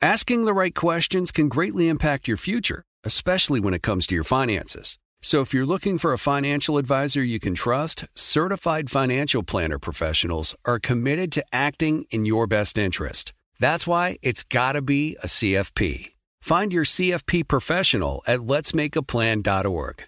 Asking 0.00 0.44
the 0.44 0.52
right 0.52 0.72
questions 0.72 1.32
can 1.32 1.48
greatly 1.48 1.88
impact 1.88 2.28
your 2.28 2.36
future, 2.36 2.84
especially 3.02 3.58
when 3.58 3.74
it 3.74 3.82
comes 3.82 4.06
to 4.06 4.14
your 4.14 4.22
finances. 4.22 4.96
So 5.22 5.40
if 5.40 5.52
you're 5.52 5.66
looking 5.66 5.98
for 5.98 6.12
a 6.12 6.18
financial 6.18 6.78
advisor 6.78 7.20
you 7.20 7.40
can 7.40 7.54
trust, 7.54 8.04
certified 8.14 8.90
financial 8.90 9.42
planner 9.42 9.80
professionals 9.80 10.54
are 10.64 10.78
committed 10.78 11.32
to 11.32 11.44
acting 11.52 12.04
in 12.12 12.24
your 12.26 12.46
best 12.46 12.78
interest. 12.78 13.32
That's 13.58 13.88
why 13.88 14.18
it's 14.22 14.44
got 14.44 14.74
to 14.74 14.82
be 14.82 15.16
a 15.20 15.26
CFP. 15.26 16.12
Find 16.42 16.72
your 16.72 16.84
CFP 16.84 17.48
professional 17.48 18.22
at 18.24 18.38
letsmakeaplan.org. 18.38 20.04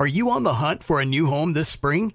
Are 0.00 0.06
you 0.06 0.30
on 0.30 0.42
the 0.42 0.54
hunt 0.54 0.82
for 0.82 1.02
a 1.02 1.04
new 1.04 1.26
home 1.26 1.52
this 1.52 1.68
spring, 1.68 2.14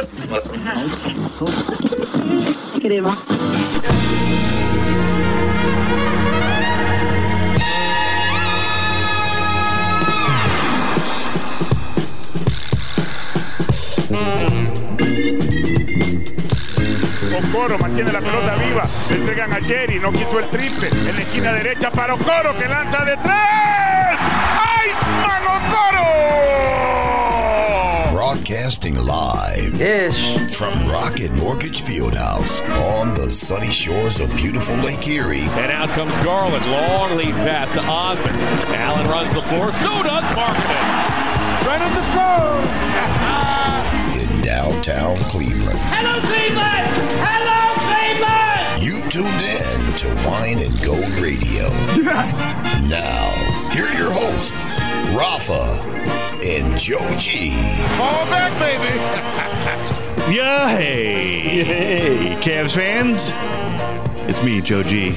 Crema. 2.81 3.17
Ocoro 17.33 17.77
mantiene 17.77 18.11
la 18.13 18.19
pelota 18.19 18.55
viva. 18.55 18.83
Le 19.09 19.15
entregan 19.17 19.51
a 19.51 19.59
Jerry. 19.59 19.99
No 19.99 20.13
quiso 20.13 20.39
el 20.39 20.49
triple. 20.49 20.87
En 20.87 21.15
la 21.15 21.21
esquina 21.21 21.51
derecha 21.51 21.91
para 21.91 22.13
Ocoro 22.13 22.57
que 22.57 22.67
lanza 22.69 23.03
de 23.03 23.17
tres. 23.17 24.00
Broadcasting 28.41 28.95
live 28.95 29.79
Ish. 29.79 30.51
from 30.55 30.73
Rocket 30.87 31.31
Mortgage 31.33 31.83
Fieldhouse 31.83 32.59
on 32.97 33.13
the 33.13 33.29
sunny 33.29 33.69
shores 33.69 34.19
of 34.19 34.35
beautiful 34.35 34.75
Lake 34.77 35.07
Erie 35.07 35.41
And 35.41 35.71
out 35.71 35.89
comes 35.89 36.15
Garland. 36.17 36.65
Long 36.65 37.15
lead 37.17 37.35
pass 37.35 37.69
to 37.69 37.81
Osman. 37.81 38.33
Allen 38.73 39.07
runs 39.07 39.31
the 39.31 39.43
floor. 39.43 39.71
So 39.73 40.01
does 40.01 40.23
Markkanen. 40.33 41.67
Right 41.67 41.81
on 41.83 41.93
the 41.93 42.01
phone. 42.17 42.57
in 44.19 44.41
downtown 44.41 45.15
Cleveland. 45.29 45.77
Hello, 45.93 46.19
Cleveland! 46.21 46.89
Hello, 47.21 47.61
Cleveland! 47.93 48.81
You 48.81 49.01
tuned 49.03 49.27
in 49.45 49.93
to 49.97 50.27
Wine 50.27 50.57
and 50.57 50.81
Gold 50.83 51.19
Radio. 51.19 51.69
Yes. 51.95 52.55
Now, 52.89 53.29
here 53.71 53.85
are 53.85 53.93
your 53.93 54.11
hosts, 54.11 54.63
Rafa 55.15 56.00
and 56.43 56.77
Joe 56.77 56.99
G. 57.17 57.51
Fall 57.97 58.25
back, 58.27 58.51
baby. 58.59 58.97
Yeah, 60.35 60.69
hey. 60.77 61.63
Hey, 61.63 62.35
Cavs 62.41 62.75
fans. 62.75 63.31
It's 64.29 64.43
me, 64.43 64.61
Joe 64.61 64.83
G. 64.83 65.15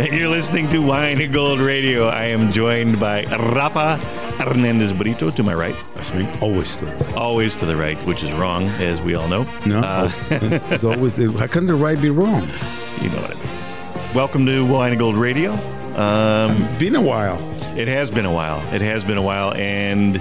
and 0.00 0.12
you're 0.12 0.28
listening 0.28 0.68
to 0.70 0.80
Wine 0.80 1.20
and 1.20 1.32
Gold 1.32 1.60
Radio. 1.60 2.08
I 2.08 2.24
am 2.24 2.50
joined 2.50 2.98
by 3.00 3.24
Rafa 3.24 3.96
Hernandez 4.42 4.92
Brito 4.92 5.30
to 5.30 5.42
my 5.42 5.54
right. 5.54 5.74
That's 5.94 6.12
me. 6.14 6.28
Always 6.40 6.76
the 6.76 6.86
right. 6.86 7.14
Always 7.16 7.54
to 7.60 7.66
the 7.66 7.76
right, 7.76 7.96
which 8.06 8.22
is 8.22 8.32
wrong, 8.32 8.64
as 8.80 9.00
we 9.00 9.14
all 9.14 9.28
know. 9.28 9.46
No, 9.66 9.80
Uh, 9.80 10.10
it's 10.30 10.84
always. 10.84 11.16
How 11.16 11.46
can 11.46 11.66
the 11.66 11.74
right 11.74 12.00
be 12.00 12.10
wrong? 12.10 12.42
you 13.00 13.08
know 13.10 13.20
what 13.20 13.30
I 13.30 13.34
mean. 13.34 14.14
Welcome 14.14 14.46
to 14.46 14.66
Wine 14.66 14.92
and 14.92 14.98
Gold 14.98 15.16
Radio. 15.16 15.52
Um, 15.96 16.68
Been 16.78 16.94
a 16.96 17.00
while. 17.02 17.38
It 17.78 17.86
has 17.86 18.10
been 18.10 18.24
a 18.26 18.32
while. 18.32 18.58
It 18.74 18.80
has 18.82 19.04
been 19.04 19.18
a 19.18 19.22
while, 19.22 19.54
and 19.54 20.20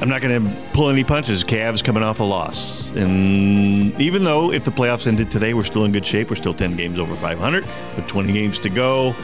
I'm 0.00 0.08
not 0.08 0.20
going 0.20 0.44
to 0.44 0.56
pull 0.72 0.88
any 0.90 1.04
punches. 1.04 1.44
Cavs 1.44 1.82
coming 1.84 2.02
off 2.02 2.18
a 2.18 2.24
loss, 2.24 2.90
and 2.90 3.98
even 4.00 4.24
though 4.24 4.50
if 4.52 4.64
the 4.64 4.72
playoffs 4.72 5.06
ended 5.06 5.30
today, 5.30 5.54
we're 5.54 5.62
still 5.62 5.84
in 5.84 5.92
good 5.92 6.04
shape. 6.04 6.28
We're 6.28 6.34
still 6.36 6.54
10 6.54 6.74
games 6.76 6.98
over 6.98 7.14
500 7.14 7.64
with 7.94 8.06
20 8.08 8.32
games 8.32 8.58
to 8.60 8.68
go. 8.68 9.14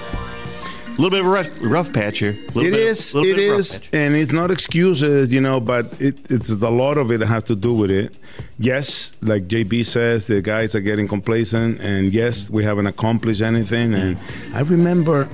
A 0.86 0.96
little 1.02 1.10
bit 1.10 1.20
of 1.20 1.26
a 1.26 1.28
rough, 1.28 1.48
rough 1.60 1.92
patch 1.92 2.20
here. 2.20 2.32
Little 2.54 2.62
It 2.62 2.70
bit, 2.70 2.80
is. 2.80 3.14
little 3.14 3.28
It 3.30 3.34
bit 3.34 3.44
of 3.48 3.50
a 3.50 3.56
rough 3.56 3.60
is, 3.60 3.80
and 3.92 4.14
it's 4.14 4.32
not 4.32 4.50
excuses, 4.52 5.32
you 5.32 5.40
know. 5.40 5.60
But 5.60 6.00
it, 6.00 6.30
it's 6.30 6.48
a 6.48 6.70
lot 6.70 6.96
of 6.96 7.10
it 7.10 7.18
that 7.18 7.26
has 7.26 7.42
to 7.44 7.56
do 7.56 7.74
with 7.74 7.90
it. 7.90 8.16
Yes, 8.58 9.16
like 9.20 9.48
JB 9.48 9.84
says, 9.84 10.28
the 10.28 10.40
guys 10.40 10.74
are 10.76 10.80
getting 10.80 11.08
complacent, 11.08 11.80
and 11.80 12.12
yes, 12.12 12.48
we 12.48 12.62
haven't 12.62 12.86
accomplished 12.86 13.42
anything. 13.42 13.94
And 13.94 14.16
I 14.54 14.60
remember, 14.60 15.28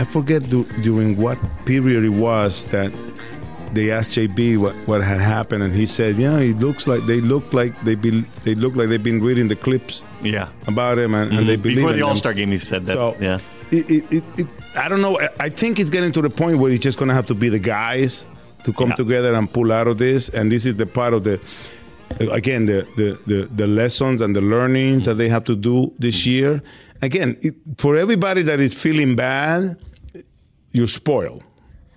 I 0.00 0.04
forget 0.04 0.40
du- 0.48 0.64
during 0.82 1.16
what 1.24 1.38
period 1.66 2.04
it 2.04 2.14
was 2.26 2.70
that 2.70 2.90
they 3.74 3.90
asked 3.92 4.12
JB 4.16 4.56
what, 4.58 4.74
what 4.88 5.00
had 5.02 5.20
happened, 5.20 5.62
and 5.62 5.72
he 5.74 5.86
said, 5.86 6.16
"Yeah, 6.16 6.38
it 6.38 6.58
looks 6.58 6.86
like 6.86 7.02
they 7.06 7.20
look 7.20 7.52
like 7.52 7.72
they 7.84 7.94
be 7.96 8.10
they 8.46 8.54
look 8.54 8.74
like 8.76 8.88
they've 8.88 9.02
been 9.10 9.22
reading 9.22 9.48
the 9.48 9.56
clips 9.66 10.02
Yeah. 10.22 10.48
about 10.66 10.98
him, 10.98 11.14
and, 11.14 11.32
and 11.32 11.48
they 11.48 11.56
Mhm. 11.56 11.62
believe 11.62 11.76
Before 11.76 11.92
the 11.92 11.98
them." 11.98 12.08
All 12.08 12.16
Star 12.16 12.32
game, 12.34 12.50
he 12.50 12.58
said 12.58 12.86
that. 12.86 12.94
So 12.94 13.16
yeah. 13.20 13.38
it, 13.70 13.84
it, 13.90 14.04
it, 14.16 14.24
it, 14.38 14.46
I 14.74 14.88
don't 14.88 15.02
know. 15.02 15.20
I- 15.38 15.50
think 15.50 15.78
it's 15.78 15.90
getting 15.90 16.12
to 16.12 16.22
the 16.22 16.30
point 16.30 16.58
where 16.58 16.72
it's 16.72 16.82
just 16.82 16.98
going 16.98 17.08
to 17.10 17.14
have 17.14 17.26
to 17.26 17.34
be 17.34 17.48
the 17.50 17.58
guys 17.60 18.26
to 18.64 18.72
come 18.72 18.88
Yeah. 18.90 19.02
together 19.02 19.34
and 19.34 19.52
pull 19.52 19.70
out 19.70 19.86
of 19.86 19.98
this. 19.98 20.30
And 20.30 20.50
this 20.50 20.64
is 20.66 20.74
the 20.76 20.86
part 20.86 21.12
of 21.14 21.22
the, 21.22 21.38
again, 22.40 22.66
the 22.66 22.86
the, 22.96 23.08
the, 23.30 23.48
the 23.54 23.66
lessons 23.66 24.20
and 24.20 24.34
the 24.34 24.40
learning 24.54 25.00
that 25.04 25.14
they 25.20 25.28
have 25.28 25.44
to 25.44 25.54
do 25.54 25.92
this 25.98 26.24
year. 26.26 26.62
Again, 27.02 27.36
it, 27.40 27.54
for 27.78 27.96
everybody 27.96 28.42
that 28.42 28.58
is 28.60 28.74
feeling 28.74 29.14
bad, 29.16 29.76
you're 30.72 30.88
spoiled. 30.88 31.42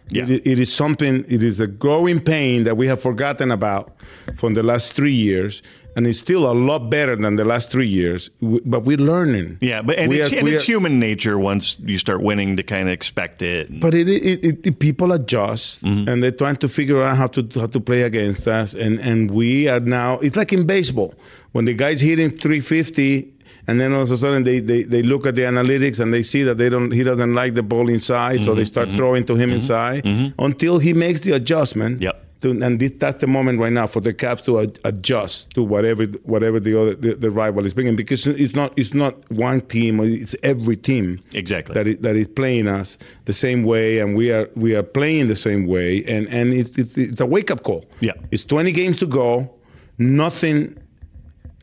Yeah. 0.09 0.25
It, 0.27 0.45
it 0.45 0.59
is 0.59 0.73
something, 0.73 1.25
it 1.27 1.41
is 1.41 1.59
a 1.59 1.67
growing 1.67 2.19
pain 2.19 2.65
that 2.65 2.77
we 2.77 2.87
have 2.87 3.01
forgotten 3.01 3.51
about 3.51 3.95
from 4.37 4.53
the 4.53 4.63
last 4.63 4.93
three 4.93 5.13
years. 5.13 5.61
And 5.95 6.07
it's 6.07 6.17
still 6.17 6.51
a 6.51 6.53
lot 6.53 6.89
better 6.89 7.15
than 7.15 7.35
the 7.35 7.45
last 7.45 7.71
three 7.71 7.87
years, 7.87 8.29
but 8.41 8.83
we're 8.83 8.97
learning. 8.97 9.59
Yeah, 9.61 9.83
but 9.83 9.99
and, 9.99 10.09
We 10.09 10.21
it's, 10.21 10.33
are- 10.33 10.37
and 10.37 10.47
it's 10.47 10.63
are- 10.63 10.65
human 10.65 10.99
nature 10.99 11.37
once 11.37 11.79
you 11.81 11.99
start 11.99 12.23
winning 12.23 12.57
to 12.57 12.63
kind 12.63 12.87
of 12.87 12.93
expect 12.93 13.43
it. 13.43 13.79
But 13.79 13.93
it, 13.93 14.09
it, 14.09 14.65
it, 14.65 14.79
people 14.79 15.11
adjust 15.11 15.83
mm-hmm. 15.83 16.09
and 16.09 16.23
they're 16.23 16.31
trying 16.31 16.57
to 16.57 16.67
figure 16.67 17.03
out 17.03 17.15
how 17.17 17.27
to 17.27 17.47
how 17.59 17.67
to 17.67 17.79
play 17.79 18.01
against 18.01 18.47
us. 18.47 18.73
And 18.73 18.99
and 19.01 19.29
we 19.29 19.67
are 19.67 19.79
now. 19.79 20.17
It's 20.17 20.35
like 20.35 20.51
in 20.51 20.65
baseball 20.65 21.13
when 21.51 21.65
the 21.65 21.75
guy's 21.75 22.01
hitting 22.01 22.31
350. 22.31 23.32
And 23.67 23.79
then 23.79 23.93
all 23.93 24.01
of 24.01 24.11
a 24.11 24.17
sudden 24.17 24.43
they, 24.43 24.59
they, 24.59 24.83
they 24.83 25.01
look 25.01 25.25
at 25.25 25.35
the 25.35 25.43
analytics 25.43 25.99
and 25.99 26.13
they 26.13 26.23
see 26.23 26.43
that 26.43 26.57
they 26.57 26.69
don't 26.69 26.91
he 26.91 27.03
doesn't 27.03 27.33
like 27.33 27.53
the 27.53 27.63
ball 27.63 27.89
inside, 27.89 28.41
so 28.41 28.53
they 28.53 28.61
mm-hmm, 28.61 28.67
start 28.67 28.87
mm-hmm. 28.89 28.97
throwing 28.97 29.25
to 29.25 29.35
him 29.35 29.49
mm-hmm, 29.49 29.55
inside 29.57 30.33
until 30.39 30.79
he 30.79 30.93
makes 30.93 31.21
the 31.21 31.31
adjustment. 31.31 32.01
Yep. 32.01 32.19
To, 32.41 32.49
and 32.61 32.77
this, 32.77 32.93
that's 32.95 33.21
the 33.21 33.27
moment 33.27 33.59
right 33.59 33.71
now 33.71 33.87
for 33.87 34.01
the 34.01 34.13
Cavs 34.13 34.43
to 34.45 34.59
ad- 34.59 34.77
adjust 34.83 35.51
to 35.51 35.63
whatever 35.63 36.03
whatever 36.25 36.59
the 36.59 36.77
other 36.77 36.93
the, 36.93 37.13
the 37.13 37.29
rival 37.29 37.65
is 37.65 37.73
bringing 37.73 37.95
because 37.95 38.27
it's 38.27 38.53
not 38.53 38.77
it's 38.77 38.93
not 38.93 39.15
one 39.31 39.61
team 39.61 40.01
it's 40.01 40.35
every 40.43 40.75
team 40.75 41.23
Exactly. 41.33 41.73
that 41.73 41.87
is, 41.87 41.97
that 41.99 42.17
is 42.17 42.27
playing 42.27 42.67
us 42.67 42.97
the 43.23 43.31
same 43.31 43.63
way 43.63 43.99
and 43.99 44.17
we 44.17 44.29
are 44.33 44.49
we 44.57 44.75
are 44.75 44.83
playing 44.83 45.29
the 45.29 45.37
same 45.37 45.67
way 45.67 46.03
and 46.03 46.27
and 46.27 46.53
it's 46.53 46.77
it's, 46.77 46.97
it's 46.97 47.21
a 47.21 47.25
wake 47.25 47.49
up 47.49 47.63
call 47.63 47.85
Yeah. 48.01 48.11
it's 48.29 48.43
20 48.43 48.73
games 48.73 48.99
to 48.99 49.05
go 49.07 49.49
nothing 49.97 50.77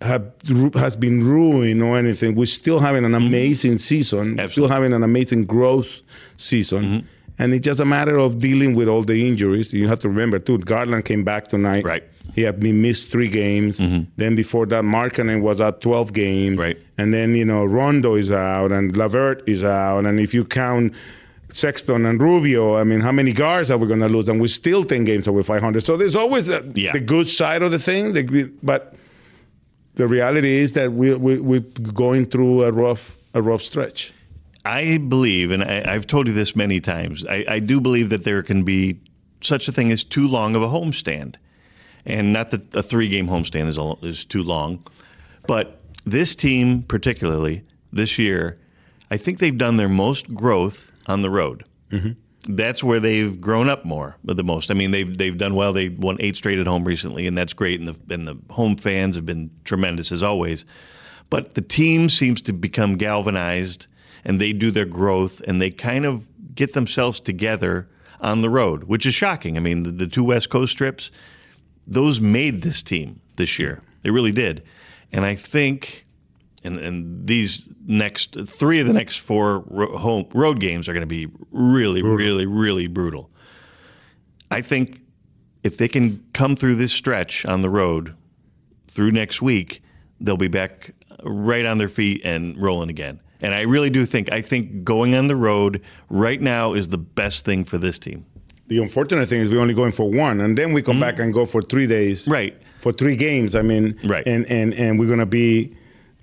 have, 0.02 0.24
has 0.74 0.96
been 0.96 1.22
ruined 1.22 1.82
or 1.82 1.98
anything 1.98 2.34
we're 2.34 2.46
still 2.46 2.78
having 2.80 3.04
an 3.04 3.14
amazing 3.14 3.76
season 3.78 4.28
Mm-hmm. 4.30 4.40
Absolutely. 4.40 4.44
Mm-hmm. 4.44 4.52
still 4.52 4.68
having 4.68 4.92
an 4.92 5.02
amazing 5.02 5.44
growth 5.44 6.00
season 6.36 7.06
and 7.38 7.54
it's 7.54 7.64
just 7.64 7.80
a 7.80 7.84
matter 7.84 8.18
of 8.18 8.38
dealing 8.38 8.74
with 8.74 8.88
all 8.88 9.02
the 9.02 9.26
injuries 9.28 9.72
you 9.72 9.88
have 9.88 10.00
to 10.00 10.08
remember 10.08 10.38
too 10.38 10.58
Garland 10.58 11.04
came 11.04 11.24
back 11.24 11.48
tonight 11.48 11.84
Right. 11.84 12.04
He 12.34 12.42
had 12.42 12.60
been 12.60 12.80
missed 12.80 13.10
three 13.10 13.26
games. 13.28 13.78
Then 14.16 14.36
before 14.36 14.64
that, 14.66 14.84
Markkanen 14.84 15.42
was 15.42 15.60
at 15.60 15.80
12 15.80 16.12
games. 16.12 16.58
Right. 16.60 16.78
And 16.96 17.12
then, 17.12 17.34
you 17.34 17.44
know, 17.44 17.64
Rondo 17.64 18.14
is 18.14 18.30
out 18.30 18.70
and 18.70 18.96
LeVert 18.96 19.48
is 19.48 19.64
out. 19.64 20.06
And 20.06 20.20
if 20.20 20.32
you 20.32 20.44
count 20.44 20.92
Sexton 21.48 22.06
and 22.06 22.20
Rubio, 22.22 22.76
I 22.76 22.84
mean, 22.84 23.00
how 23.00 23.10
many 23.10 23.32
guards 23.32 23.72
are 23.72 23.78
we 23.78 23.88
going 23.88 23.98
to 23.98 24.08
lose? 24.08 24.28
And 24.28 24.40
we're 24.40 24.46
still 24.46 24.84
10 24.84 25.02
games 25.04 25.26
over 25.26 25.42
500. 25.42 25.82
So 25.82 25.96
there's 25.96 26.14
always 26.14 26.46
the, 26.46 26.70
Yeah. 26.76 26.92
the 26.92 27.00
good 27.00 27.28
side 27.28 27.62
of 27.62 27.72
the 27.72 27.80
thing. 27.80 28.12
The, 28.12 28.22
but 28.62 28.94
the 30.00 30.08
reality 30.08 30.56
is 30.56 30.72
that 30.72 30.92
we, 30.92 31.14
we, 31.14 31.38
we're 31.38 31.60
going 31.60 32.24
through 32.24 32.64
a 32.64 32.72
rough, 32.72 33.16
a 33.34 33.42
rough 33.42 33.62
stretch. 33.62 34.14
I 34.64 34.96
believe, 34.96 35.50
and 35.50 35.62
I, 35.62 35.84
I've 35.86 36.06
told 36.06 36.26
you 36.26 36.32
this 36.32 36.56
many 36.56 36.80
times, 36.80 37.26
I, 37.26 37.44
I 37.46 37.58
do 37.58 37.80
believe 37.80 38.08
that 38.08 38.24
there 38.24 38.42
can 38.42 38.64
be 38.64 38.98
such 39.42 39.68
a 39.68 39.72
thing 39.72 39.92
as 39.92 40.02
too 40.02 40.26
long 40.26 40.56
of 40.56 40.62
a 40.62 40.68
homestand. 40.68 41.36
And 42.06 42.32
not 42.32 42.50
that 42.50 42.74
a 42.74 42.82
three 42.82 43.08
game 43.08 43.28
homestand 43.28 43.68
is, 43.68 43.76
a, 43.76 43.94
is 44.02 44.24
too 44.24 44.42
long, 44.42 44.82
but 45.46 45.80
this 46.06 46.34
team, 46.34 46.82
particularly 46.82 47.62
this 47.92 48.18
year, 48.18 48.58
I 49.10 49.18
think 49.18 49.38
they've 49.38 49.56
done 49.56 49.76
their 49.76 49.88
most 49.88 50.34
growth 50.34 50.92
on 51.06 51.20
the 51.20 51.28
road. 51.30 51.64
Mm-hmm. 51.90 52.12
That's 52.48 52.82
where 52.82 53.00
they've 53.00 53.38
grown 53.40 53.68
up 53.68 53.84
more, 53.84 54.16
the 54.24 54.42
most. 54.42 54.70
I 54.70 54.74
mean, 54.74 54.92
they've 54.92 55.16
they've 55.16 55.36
done 55.36 55.54
well. 55.54 55.72
They 55.72 55.90
won 55.90 56.16
eight 56.20 56.36
straight 56.36 56.58
at 56.58 56.66
home 56.66 56.84
recently, 56.84 57.26
and 57.26 57.36
that's 57.36 57.52
great. 57.52 57.80
And 57.80 57.88
the 57.88 58.14
and 58.14 58.26
the 58.26 58.38
home 58.52 58.76
fans 58.76 59.14
have 59.16 59.26
been 59.26 59.50
tremendous 59.64 60.10
as 60.10 60.22
always. 60.22 60.64
But 61.28 61.54
the 61.54 61.62
team 61.62 62.08
seems 62.08 62.40
to 62.42 62.52
become 62.52 62.96
galvanized, 62.96 63.86
and 64.24 64.40
they 64.40 64.52
do 64.52 64.70
their 64.70 64.86
growth, 64.86 65.40
and 65.46 65.60
they 65.60 65.70
kind 65.70 66.04
of 66.06 66.28
get 66.54 66.72
themselves 66.72 67.20
together 67.20 67.88
on 68.20 68.42
the 68.42 68.50
road, 68.50 68.84
which 68.84 69.06
is 69.06 69.14
shocking. 69.14 69.56
I 69.56 69.60
mean, 69.60 69.82
the, 69.82 69.90
the 69.90 70.06
two 70.06 70.24
West 70.24 70.50
Coast 70.50 70.76
trips, 70.76 71.10
those 71.86 72.20
made 72.20 72.62
this 72.62 72.82
team 72.82 73.20
this 73.36 73.58
year. 73.58 73.82
They 74.02 74.10
really 74.10 74.32
did. 74.32 74.62
And 75.12 75.24
I 75.24 75.34
think, 75.34 76.06
and, 76.62 76.78
and 76.78 77.26
these 77.26 77.68
next 77.86 78.36
three 78.46 78.80
of 78.80 78.86
the 78.86 78.92
next 78.92 79.18
four 79.18 79.60
ro- 79.66 79.96
home 79.96 80.26
road 80.32 80.60
games 80.60 80.88
are 80.88 80.92
going 80.92 81.02
to 81.02 81.06
be 81.06 81.28
really, 81.50 82.02
really, 82.02 82.46
really 82.46 82.86
brutal. 82.86 83.30
I 84.50 84.62
think 84.62 85.00
if 85.62 85.76
they 85.76 85.88
can 85.88 86.24
come 86.32 86.56
through 86.56 86.76
this 86.76 86.92
stretch 86.92 87.44
on 87.46 87.62
the 87.62 87.70
road 87.70 88.14
through 88.88 89.12
next 89.12 89.40
week, 89.40 89.82
they'll 90.20 90.36
be 90.36 90.48
back 90.48 90.94
right 91.22 91.64
on 91.64 91.78
their 91.78 91.88
feet 91.88 92.22
and 92.24 92.60
rolling 92.60 92.90
again. 92.90 93.20
And 93.40 93.54
I 93.54 93.62
really 93.62 93.90
do 93.90 94.04
think 94.04 94.30
I 94.30 94.42
think 94.42 94.84
going 94.84 95.14
on 95.14 95.26
the 95.28 95.36
road 95.36 95.80
right 96.10 96.40
now 96.40 96.74
is 96.74 96.88
the 96.88 96.98
best 96.98 97.44
thing 97.44 97.64
for 97.64 97.78
this 97.78 97.98
team. 97.98 98.26
The 98.66 98.78
unfortunate 98.78 99.28
thing 99.28 99.40
is 99.40 99.50
we're 99.50 99.60
only 99.60 99.74
going 99.74 99.92
for 99.92 100.10
one, 100.10 100.40
and 100.40 100.56
then 100.56 100.72
we 100.72 100.82
come 100.82 100.94
mm-hmm. 100.94 101.00
back 101.00 101.18
and 101.18 101.32
go 101.32 101.46
for 101.46 101.62
three 101.62 101.86
days. 101.86 102.28
Right. 102.28 102.56
For 102.80 102.92
three 102.92 103.16
games. 103.16 103.56
I 103.56 103.62
mean, 103.62 103.98
Right. 104.04 104.26
And 104.26 104.46
and 104.46 104.74
and 104.74 104.98
we're 104.98 105.08
gonna 105.08 105.26
be, 105.26 105.74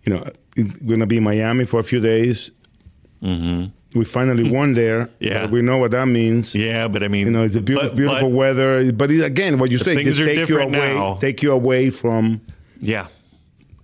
you 0.08 0.14
know, 0.16 0.24
it's 0.56 0.76
gonna 0.78 1.06
be 1.06 1.20
Miami 1.20 1.66
for 1.66 1.80
a 1.80 1.84
few 1.84 2.00
days. 2.00 2.52
Mm-hmm. 3.22 4.00
We 4.00 4.06
finally 4.06 4.50
won 4.50 4.74
there. 4.74 5.10
Yeah. 5.20 5.48
We 5.48 5.62
know 5.62 5.78
what 5.78 5.92
that 5.92 6.08
means. 6.08 6.54
Yeah, 6.56 6.88
but 6.88 7.04
I 7.04 7.08
mean, 7.08 7.26
You 7.28 7.34
know, 7.34 7.44
it's 7.44 7.56
a 7.56 7.62
beautiful, 7.62 7.90
but- 7.90 7.98
beautiful 7.98 8.30
but- 8.30 8.36
weather. 8.36 8.92
But 8.94 9.12
it, 9.12 9.22
again, 9.24 9.60
what 9.60 9.72
you 9.72 9.78
say, 9.78 9.96
things 9.96 10.20
take 10.20 10.48
you 10.50 10.60
away, 10.60 10.94
now. 10.94 11.16
take 11.16 11.42
you 11.44 11.52
away 11.52 11.90
from 11.90 12.42
Yeah. 12.80 13.08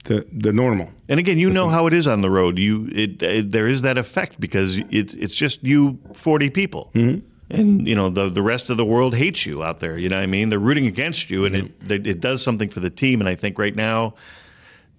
the 0.06 0.25
the 0.31 0.54
normal. 0.54 0.90
And 1.10 1.20
again, 1.20 1.38
you 1.38 1.50
know 1.50 1.70
how 1.70 1.88
it 1.88 1.94
is 1.94 2.08
on 2.08 2.22
the 2.22 2.30
road. 2.30 2.58
You 2.60 2.88
it, 2.94 3.22
it 3.22 3.52
there 3.52 3.68
is 3.68 3.81
that 3.81 3.98
effect 3.98 4.40
because 4.40 4.78
it's 4.92 5.14
it's 5.16 5.36
just 5.36 5.64
you 5.64 5.98
forty 6.14 6.50
people, 6.50 6.90
Mm-hmm. 6.94 7.19
and 7.58 7.88
you 7.88 7.96
know 7.96 8.10
the 8.10 8.30
the 8.30 8.42
rest 8.42 8.69
of 8.69 8.78
the 8.78 8.86
world 8.86 9.14
hates 9.16 9.46
you 9.46 9.64
out 9.64 9.80
there. 9.80 9.98
You 9.98 10.10
know 10.10 10.18
what 10.18 10.24
I 10.24 10.28
mean? 10.38 10.50
They're 10.50 10.60
rooting 10.69 10.88
against 10.88 11.30
you, 11.31 11.46
and 11.46 11.56
it 11.56 11.66
it, 11.92 12.08
it 12.08 12.19
does 12.22 12.42
something 12.44 12.69
for 12.72 12.81
the 12.81 12.90
team. 12.90 13.19
And 13.22 13.30
I 13.30 13.36
think 13.36 13.58
right 13.60 13.76
now, 13.76 14.14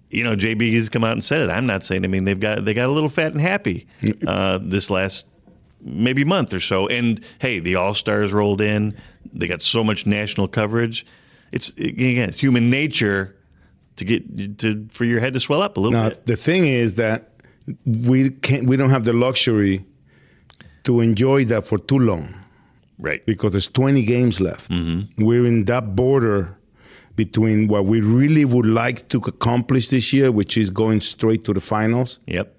you 0.09 0.23
know, 0.23 0.35
JB 0.35 0.73
has 0.75 0.89
come 0.89 1.03
out 1.03 1.13
and 1.13 1.23
said 1.23 1.41
it. 1.41 1.49
I'm 1.49 1.65
not 1.65 1.83
saying. 1.83 2.03
I 2.03 2.07
mean, 2.07 2.23
they've 2.23 2.39
got 2.39 2.65
they 2.65 2.73
got 2.73 2.87
a 2.87 2.91
little 2.91 3.09
fat 3.09 3.31
and 3.33 3.41
happy 3.41 3.87
uh, 4.27 4.59
this 4.61 4.89
last 4.89 5.25
maybe 5.81 6.23
month 6.23 6.53
or 6.53 6.59
so. 6.59 6.87
And 6.87 7.19
hey, 7.39 7.59
the 7.59 7.75
All 7.75 7.93
Stars 7.93 8.31
rolled 8.33 8.61
in. 8.61 8.95
They 9.33 9.47
got 9.47 9.61
so 9.61 9.83
much 9.83 10.05
national 10.05 10.47
coverage. 10.47 11.05
It's 11.51 11.69
again, 11.77 12.29
it's 12.29 12.39
human 12.39 12.69
nature 12.69 13.35
to 13.97 14.05
get 14.05 14.57
to 14.59 14.87
for 14.91 15.05
your 15.05 15.19
head 15.19 15.33
to 15.33 15.39
swell 15.39 15.61
up 15.61 15.77
a 15.77 15.79
little 15.79 15.99
Now 15.99 16.09
bit. 16.09 16.25
the 16.25 16.35
thing 16.35 16.65
is 16.67 16.95
that 16.95 17.31
we 17.85 18.29
can't. 18.29 18.67
We 18.67 18.77
don't 18.77 18.89
have 18.91 19.03
the 19.05 19.13
luxury 19.13 19.85
to 20.83 21.01
enjoy 21.01 21.45
that 21.45 21.65
for 21.67 21.77
too 21.77 21.99
long. 21.99 22.35
Right. 22.97 23.25
because 23.25 23.51
there's 23.51 23.67
20 23.67 24.03
games 24.03 24.39
left. 24.39 24.71
Mm-hmm. 24.71 25.25
We're 25.25 25.45
in 25.45 25.65
that 25.65 25.97
border 25.97 26.57
between 27.15 27.67
what 27.67 27.85
we 27.85 28.01
really 28.01 28.45
would 28.45 28.65
like 28.65 29.07
to 29.09 29.17
accomplish 29.19 29.87
this 29.89 30.11
year, 30.13 30.31
which 30.31 30.57
is 30.57 30.69
going 30.69 31.01
straight 31.01 31.43
to 31.45 31.53
the 31.53 31.61
finals, 31.61 32.19
Yep. 32.27 32.53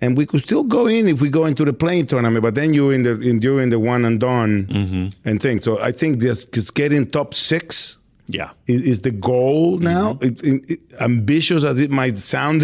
and 0.00 0.16
we 0.16 0.26
could 0.26 0.42
still 0.44 0.64
go 0.64 0.86
in 0.86 1.08
if 1.08 1.20
we 1.20 1.28
go 1.28 1.46
into 1.46 1.64
the 1.64 1.72
play-in 1.72 2.06
tournament. 2.06 2.42
But 2.42 2.54
then 2.54 2.74
you're 2.74 2.92
in 2.92 3.02
the 3.02 3.20
in, 3.20 3.40
the 3.70 3.78
one 3.78 4.04
and 4.04 4.20
done 4.20 4.66
Mm-hmm. 4.70 5.28
and 5.28 5.40
things. 5.40 5.62
So 5.64 5.78
I 5.80 5.92
think 5.92 6.20
this 6.20 6.44
just 6.46 6.74
getting 6.74 7.06
top 7.10 7.34
six. 7.34 7.98
Yeah. 8.28 8.50
Is, 8.66 8.82
is 8.82 9.00
the 9.00 9.10
goal 9.10 9.78
now? 9.78 10.14
Mm-hmm. 10.14 10.24
It, 10.26 10.42
it, 10.44 10.70
it- 10.70 10.80
ambitious 11.00 11.64
as 11.64 11.80
it 11.80 11.90
might 11.90 12.16
sound, 12.18 12.62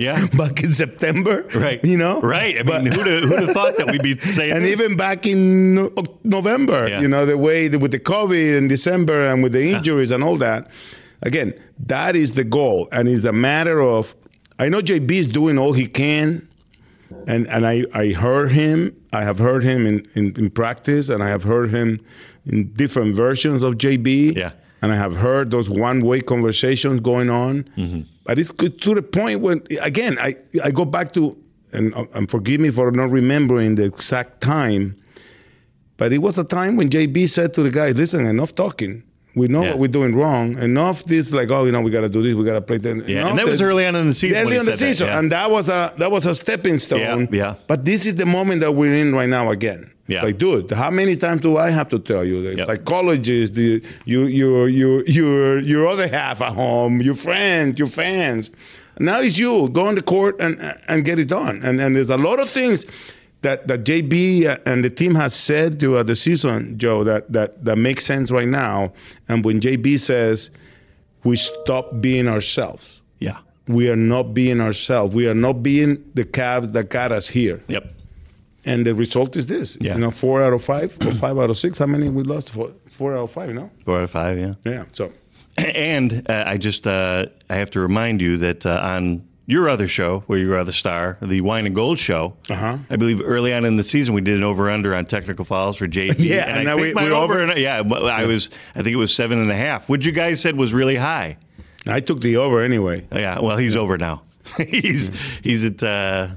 Yeah. 0.00 0.26
back 0.32 0.62
in 0.64 0.72
September, 0.72 1.44
Right. 1.54 1.84
You 1.84 1.96
know, 1.98 2.20
Right. 2.20 2.58
I 2.58 2.62
But- 2.62 2.82
mean, 2.84 2.92
who'd 2.92 3.06
have, 3.06 3.22
who'd 3.24 3.38
have 3.40 3.50
thought 3.50 3.76
that 3.76 3.90
we'd 3.90 4.02
be 4.02 4.18
saying 4.38 4.52
and 4.52 4.64
this? 4.64 4.72
even 4.72 4.96
back 4.96 5.26
in 5.26 5.74
No- 5.74 5.92
November, 6.24 6.88
Yeah. 6.88 7.00
you 7.02 7.08
know, 7.08 7.26
the 7.26 7.36
way 7.36 7.68
with 7.68 7.90
the 7.90 8.00
COVID 8.00 8.56
in 8.58 8.68
December 8.68 9.26
and 9.26 9.42
with 9.42 9.52
the 9.52 9.70
injuries 9.72 10.10
and 10.10 10.24
all 10.24 10.36
that. 10.36 10.68
Again, 11.22 11.54
that 11.86 12.16
is 12.16 12.32
the 12.32 12.44
goal, 12.44 12.88
and 12.92 13.08
it's 13.08 13.24
a 13.24 13.32
matter 13.32 13.80
of. 13.80 14.14
I 14.58 14.68
know 14.68 14.80
JB 14.80 15.10
is 15.10 15.26
doing 15.26 15.58
all 15.58 15.72
he 15.72 15.86
can, 15.86 16.46
and 17.26 17.46
and 17.48 17.66
I 17.66 17.84
I 17.94 18.12
heard 18.12 18.52
him. 18.52 18.94
I 19.12 19.22
have 19.22 19.38
heard 19.38 19.62
him 19.62 19.86
in 19.86 20.06
in, 20.14 20.34
in 20.36 20.50
practice, 20.50 21.08
and 21.08 21.22
I 21.22 21.28
have 21.28 21.42
heard 21.44 21.70
him 21.70 22.00
in 22.46 22.72
different 22.74 23.14
versions 23.16 23.62
of 23.62 23.74
JB. 23.74 24.36
Yeah. 24.36 24.52
And 24.82 24.92
I 24.92 24.96
have 24.96 25.16
heard 25.16 25.50
those 25.50 25.70
one-way 25.70 26.20
conversations 26.20 27.00
going 27.00 27.30
on, 27.30 27.64
Mm-hmm. 27.76 28.00
but 28.26 28.38
it's 28.38 28.52
good 28.52 28.82
to 28.82 28.94
the 28.94 29.02
point 29.02 29.40
when 29.40 29.62
again 29.80 30.18
I 30.20 30.36
I 30.62 30.70
go 30.70 30.84
back 30.84 31.12
to 31.14 31.36
and, 31.72 31.94
and 32.14 32.30
forgive 32.30 32.60
me 32.60 32.70
for 32.70 32.90
not 32.90 33.10
remembering 33.10 33.76
the 33.76 33.84
exact 33.84 34.40
time, 34.42 34.94
but 35.96 36.12
it 36.12 36.18
was 36.18 36.38
a 36.38 36.44
time 36.44 36.76
when 36.76 36.88
JB 36.90 37.28
said 37.30 37.54
to 37.54 37.62
the 37.62 37.70
guy, 37.70 37.92
"Listen, 37.92 38.26
enough 38.26 38.54
talking. 38.54 39.02
We 39.36 39.48
know 39.48 39.62
Yeah. 39.62 39.70
what 39.70 39.78
we're 39.80 39.88
doing 39.88 40.14
wrong. 40.14 40.56
Enough 40.58 41.04
this 41.06 41.32
like, 41.32 41.50
oh, 41.50 41.64
you 41.64 41.72
know, 41.72 41.80
we 41.80 41.90
got 41.90 42.02
to 42.02 42.08
do 42.08 42.22
this. 42.22 42.34
We 42.34 42.44
got 42.44 42.54
to 42.54 42.60
play 42.60 42.76
that. 42.78 43.08
Yeah, 43.08 43.18
Enough 43.20 43.30
and 43.30 43.38
that 43.40 43.46
was 43.48 43.60
early 43.60 43.84
on 43.86 43.96
in 43.96 44.06
the 44.08 44.14
season 44.14 44.38
Early 44.38 44.56
in 44.56 44.64
the 44.64 44.76
said 44.76 44.88
that, 44.88 44.92
season, 44.92 45.06
yeah. 45.08 45.18
and 45.18 45.32
that 45.32 45.50
was 45.50 45.68
a 45.68 45.92
that 45.98 46.10
was 46.10 46.26
a 46.26 46.34
stepping 46.34 46.78
stone. 46.78 47.28
Yeah, 47.32 47.38
yeah. 47.38 47.54
But 47.66 47.84
this 47.84 48.06
is 48.06 48.14
the 48.14 48.26
moment 48.26 48.60
that 48.60 48.72
we're 48.74 48.94
in 48.94 49.14
right 49.14 49.28
now 49.28 49.50
again. 49.50 49.90
Yeah. 50.06 50.22
Like, 50.22 50.36
dude, 50.38 50.70
how 50.70 50.90
many 50.90 51.16
times 51.16 51.40
do 51.40 51.56
I 51.56 51.70
have 51.70 51.88
to 51.88 51.98
tell 51.98 52.24
you? 52.24 52.42
The 52.42 52.56
Yep. 52.58 52.66
psychologists, 52.66 53.56
the 53.56 53.82
you 54.04 54.26
your 54.26 54.68
your 54.68 55.02
your 55.06 55.58
your 55.60 55.86
other 55.88 56.06
half 56.08 56.40
at 56.42 56.52
home, 56.52 57.00
your 57.00 57.14
friends, 57.14 57.78
your 57.78 57.88
fans. 57.88 58.50
Now 59.00 59.20
it's 59.20 59.38
you. 59.38 59.68
Go 59.70 59.86
on 59.88 59.96
the 59.96 60.02
court 60.02 60.36
and 60.40 60.60
and 60.88 61.04
get 61.04 61.18
it 61.18 61.28
done. 61.28 61.60
And 61.64 61.80
and 61.80 61.96
there's 61.96 62.10
a 62.10 62.16
lot 62.16 62.38
of 62.38 62.48
things 62.48 62.86
that 63.44 63.68
that 63.68 63.84
JB 63.84 64.62
and 64.66 64.84
the 64.84 64.90
team 64.90 65.14
has 65.14 65.34
said 65.34 65.78
throughout 65.78 66.06
the 66.06 66.16
season, 66.16 66.76
Joe, 66.76 67.04
that 67.04 67.32
that 67.32 67.64
that 67.64 67.78
makes 67.78 68.04
sense 68.04 68.30
right 68.30 68.48
now. 68.48 68.92
And 69.28 69.44
when 69.44 69.60
JB 69.60 70.00
says 70.00 70.50
we 71.22 71.36
stop 71.36 72.00
being 72.00 72.26
ourselves, 72.26 73.02
yeah. 73.20 73.38
we 73.68 73.88
are 73.88 73.96
not 73.96 74.34
being 74.34 74.60
ourselves. 74.60 75.14
We 75.14 75.28
are 75.28 75.34
not 75.34 75.62
being 75.62 76.04
the 76.14 76.24
Cavs 76.24 76.72
that 76.72 76.90
got 76.90 77.12
us 77.12 77.28
here. 77.28 77.62
Yep. 77.68 77.92
And 78.66 78.86
the 78.86 78.94
result 78.94 79.36
is 79.36 79.46
this. 79.46 79.78
Yeah. 79.80 79.94
You 79.94 80.00
know, 80.00 80.10
four 80.10 80.42
out 80.42 80.52
of 80.52 80.64
five 80.64 80.98
or 81.06 81.12
five 81.12 81.38
out 81.38 81.50
of 81.50 81.56
six. 81.56 81.78
How 81.78 81.86
many 81.86 82.08
we 82.08 82.22
lost? 82.24 82.50
Four, 82.50 82.72
four 82.90 83.14
out 83.14 83.24
of 83.24 83.30
five, 83.30 83.50
you 83.50 83.54
know? 83.54 83.70
Four 83.84 83.98
out 83.98 84.04
of 84.04 84.10
five. 84.10 84.38
Yeah. 84.38 84.54
Yeah. 84.64 84.84
So 84.92 85.12
And 85.58 86.28
uh, 86.28 86.44
I 86.46 86.56
just 86.56 86.86
uh, 86.86 87.26
I 87.50 87.54
have 87.56 87.70
to 87.70 87.80
remind 87.80 88.20
you 88.20 88.36
that 88.38 88.66
uh, 88.66 88.80
on 88.82 89.26
your 89.46 89.68
other 89.68 89.86
show, 89.86 90.20
where 90.26 90.38
you 90.38 90.54
are 90.54 90.64
the 90.64 90.72
star, 90.72 91.18
the 91.20 91.40
Wine 91.42 91.66
and 91.66 91.74
Gold 91.74 91.98
show. 91.98 92.34
Uh-huh. 92.50 92.78
I 92.88 92.96
believe 92.96 93.20
early 93.22 93.52
on 93.52 93.64
in 93.64 93.76
the 93.76 93.82
season 93.82 94.14
we 94.14 94.20
did 94.22 94.36
an 94.38 94.44
over 94.44 94.70
under 94.70 94.94
on 94.94 95.04
technical 95.04 95.44
fouls 95.44 95.76
for 95.76 95.86
JB. 95.86 96.14
Yeah, 96.18 96.44
and 96.48 96.60
and 96.60 96.68
I 96.70 96.74
think 96.76 96.86
we- 96.86 96.92
my 96.94 97.04
we're 97.04 97.12
over. 97.12 97.42
and- 97.42 97.58
yeah, 97.58 97.76
I 97.78 98.24
was 98.24 98.50
I 98.74 98.82
think 98.82 98.94
it 98.94 98.96
was 98.96 99.14
seven 99.14 99.38
and 99.38 99.50
a 99.50 99.56
half. 99.56 99.88
What 99.88 100.04
you 100.04 100.12
guys 100.12 100.40
said 100.40 100.56
was 100.56 100.72
really 100.72 100.96
high. 100.96 101.36
I 101.86 102.00
took 102.00 102.20
the 102.22 102.36
over 102.38 102.62
anyway. 102.62 103.06
Yeah, 103.12 103.40
well 103.40 103.56
he's 103.58 103.76
over 103.76 103.98
now. 103.98 104.22
he's 104.68 105.10
he's 105.42 105.64
at 105.64 105.82
uh, 105.82 106.28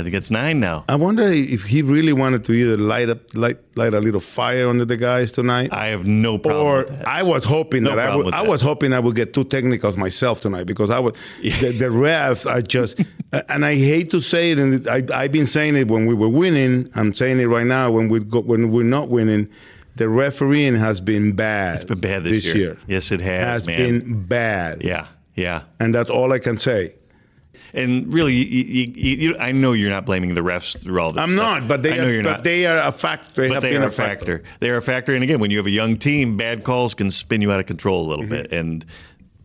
I 0.00 0.02
think 0.02 0.14
it's 0.14 0.30
nine 0.30 0.58
now. 0.60 0.84
I 0.88 0.96
wonder 0.96 1.30
if 1.30 1.62
he 1.64 1.82
really 1.82 2.12
wanted 2.12 2.42
to 2.44 2.52
either 2.52 2.76
light 2.76 3.08
up, 3.10 3.20
light, 3.34 3.58
light 3.76 3.94
a 3.94 4.00
little 4.00 4.20
fire 4.20 4.68
under 4.68 4.84
the 4.84 4.96
guys 4.96 5.30
tonight. 5.30 5.68
I 5.72 5.88
have 5.88 6.06
no 6.06 6.38
problem 6.38 6.66
or 6.66 6.78
with 6.78 6.88
that. 6.98 7.06
I 7.08 7.22
was 7.22 7.44
hoping 7.44 7.82
No 7.84 7.90
that 7.94 7.98
I 7.98 8.16
would. 8.16 8.32
I 8.34 8.42
that. 8.42 8.48
was 8.50 8.62
hoping 8.62 8.92
I 8.92 8.98
would 8.98 9.14
get 9.14 9.32
two 9.34 9.44
technicals 9.44 9.96
myself 9.96 10.40
tonight 10.40 10.64
because 10.64 10.90
I 10.90 10.98
was. 10.98 11.16
The, 11.42 11.70
the 11.78 11.84
refs 11.86 12.50
are 12.50 12.62
just, 12.62 13.00
and 13.48 13.64
I 13.64 13.76
hate 13.76 14.10
to 14.10 14.20
say 14.20 14.52
it, 14.52 14.58
and 14.58 14.88
I, 14.88 15.04
I've 15.12 15.32
been 15.32 15.46
saying 15.46 15.76
it 15.76 15.88
when 15.88 16.06
we 16.06 16.14
were 16.14 16.28
winning. 16.28 16.90
I'm 16.96 17.12
saying 17.14 17.38
it 17.40 17.46
right 17.46 17.66
now 17.66 17.90
when 17.90 18.08
we 18.08 18.20
go, 18.20 18.40
when 18.40 18.70
we're 18.72 18.82
not 18.82 19.08
winning. 19.10 19.48
the 19.96 20.08
refereeing 20.08 20.76
has 20.76 21.00
been 21.00 21.34
bad. 21.36 21.74
It's 21.76 21.84
been 21.84 22.00
bad 22.00 22.24
this, 22.24 22.46
year. 22.54 22.78
Yes, 22.86 23.12
it 23.12 23.20
has, 23.20 23.44
Has 23.44 23.66
man. 23.66 23.78
been 24.00 24.24
bad. 24.24 24.82
yeah, 24.82 25.06
yeah. 25.34 25.62
And 25.78 25.94
that's 25.94 26.08
all 26.08 26.32
I 26.32 26.38
can 26.38 26.56
say. 26.56 26.94
And 27.72 28.12
really, 28.12 28.34
you, 28.34 28.44
you, 28.94 29.16
you, 29.30 29.36
I 29.38 29.52
know 29.52 29.72
you're 29.72 29.90
not 29.90 30.04
blaming 30.06 30.34
the 30.34 30.40
refs 30.40 30.76
through 30.82 31.00
all 31.00 31.12
this. 31.12 31.20
I'm 31.20 31.34
stuff. 31.34 31.60
not, 31.60 31.68
but 31.68 31.82
they 31.82 31.98
are, 31.98 32.22
but 32.22 32.30
not. 32.30 32.44
they 32.44 32.66
are 32.66 32.78
a 32.78 32.92
factor. 32.92 33.42
They 33.42 33.48
but 33.48 33.54
have 33.54 33.62
they 33.62 33.72
been 33.72 33.82
are 33.82 33.86
a 33.86 33.90
factor. 33.90 34.42
They 34.58 34.70
are 34.70 34.76
a 34.76 34.82
factor. 34.82 35.14
And 35.14 35.22
again, 35.22 35.38
when 35.40 35.50
you 35.50 35.58
have 35.58 35.66
a 35.66 35.70
young 35.70 35.96
team, 35.96 36.36
bad 36.36 36.64
calls 36.64 36.94
can 36.94 37.10
spin 37.10 37.40
you 37.42 37.52
out 37.52 37.60
of 37.60 37.66
control 37.66 38.06
a 38.06 38.08
little 38.08 38.24
Mm-hmm. 38.24 38.30
bit. 38.42 38.52
And 38.52 38.84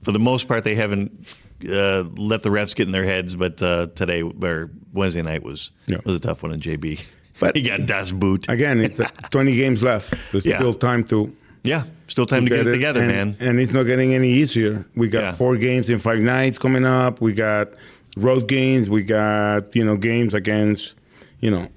for 0.04 0.12
the 0.12 0.20
most 0.20 0.48
part, 0.48 0.64
they 0.64 0.76
haven't 0.76 1.26
uh, 1.70 2.04
let 2.18 2.44
the 2.44 2.50
refs 2.50 2.76
get 2.76 2.88
in 2.88 2.92
their 2.92 3.04
heads. 3.06 3.36
But 3.36 3.62
uh, 3.62 3.88
today 3.96 4.22
or 4.22 4.72
Wednesday 4.94 5.22
night 5.22 5.44
was 5.44 5.72
Yeah. 5.88 5.98
was 6.06 6.16
a 6.16 6.20
tough 6.20 6.44
one 6.44 6.52
in 6.52 6.60
JB. 6.60 7.04
But- 7.40 7.54
he 7.56 7.64
got 7.64 7.86
Das 7.86 8.12
Boot. 8.14 8.46
Again, 8.50 8.80
it's 8.80 8.98
uh, 8.98 9.08
20 9.32 9.56
games 9.58 9.84
left. 9.84 10.14
There's 10.32 10.46
Yeah. 10.46 10.58
still 10.58 10.74
time 10.74 11.04
to 11.06 11.36
yeah, 11.64 11.84
still 12.08 12.26
time 12.28 12.46
to 12.46 12.50
get 12.50 12.68
it 12.68 12.72
together, 12.72 13.02
and, 13.02 13.10
man. 13.10 13.36
And 13.40 13.60
it's 13.60 13.74
not 13.74 13.84
getting 13.84 14.14
any 14.14 14.30
easier. 14.30 14.86
We 14.96 15.08
got 15.10 15.22
Yeah. 15.22 15.32
four 15.34 15.58
games 15.58 15.90
in 15.90 15.98
five 15.98 16.20
nights 16.20 16.58
coming 16.60 16.86
up. 16.86 17.22
We 17.22 17.34
got 17.34 17.70
road 18.16 18.48
games. 18.48 18.90
We 18.90 19.04
got 19.04 19.76
you 19.76 19.84
know 19.84 19.98
games 19.98 20.34
against 20.34 20.96
you 21.40 21.52
know 21.52 21.70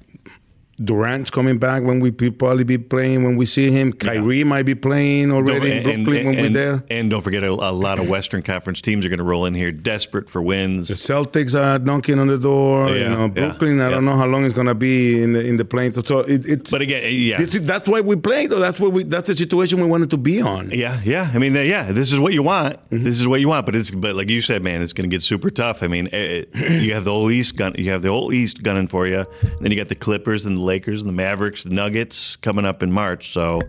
Durant's 0.83 1.31
coming 1.31 1.59
back 1.59 1.83
when 1.83 2.01
we 2.01 2.11
probably 2.11 2.65
be 2.65 2.79
playing 2.79 3.25
when 3.25 3.37
we 3.37 3.45
see 3.47 3.71
him. 3.71 3.93
Kyrie 3.93 4.45
might 4.45 4.63
be 4.63 4.75
playing 4.75 5.33
already 5.33 5.73
in 5.73 5.83
Brooklyn 5.83 6.17
and- 6.19 6.27
when 6.27 6.37
we're 6.37 6.49
there. 6.51 6.85
And 6.91 7.11
don't 7.11 7.23
forget, 7.23 7.43
a, 7.43 7.51
a 7.51 7.73
lot 7.73 7.99
of 7.99 8.09
Western 8.09 8.43
Conference 8.43 8.81
teams 8.81 9.05
are 9.05 9.09
going 9.09 9.19
to 9.19 9.25
roll 9.25 9.45
in 9.47 9.55
here, 9.55 9.73
desperate 9.73 10.31
for 10.31 10.41
wins. 10.41 10.89
The 10.89 10.95
Celtics 10.95 11.59
are 11.59 11.79
knocking 11.79 12.19
on 12.19 12.29
the 12.29 12.39
door. 12.39 12.89
you 12.91 12.97
Yeah, 13.03 13.09
know, 13.09 13.23
yeah, 13.25 13.29
Brooklyn. 13.29 13.81
I 13.81 13.91
don't 13.91 14.05
know 14.05 14.17
how 14.17 14.27
long 14.27 14.45
it's 14.45 14.55
gonna 14.55 14.75
be 14.75 15.21
in 15.23 15.33
the 15.33 15.45
in 15.45 15.57
the 15.57 15.65
plane. 15.65 15.93
So, 15.93 16.01
so 16.03 16.19
it, 16.21 16.45
it's. 16.47 16.71
But 16.71 16.83
again, 16.83 17.03
yeah, 17.13 17.39
this 17.39 17.59
that's 17.61 17.89
why 17.89 18.01
we 18.01 18.17
play 18.17 18.47
though. 18.47 18.61
That's 18.61 18.79
what 18.79 18.93
we. 18.93 19.03
That's 19.05 19.27
the 19.29 19.35
situation 19.37 19.81
we 19.81 19.87
wanted 19.87 20.11
to 20.11 20.17
be 20.17 20.41
on. 20.41 20.71
Yeah, 20.71 21.01
yeah. 21.05 21.31
I 21.35 21.39
mean, 21.39 21.57
uh, 21.57 21.61
yeah. 21.61 21.91
This 21.91 22.13
is 22.13 22.19
what 22.21 22.33
you 22.33 22.43
want. 22.43 22.75
Mm-hmm. 22.91 23.05
This 23.05 23.21
is 23.21 23.27
what 23.27 23.41
you 23.41 23.49
want. 23.49 23.67
But 23.67 23.75
it's 23.75 23.91
but 23.91 24.15
like 24.15 24.29
you 24.31 24.41
said, 24.41 24.63
man, 24.63 24.81
it's 24.83 24.93
going 24.93 25.09
to 25.09 25.15
get 25.15 25.23
super 25.23 25.51
tough. 25.51 25.83
I 25.83 25.89
mean, 25.89 26.09
eh, 26.13 26.45
eh, 26.55 26.79
you 26.79 26.95
have 26.95 27.05
the 27.05 27.11
whole 27.13 27.31
East 27.31 27.57
gun. 27.57 27.75
You 27.77 27.91
have 27.91 28.03
the 28.03 28.11
whole 28.11 28.33
East 28.33 28.63
gunning 28.63 28.87
for 28.87 29.07
you. 29.07 29.19
And 29.43 29.61
then 29.61 29.71
you 29.71 29.77
got 29.77 29.89
the 29.89 29.95
Clippers 29.95 30.45
and 30.47 30.57
the 30.57 30.61
Lakers 30.69 31.01
and 31.03 31.09
the 31.09 31.15
Mavericks, 31.25 31.65
the 31.65 31.71
Nuggets 31.71 32.37
coming 32.37 32.65
up 32.65 32.83
in 32.83 32.91
March. 32.93 33.33
So 33.33 33.63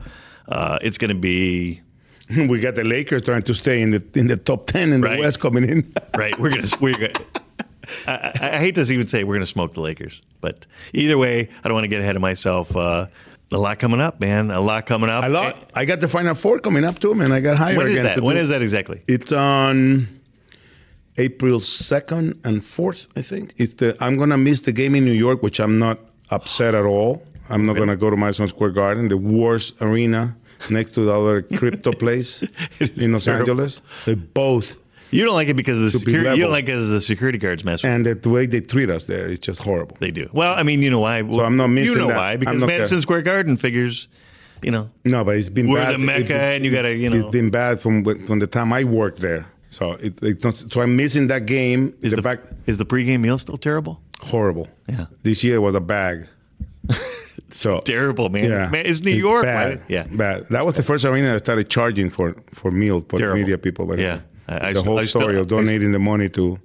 uh, 0.48 0.78
it's 0.82 0.98
going 0.98 1.10
to 1.16 1.20
be 1.20 1.82
we 2.50 2.60
got 2.60 2.76
the 2.76 2.84
Lakers 2.84 3.24
trying 3.24 3.42
to 3.44 3.54
stay 3.54 3.82
in 3.82 3.90
the 3.92 4.04
in 4.14 4.28
the 4.28 4.38
top 4.38 4.68
ten 4.68 4.94
in 4.94 5.02
Right. 5.02 5.16
the 5.16 5.22
West 5.22 5.40
coming 5.40 5.64
in. 5.68 5.94
right. 6.18 6.38
We're 6.40 6.50
gonna 6.52 6.68
we're 6.80 6.94
gonna. 6.98 7.14
I, 8.06 8.32
I- 8.40 8.58
hate 8.60 8.76
to 8.76 8.82
even 8.82 9.08
say 9.08 9.24
we're 9.24 9.34
going 9.40 9.48
to 9.50 9.54
smoke 9.58 9.74
the 9.74 9.82
Lakers, 9.82 10.22
but 10.42 10.68
either 10.94 11.18
way, 11.18 11.50
I 11.64 11.68
don't 11.68 11.74
want 11.74 11.86
to 11.86 11.88
get 11.96 12.02
ahead 12.02 12.16
of 12.16 12.22
myself. 12.22 12.76
Uh, 12.76 13.08
a 13.52 13.58
lot 13.58 13.80
coming 13.80 14.00
up, 14.00 14.20
man. 14.20 14.52
A 14.52 14.62
lot 14.62 14.86
coming 14.86 15.10
up. 15.10 15.24
I 15.24 15.28
lot. 15.28 15.72
I 15.74 15.86
got 15.86 16.00
the 16.00 16.08
Final 16.08 16.36
Four 16.36 16.60
coming 16.60 16.84
up 16.84 17.00
too, 17.00 17.16
man. 17.16 17.32
I 17.32 17.40
got 17.40 17.58
hired 17.58 17.78
When 17.78 17.88
is 17.88 17.94
again. 17.94 18.04
that? 18.06 18.16
to 18.18 18.22
When 18.22 18.36
do- 18.36 18.42
is 18.44 18.50
that 18.50 18.62
exactly? 18.62 19.02
It's 19.08 19.32
on 19.32 20.08
April 21.18 21.60
second 21.60 22.40
and 22.46 22.64
fourth, 22.64 23.08
I 23.18 23.22
think. 23.24 23.54
It's 23.58 23.74
the. 23.76 23.98
I'm 24.00 24.18
gonna 24.18 24.38
miss 24.38 24.62
the 24.62 24.72
game 24.72 24.94
in 24.94 25.04
New 25.04 25.12
York, 25.28 25.42
which 25.42 25.60
I'm 25.60 25.80
not 25.80 25.98
upset 26.32 26.76
at 26.76 26.86
all. 26.86 27.24
I'm 27.50 27.66
not 27.66 27.76
gonna 27.78 27.96
go 27.96 28.10
to 28.10 28.18
Madison 28.18 28.48
Square 28.48 28.72
Garden, 28.72 29.08
the 29.10 29.18
worst 29.18 29.82
arena 29.82 30.36
next 30.70 30.92
to 30.92 31.02
the 31.06 31.12
other 31.14 31.42
crypto 31.60 31.92
place 31.94 32.44
in 32.80 33.14
Los 33.14 33.26
terrible. 33.26 33.42
Angeles. 33.50 33.82
They 34.06 34.14
both. 34.16 34.78
You 35.12 35.26
don't 35.26 35.34
like 35.34 35.48
it 35.48 35.56
because 35.56 35.80
of 35.82 35.92
the 35.92 35.98
To 35.98 36.06
be 36.06 36.12
security. 36.14 36.38
You 36.38 36.44
don't 36.44 36.52
like 36.52 36.66
it 36.66 36.68
because 36.68 36.90
the 36.92 37.02
security 37.02 37.40
guards 37.40 37.64
mess 37.66 37.82
with. 37.82 37.92
And 37.92 38.06
the 38.06 38.30
way 38.30 38.46
they 38.46 38.62
treat 38.62 38.92
us 38.92 39.06
there 39.06 39.28
is 39.28 39.40
just 39.40 39.64
horrible. 39.64 39.98
They 40.00 40.12
do. 40.12 40.30
Well, 40.32 40.54
I 40.54 40.62
mean, 40.62 40.84
you 40.84 40.92
know 40.92 41.00
why? 41.00 41.22
So 41.28 41.44
I'm 41.44 41.58
not 41.58 41.68
missing 41.68 41.94
You 41.96 42.02
know 42.04 42.08
that. 42.10 42.18
why? 42.18 42.38
Because 42.38 42.62
Madison 42.62 42.98
care. 42.98 43.02
Square 43.02 43.22
Garden 43.24 43.58
figures, 43.58 44.08
you 44.62 44.70
know, 44.70 44.92
No, 45.06 45.24
but 45.24 45.36
it's 45.38 45.50
been 45.50 45.68
We're 45.68 45.80
bad. 45.80 45.96
the 46.00 46.06
Mecca, 46.06 46.26
It's- 46.26 46.56
and 46.58 46.64
you 46.66 46.70
gotta, 46.72 46.94
you 46.94 47.10
know. 47.10 47.16
It's 47.16 47.32
been 47.32 47.50
bad 47.50 47.80
from 47.80 48.04
from 48.28 48.38
the 48.38 48.46
time 48.46 48.72
I 48.72 48.84
worked 48.84 49.20
there. 49.22 49.48
So 49.70 49.94
it, 49.94 50.20
it's 50.22 50.44
so 50.72 50.82
I'm 50.82 50.96
missing 50.96 51.28
that 51.30 51.48
game. 51.48 51.96
is 52.02 52.12
the, 52.12 52.18
the, 52.18 52.22
fact 52.22 52.46
is 52.68 52.78
the 52.78 52.86
pregame 52.86 53.22
meal 53.22 53.40
still 53.40 53.58
terrible? 53.58 54.00
Horrible. 54.22 54.68
Yeah. 54.88 55.06
This 55.24 55.44
year 55.44 55.60
was 55.62 55.76
a 55.76 55.80
bag. 55.82 56.28
so 57.50 57.80
Terrible, 57.82 58.30
man. 58.30 58.46
Yeah, 58.46 58.64
It's, 58.64 58.72
man, 58.72 58.86
it's 58.86 59.02
New 59.02 59.12
York, 59.16 59.44
bad. 59.44 59.70
man. 59.70 59.84
Yeah. 59.88 60.08
bad. 60.12 60.48
That 60.50 60.66
was 60.66 60.76
the 60.76 60.84
first 60.84 61.06
arena 61.06 61.34
I 61.34 61.38
started 61.38 61.70
charging 61.70 62.10
for 62.10 62.36
for 62.54 62.72
meals 62.72 63.04
for 63.10 63.18
Terrible. 63.18 63.40
media 63.40 63.58
people. 63.58 63.88
The 63.88 64.02
Yeah. 64.02 64.20
I- 64.48 64.74
the 64.74 64.82
whole 64.82 65.00
I 65.00 65.06
still- 65.06 65.22
story 65.22 65.38
of 65.40 65.48
donating 65.48 65.92
the 65.92 66.00
money 66.00 66.30
to 66.30 66.60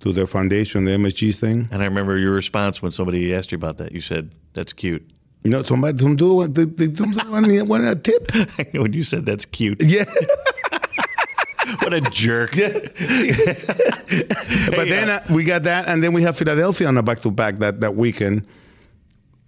to 0.00 0.12
their 0.12 0.26
foundation, 0.26 0.84
the 0.84 0.92
MSG 0.92 1.32
thing. 1.34 1.68
And 1.72 1.82
I 1.82 1.86
remember 1.86 2.18
your 2.18 2.32
response 2.32 2.82
when 2.82 2.92
somebody 2.92 3.34
asked 3.34 3.50
you 3.50 3.56
about 3.56 3.78
that. 3.78 3.92
You 3.92 4.00
said, 4.00 4.30
"That's 4.52 4.72
cute." 4.74 5.02
You 5.42 5.50
know, 5.50 5.62
somebody 5.62 5.96
don't 5.98 6.16
do 6.16 6.34
what 6.34 6.54
they, 6.54 6.64
they 6.64 6.88
don't 6.88 7.12
do 7.12 7.64
want 7.64 7.84
a 7.86 7.94
tip. 7.96 8.30
I 8.34 8.66
know 8.74 8.82
when 8.82 8.92
you 8.92 9.02
said 9.04 9.24
that's 9.26 9.44
cute. 9.46 9.80
Yeah. 9.82 10.04
What 11.82 11.92
a 11.94 12.00
jerk. 12.00 12.52
but 14.76 14.88
then 14.88 15.10
uh, 15.10 15.24
we 15.30 15.44
got 15.44 15.62
that, 15.64 15.88
and 15.88 16.02
then 16.02 16.12
we 16.12 16.22
have 16.22 16.36
Philadelphia 16.36 16.88
on 16.88 16.96
a 16.96 17.02
back 17.02 17.20
to 17.20 17.30
back 17.30 17.56
that 17.58 17.80
that 17.80 17.94
weekend. 17.96 18.46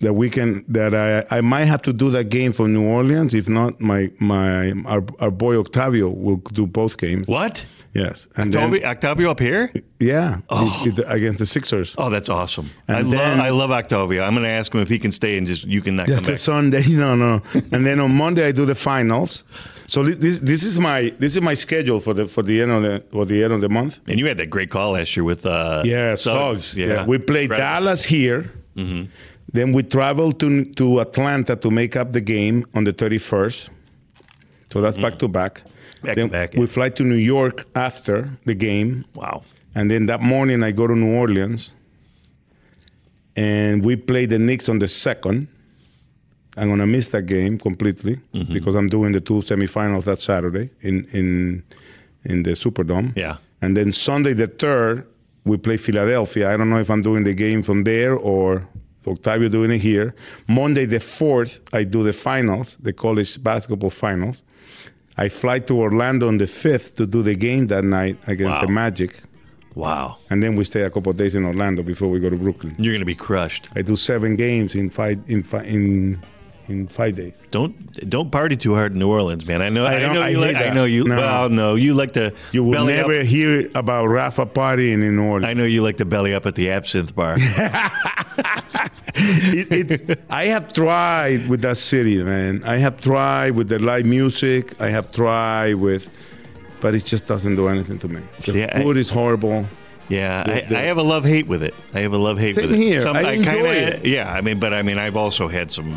The 0.01 0.13
weekend 0.13 0.65
that 0.69 0.95
I 0.95 1.25
I 1.39 1.41
might 1.41 1.65
have 1.65 1.83
to 1.83 1.93
do 1.93 2.11
that 2.11 2.29
game 2.29 2.53
for 2.53 2.69
New 2.69 2.87
Orleans. 2.87 3.35
If 3.35 3.49
not, 3.49 3.81
my 3.81 4.11
my 4.21 4.71
our, 4.87 5.03
our 5.19 5.31
boy 5.31 5.59
Octavio 5.59 6.09
will 6.09 6.37
do 6.53 6.67
both 6.67 6.97
games. 6.99 7.27
What? 7.29 7.67
Yes, 7.95 8.29
and 8.37 8.55
Octavio, 8.55 8.81
then 8.81 8.89
Octavio 8.91 9.31
up 9.31 9.41
here? 9.41 9.73
yeah, 9.99 10.39
it- 10.51 10.99
it- 10.99 11.05
against 11.09 11.39
the 11.39 11.47
Sixers. 11.47 11.95
Oh, 11.99 12.11
that's 12.11 12.29
awesome. 12.29 12.71
And 12.87 12.97
I, 12.99 13.03
then- 13.03 13.39
love, 13.39 13.41
I 13.41 13.49
love 13.51 13.71
Octavio. 13.73 14.23
I'm 14.23 14.35
going 14.35 14.45
to 14.45 14.51
ask 14.51 14.73
him 14.73 14.81
if 14.83 14.89
he 14.89 14.99
can 15.01 15.11
stay 15.11 15.37
and 15.39 15.47
just 15.47 15.65
you 15.65 15.81
can 15.83 15.97
not 15.97 16.07
Just 16.07 16.25
come 16.25 16.33
back. 16.35 16.39
Sunday, 16.41 16.85
no, 16.91 17.17
no. 17.17 17.41
and 17.73 17.85
then 17.87 17.99
on 17.99 18.15
Monday 18.15 18.47
I 18.47 18.53
do 18.53 18.67
the 18.67 18.75
finals. 18.77 19.43
So 19.89 20.03
this, 20.03 20.19
this 20.19 20.39
this 20.41 20.63
is 20.65 20.79
my 20.79 21.15
this 21.19 21.35
is 21.35 21.41
my 21.43 21.55
schedule 21.55 21.99
for 21.99 22.13
the 22.15 22.27
for 22.29 22.43
the 22.43 22.61
end 22.63 22.71
of 22.71 22.83
the 22.83 23.03
for 23.11 23.25
the 23.25 23.43
end 23.43 23.53
of 23.55 23.61
the 23.63 23.71
month. 23.71 24.01
And 24.07 24.19
you 24.21 24.27
had 24.27 24.37
that 24.37 24.51
great 24.51 24.71
call 24.71 24.93
last 24.93 25.17
year 25.17 25.25
with 25.25 25.47
uh, 25.47 25.83
Yeah, 25.85 26.15
Suggs. 26.15 26.65
Suggs. 26.67 26.77
Yeah. 26.77 27.07
we 27.07 27.17
played 27.19 27.49
Right. 27.51 27.57
Dallas 27.59 28.05
here. 28.05 28.53
Then 29.55 29.73
we 29.73 29.83
traveled 29.83 30.39
to 30.41 30.49
to 30.77 31.01
Atlanta 31.01 31.57
to 31.57 31.71
make 31.71 31.97
up 31.97 32.13
the 32.13 32.21
game 32.21 32.67
on 32.75 32.85
the 32.85 32.93
31st. 32.93 33.71
So 34.71 34.81
that's 34.83 34.99
back 34.99 35.19
to 35.21 35.29
back. 35.29 35.63
Back 36.03 36.17
then 36.17 36.29
to 36.29 36.33
back, 36.33 36.53
we 36.53 36.61
yeah. 36.61 36.67
fly 36.77 36.91
to 36.91 37.03
New 37.03 37.17
York 37.37 37.65
after 37.75 38.29
the 38.45 38.55
game, 38.55 39.05
Wow. 39.15 39.43
and 39.75 39.91
then 39.91 40.07
that 40.07 40.21
morning 40.21 40.63
I 40.63 40.71
go 40.73 40.87
to 40.87 40.95
New 40.95 41.13
Orleans, 41.17 41.75
and 43.37 43.83
we 43.85 43.97
play 43.97 44.27
the 44.27 44.39
Knicks 44.39 44.69
on 44.69 44.79
the 44.79 44.87
second. 44.87 45.49
I'm 46.59 46.69
gonna 46.69 46.87
miss 46.87 47.09
that 47.09 47.27
game 47.27 47.59
completely 47.59 48.17
Mm-hmm. 48.35 48.53
because 48.53 48.75
I'm 48.75 48.89
doing 48.89 49.13
the 49.13 49.21
two 49.21 49.41
semifinals 49.43 50.05
that 50.05 50.19
Saturday 50.19 50.71
in 50.81 51.07
in 51.13 51.63
in 52.25 52.43
the 52.43 52.51
Superdome. 52.55 53.13
Yeah. 53.17 53.37
And 53.63 53.77
then 53.77 53.93
Sunday 53.93 54.35
the 54.35 54.47
third, 54.47 55.07
we 55.45 55.57
play 55.57 55.77
Philadelphia. 55.77 56.53
I 56.53 56.57
don't 56.57 56.69
know 56.71 56.81
if 56.81 56.91
I'm 56.91 57.03
doing 57.03 57.25
the 57.25 57.35
game 57.35 57.63
from 57.63 57.85
there 57.85 58.15
or 58.17 58.67
Octavio 59.07 59.49
doing 59.49 59.71
it 59.71 59.81
here. 59.81 60.15
Monday 60.49 60.85
the 60.87 61.01
fourth, 61.01 61.61
I 61.73 61.85
do 61.85 62.03
the 62.03 62.13
finals, 62.13 62.77
the 62.83 62.93
college 62.93 63.43
basketball 63.43 63.91
finals. 63.91 64.45
I 65.17 65.29
fly 65.29 65.59
to 65.61 65.75
Orlando 65.81 66.29
on 66.29 66.39
the 66.39 66.47
fifth 66.47 66.95
to 66.97 67.07
do 67.07 67.23
the 67.23 67.35
game 67.35 67.67
that 67.69 67.85
night 67.85 68.17
against 68.29 68.53
Wow. 68.53 68.61
the 68.67 68.69
Magic, 68.73 69.11
Wow. 69.75 70.17
and 70.31 70.43
then 70.43 70.55
we 70.57 70.65
stay 70.65 70.83
a 70.83 70.91
couple 70.91 71.11
of 71.11 71.17
days 71.17 71.35
in 71.35 71.45
Orlando 71.45 71.83
before 71.83 72.09
we 72.11 72.21
go 72.21 72.31
to 72.31 72.37
Brooklyn. 72.37 72.75
You're 72.79 72.93
going 72.93 73.01
to 73.01 73.07
be 73.07 73.15
crushed. 73.29 73.69
I 73.75 73.83
do 73.83 73.97
seven 73.97 74.37
games 74.37 74.75
in 74.75 74.91
five 74.91 75.19
in 75.27 75.43
five 75.43 75.67
in 75.67 76.21
in 76.69 76.87
five 76.89 77.15
days. 77.17 77.35
Don't 77.51 77.75
don't 78.09 78.31
party 78.31 78.57
too 78.57 78.75
hard 78.75 78.93
in 78.93 78.99
New 78.99 79.09
Orleans, 79.09 79.47
man. 79.47 79.63
I 79.63 79.69
know. 79.69 79.85
I 79.85 79.95
I, 80.05 80.13
know 80.13 80.23
I 80.23 80.29
you. 80.31 80.39
Like, 80.41 80.57
I 80.57 80.63
that. 80.65 80.75
know 80.75 80.85
you. 80.85 81.05
No. 81.05 81.17
Well, 81.17 81.49
no, 81.49 81.75
you 81.75 81.95
like 81.95 82.13
to. 82.13 82.33
You 82.53 82.65
will 82.65 82.85
never 82.85 83.21
Up. 83.21 83.27
hear 83.27 83.71
about 83.75 84.07
Rafa 84.07 84.47
partying 84.47 85.03
in 85.03 85.17
New 85.17 85.25
Orleans. 85.25 85.47
I 85.47 85.55
know 85.55 85.65
you 85.65 85.83
like 85.83 85.97
to 85.99 86.05
belly 86.05 86.35
up 86.35 86.47
at 86.47 86.55
the 86.55 86.71
absinthe 86.71 87.15
bar. 87.15 87.37
it, 89.15 89.91
it's, 89.91 90.23
I 90.31 90.45
have 90.47 90.73
tried 90.73 91.49
with 91.49 91.63
that 91.63 91.77
city, 91.77 92.23
man. 92.23 92.63
I 92.65 92.77
have 92.77 93.01
tried 93.01 93.53
with 93.53 93.69
the 93.69 93.79
live 93.79 94.07
music. 94.07 94.81
I 94.81 94.89
have 94.91 95.13
tried 95.13 95.75
with, 95.75 96.09
but 96.81 96.95
it 96.95 97.05
just 97.05 97.27
doesn't 97.27 97.57
do 97.57 97.69
anything 97.69 97.99
to 98.01 98.09
me. 98.09 98.21
The 98.45 98.75
I- 98.77 98.83
food 98.83 98.97
is 98.97 99.11
horrible. 99.11 99.67
Yeah, 100.11 100.43
The- 100.45 100.53
I, 100.53 100.61
the- 100.69 100.79
I 100.79 100.83
have 100.85 100.97
a 100.97 101.03
love 101.03 101.25
hate 101.27 101.47
with 101.47 101.63
it. 101.63 101.75
I 101.93 102.01
have 102.01 102.15
a 102.15 102.19
love 102.19 102.39
hate 102.39 102.57
with 102.57 102.71
it. 102.73 102.77
here. 102.77 103.07
I 103.07 103.33
enjoy 103.33 103.51
kinda, 103.53 103.97
it. 103.99 104.07
Yeah, 104.07 104.33
I 104.33 104.41
mean, 104.41 104.59
but 104.59 104.73
I 104.73 104.83
mean, 104.83 104.99
I've 104.99 105.17
also 105.17 105.49
had 105.49 105.71
some 105.71 105.95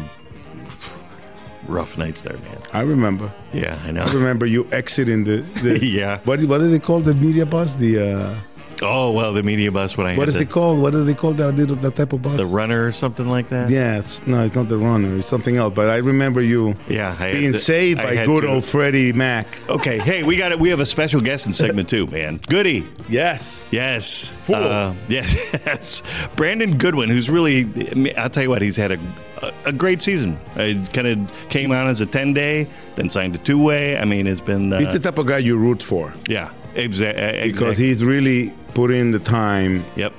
rough 1.68 1.98
nights 1.98 2.22
there, 2.22 2.38
man. 2.38 2.58
I 2.74 2.82
remember. 2.82 3.32
Yeah, 3.54 3.78
I 3.86 3.92
know. 3.92 4.04
I 4.04 4.14
remember 4.14 4.46
you 4.46 4.68
exiting 4.72 5.24
the. 5.24 5.42
the 5.62 5.80
Yeah. 5.92 6.20
What, 6.26 6.42
what 6.44 6.60
do 6.60 6.70
they 6.70 6.80
call 6.80 7.00
the 7.02 7.14
media 7.14 7.46
bus? 7.46 7.76
The 7.76 8.00
uh, 8.00 8.36
Oh 8.84 9.12
well, 9.12 9.32
the 9.34 9.44
media 9.44 9.72
bus. 9.72 9.96
When 9.98 10.08
I 10.08 10.16
What 10.18 10.32
to- 10.32 10.40
it 10.42 10.50
called? 10.50 10.80
What 10.80 10.92
do 10.94 11.04
they 11.04 11.14
call 11.14 11.34
that 11.34 11.52
little 11.52 11.76
that 11.78 11.96
type 11.96 12.14
of 12.14 12.22
bus? 12.24 12.38
The 12.38 12.46
runner 12.46 12.86
or 12.88 12.92
something 12.92 13.28
like 13.30 13.50
that. 13.50 13.70
Yeah, 13.70 14.00
it's, 14.00 14.26
no, 14.26 14.44
it's 14.44 14.56
not 14.56 14.70
the 14.70 14.78
runner. 14.78 15.18
It's 15.18 15.28
something 15.28 15.56
else. 15.58 15.74
But 15.76 15.90
I 15.90 15.98
remember 15.98 16.42
you 16.42 16.76
Yeah, 16.90 17.16
I 17.20 17.34
being 17.34 17.52
to- 17.54 17.58
saved 17.60 18.00
I 18.00 18.16
by 18.16 18.26
good 18.26 18.42
to. 18.42 18.48
old 18.50 18.66
Freddie 18.66 19.14
Mac. 19.14 19.46
Okay, 19.70 20.00
hey, 20.00 20.24
we 20.24 20.36
got 20.36 20.52
it. 20.52 20.60
We 20.60 20.70
have 20.70 20.80
a 20.80 20.86
special 20.86 21.22
guest 21.22 21.46
in 21.48 21.54
segment 21.54 21.90
two, 21.90 22.08
man. 22.08 22.40
Goody. 22.50 22.86
Yes. 23.08 23.66
Yes. 23.72 24.28
Fool. 24.30 24.56
Uh, 24.56 24.94
yes. 25.08 26.02
Brandon 26.36 26.78
Goodwin, 26.78 27.10
who's 27.10 27.30
really, 27.30 28.14
I'll 28.18 28.30
tell 28.30 28.44
you 28.44 28.50
what, 28.50 28.62
he's 28.62 28.76
had 28.78 28.92
a, 28.94 29.00
a, 29.42 29.54
a 29.66 29.72
great 29.74 30.02
season. 30.02 30.40
It 30.56 30.92
kind 30.94 31.08
of 31.08 31.50
came 31.50 31.72
on 31.72 31.88
as 31.88 32.02
a 32.02 32.06
10 32.06 32.34
day, 32.34 32.68
then 32.96 33.10
signed 33.10 33.36
a 33.36 33.38
two 33.38 33.62
way. 33.62 33.98
I 33.98 34.06
mean, 34.06 34.26
it's 34.28 34.42
been. 34.42 34.74
Uh, 34.74 34.80
He's 34.80 34.92
the 34.94 35.00
type 35.00 35.18
of 35.18 35.28
guy 35.28 35.38
you 35.38 35.56
root 35.58 35.82
for 35.84 36.14
yeah, 36.28 36.50
exactly. 36.76 37.52
because 37.52 37.78
he's 37.78 38.04
really 38.04 38.54
put 38.74 38.92
in 38.92 39.12
the 39.12 39.20
time 39.20 39.84
Yep. 39.96 40.14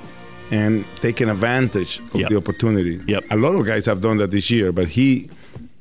and 0.50 0.84
taking 1.00 1.28
advantage 1.28 2.00
of 2.14 2.20
Yep. 2.20 2.30
the 2.30 2.36
opportunity. 2.36 3.00
Yep. 3.06 3.24
A 3.30 3.36
lot 3.36 3.54
of 3.54 3.66
guys 3.66 3.86
have 3.86 4.00
done 4.02 4.18
that 4.18 4.30
this 4.30 4.50
year, 4.50 4.72
but 4.72 4.88
he 4.88 5.28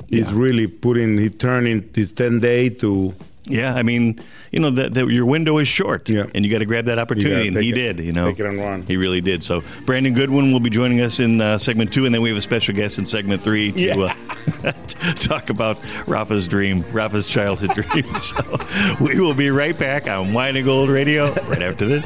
is 0.09 0.27
really 0.33 0.67
putting, 0.67 1.17
he 1.17 1.29
turning 1.29 1.83
his 1.95 2.11
10 2.11 2.39
day 2.39 2.69
to 2.69 3.13
Yeah, 3.51 3.75
I 3.75 3.83
mean, 3.83 4.19
you 4.51 4.59
know, 4.59 4.69
that 4.71 4.95
your 4.95 5.25
window 5.25 5.57
is 5.59 5.67
short, 5.67 6.09
Yeah. 6.09 6.25
and 6.33 6.43
you 6.45 6.51
got 6.51 6.59
to 6.59 6.65
grab 6.65 6.85
that 6.85 6.97
opportunity, 6.99 7.47
and 7.47 7.57
he 7.57 7.69
it- 7.71 7.75
did. 7.75 7.99
You 7.99 8.11
know, 8.13 8.29
take 8.29 8.39
it 8.39 8.45
and 8.45 8.59
run. 8.59 8.83
He 8.87 8.97
really 8.97 9.21
did. 9.21 9.43
So, 9.43 9.63
Brandon 9.85 10.13
Goodwin 10.13 10.51
will 10.51 10.59
be 10.59 10.69
joining 10.69 11.01
us 11.01 11.19
in 11.19 11.39
uh, 11.41 11.57
segment 11.57 11.93
two, 11.93 12.05
and 12.05 12.13
then 12.15 12.21
we 12.21 12.29
have 12.29 12.37
a 12.37 12.41
special 12.41 12.73
guest 12.75 12.97
in 12.99 13.05
segment 13.05 13.41
three 13.41 13.71
to 13.71 13.81
Yeah. 13.81 14.15
uh, 14.63 14.71
talk 15.15 15.49
about 15.49 15.77
Rafa's 16.07 16.47
dream, 16.47 16.83
Rafa's 16.91 17.27
childhood 17.27 17.71
dream. 17.75 18.03
So, 18.19 18.41
we 18.99 19.19
will 19.19 19.33
be 19.33 19.49
right 19.49 19.77
back 19.77 20.07
on 20.07 20.33
Wine 20.33 20.55
and 20.55 20.65
Gold 20.65 20.89
Radio 20.89 21.33
right 21.45 21.61
after 21.63 21.85
this. 21.85 22.05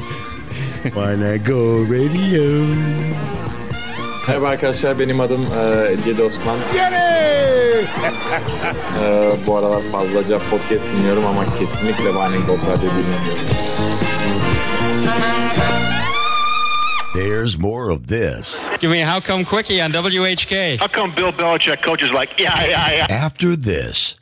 Wine 0.94 1.22
and 1.22 1.44
Gold 1.44 1.88
Radio. 1.88 3.55
Merhaba 4.28 4.48
arkadaşlar 4.48 4.98
benim 4.98 5.20
adım 5.20 5.42
e, 5.42 5.96
Cedi 6.04 6.22
Osman. 6.22 6.58
E, 9.02 9.30
bu 9.46 9.56
aralar 9.56 9.82
fazlaca 9.92 10.38
podcast 10.50 10.84
dinliyorum 10.84 11.26
ama 11.26 11.58
kesinlikle 11.58 12.04
Wine 12.04 12.46
Gold 12.46 12.58
Radyo 12.58 12.90
dinlemiyorum. 12.90 13.46
There's 17.14 17.58
more 17.58 17.92
of 17.92 18.08
this 18.08 18.60
Give 18.80 18.92
me 18.92 19.04
a 19.04 19.14
How 19.14 19.20
Come 19.20 19.44
Quickie 19.44 19.84
on 19.84 19.92
WHK. 19.92 20.80
How 20.80 20.88
come 20.88 21.12
Bill 21.16 21.32
Belichick 21.32 21.82
coaches 21.82 22.10
like, 22.12 22.42
yeah, 22.42 22.68
yeah, 22.68 22.92
yeah? 22.92 23.24
after 23.26 23.56
this 23.56 24.16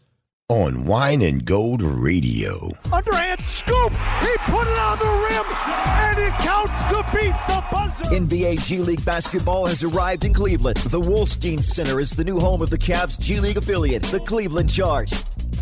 on 0.50 0.84
Wine 0.84 1.22
and 1.22 1.42
Gold 1.42 1.80
Radio. 1.80 2.70
Underhand 2.92 3.40
scoop. 3.40 3.92
He 3.92 4.36
put 4.46 4.66
it 4.68 4.78
on 4.78 4.98
the 4.98 5.26
rim, 5.30 5.44
and 5.86 6.18
it 6.18 6.38
counts 6.40 6.72
to 6.90 7.02
beat 7.16 7.34
the 7.48 7.64
buzzer. 7.72 8.04
NBA 8.14 8.66
G 8.66 8.78
League 8.78 9.02
basketball 9.06 9.64
has 9.64 9.82
arrived 9.82 10.26
in 10.26 10.34
Cleveland. 10.34 10.76
The 10.76 11.00
Wolstein 11.00 11.62
Center 11.62 11.98
is 11.98 12.10
the 12.10 12.24
new 12.24 12.38
home 12.38 12.60
of 12.60 12.68
the 12.68 12.76
Cavs 12.76 13.18
G 13.18 13.40
League 13.40 13.56
affiliate, 13.56 14.02
the 14.02 14.20
Cleveland 14.20 14.70
Charge. 14.70 15.12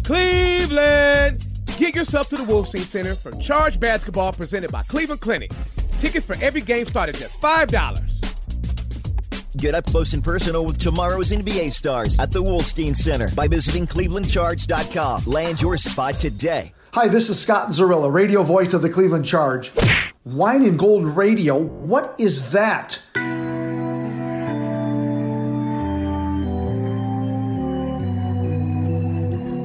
Cleveland! 0.02 1.46
Get 1.78 1.94
yourself 1.94 2.28
to 2.30 2.36
the 2.36 2.42
Wolstein 2.44 2.80
Center 2.80 3.14
for 3.14 3.30
Charge 3.36 3.78
Basketball 3.78 4.32
presented 4.32 4.72
by 4.72 4.82
Cleveland 4.82 5.20
Clinic. 5.20 5.52
Tickets 6.00 6.26
for 6.26 6.34
every 6.42 6.60
game 6.60 6.86
start 6.86 7.08
at 7.08 7.14
just 7.14 7.40
$5. 7.40 8.31
Get 9.56 9.74
up 9.74 9.84
close 9.84 10.14
and 10.14 10.24
personal 10.24 10.64
with 10.64 10.78
tomorrow's 10.78 11.30
NBA 11.30 11.72
stars 11.72 12.18
at 12.18 12.32
the 12.32 12.42
Wolstein 12.42 12.96
Center 12.96 13.28
by 13.34 13.48
visiting 13.48 13.86
clevelandcharge.com. 13.86 15.24
Land 15.26 15.60
your 15.60 15.76
spot 15.76 16.14
today. 16.14 16.72
Hi, 16.94 17.08
this 17.08 17.28
is 17.28 17.40
Scott 17.40 17.68
Zarilla, 17.68 18.12
radio 18.12 18.42
voice 18.42 18.74
of 18.74 18.82
the 18.82 18.90
Cleveland 18.90 19.24
Charge. 19.24 19.72
Wine 20.24 20.64
and 20.64 20.78
Gold 20.78 21.04
Radio, 21.04 21.58
what 21.58 22.14
is 22.18 22.52
that? 22.52 23.00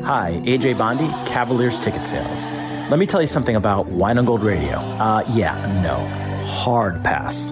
Hi, 0.06 0.42
AJ 0.46 0.78
Bondi, 0.78 1.08
Cavaliers 1.30 1.80
Ticket 1.82 2.06
Sales. 2.06 2.50
Let 2.90 2.98
me 2.98 3.06
tell 3.06 3.20
you 3.20 3.28
something 3.28 3.58
about 3.58 3.88
Wine 3.88 4.18
and 4.18 4.26
Gold 4.26 4.42
Radio. 4.42 4.78
Uh, 4.78 5.24
yeah, 5.34 5.54
no. 5.84 5.98
Hard 6.48 7.04
pass. 7.04 7.52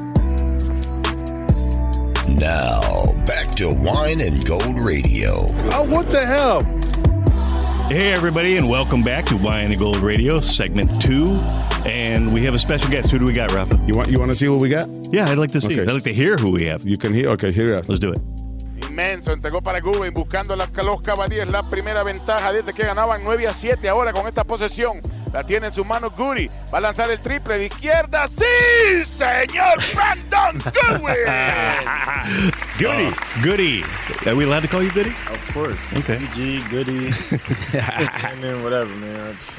Now, 2.40 3.14
back 3.26 3.48
to 3.56 3.70
Wine 3.70 4.20
and 4.20 4.46
Gold 4.46 4.84
Radio. 4.84 5.48
Oh, 5.72 5.88
what 5.90 6.10
the 6.10 6.26
hell? 6.26 6.64
Hey, 7.88 8.12
everybody, 8.12 8.58
and 8.58 8.70
welcome 8.70 9.02
back 9.02 9.26
to 9.28 9.38
Wine 9.38 9.68
and 9.68 9.80
Gold 9.80 9.98
Radio, 9.98 10.38
segment 10.38 11.02
two. 11.02 11.28
And 11.86 12.34
we 12.34 12.42
have 12.42 12.54
a 12.54 12.60
special 12.60 12.92
guest. 12.92 13.10
Who 13.10 13.20
do 13.20 13.26
we 13.26 13.32
got, 13.32 13.54
Rafa? 13.54 13.82
You 13.88 13.96
want 13.96 14.12
you 14.12 14.20
want 14.20 14.32
to 14.32 14.36
see 14.36 14.50
what 14.50 14.62
we 14.62 14.68
got? 14.68 14.86
Yeah, 15.14 15.30
I'd 15.30 15.38
like 15.38 15.52
to 15.52 15.62
see. 15.62 15.80
Okay. 15.80 15.90
I'd 15.90 15.94
like 15.94 16.04
to 16.04 16.14
hear 16.14 16.36
who 16.36 16.52
we 16.52 16.66
have. 16.66 16.86
You 16.86 16.98
can 16.98 17.14
hear. 17.14 17.30
Okay, 17.30 17.54
here 17.54 17.74
us. 17.78 17.88
Let's 17.88 18.02
do 18.02 18.12
it. 18.12 18.20
Inmenso, 18.96 19.34
entregó 19.34 19.62
para 19.62 19.82
Gubin 19.82 20.14
buscando 20.14 20.56
las, 20.56 20.72
los 20.78 21.02
caballeros 21.02 21.52
la 21.52 21.68
primera 21.68 22.02
ventaja 22.02 22.54
desde 22.54 22.74
que 22.74 22.86
ganaban 22.86 23.26
9 23.26 23.46
a 23.46 23.52
7 23.52 23.90
ahora 23.90 24.14
con 24.14 24.26
esta 24.26 24.46
posesión. 24.46 25.02
La 25.34 25.46
tiene 25.46 25.68
en 25.68 25.74
sus 25.74 25.86
manos 25.86 26.14
Guri. 26.18 26.50
Va 26.74 26.78
a 26.78 26.82
lanzar 26.82 27.12
el 27.12 27.20
triple 27.20 27.60
de 27.60 27.66
izquierda. 27.66 28.26
¡Sí, 28.30 29.04
señor 29.04 29.78
Brandon 29.94 30.58
Goodwin! 30.64 31.26
Goody. 32.80 33.14
Goody. 33.44 33.84
Are 34.26 34.34
we 34.34 34.46
allowed 34.46 34.62
to 34.62 34.70
call 34.70 34.82
you 34.82 34.92
Goody? 34.92 35.14
Of 35.30 35.54
course. 35.54 35.94
Okay. 35.98 36.26
G, 36.34 36.62
Goody, 36.70 37.08
and 38.24 38.42
then 38.42 38.64
whatever, 38.64 38.96
man. 38.96 39.20
I, 39.20 39.34
just, 39.34 39.52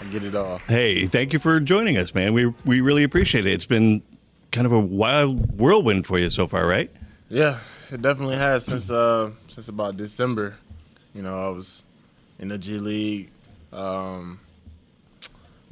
I 0.00 0.04
get 0.10 0.24
it 0.24 0.34
all. 0.34 0.62
Hey, 0.66 1.04
thank 1.08 1.34
you 1.34 1.38
for 1.38 1.60
joining 1.60 1.98
us, 1.98 2.14
man. 2.14 2.32
We 2.32 2.46
we 2.64 2.80
really 2.80 3.02
appreciate 3.02 3.44
it. 3.44 3.52
It's 3.52 3.66
been 3.66 4.02
kind 4.50 4.66
of 4.66 4.72
a 4.72 4.80
wild 4.80 5.60
whirlwind 5.60 6.06
for 6.06 6.18
you 6.18 6.30
so 6.30 6.46
far, 6.46 6.66
right? 6.66 6.90
Yeah, 7.28 7.58
it 7.92 8.02
definitely 8.02 8.36
has 8.36 8.64
since 8.64 8.90
uh 8.90 9.30
since 9.48 9.68
about 9.68 9.96
December. 9.96 10.56
You 11.14 11.22
know, 11.22 11.46
I 11.46 11.48
was 11.50 11.84
in 12.38 12.48
the 12.48 12.58
G 12.58 12.78
League. 12.78 13.30
Um, 13.72 14.40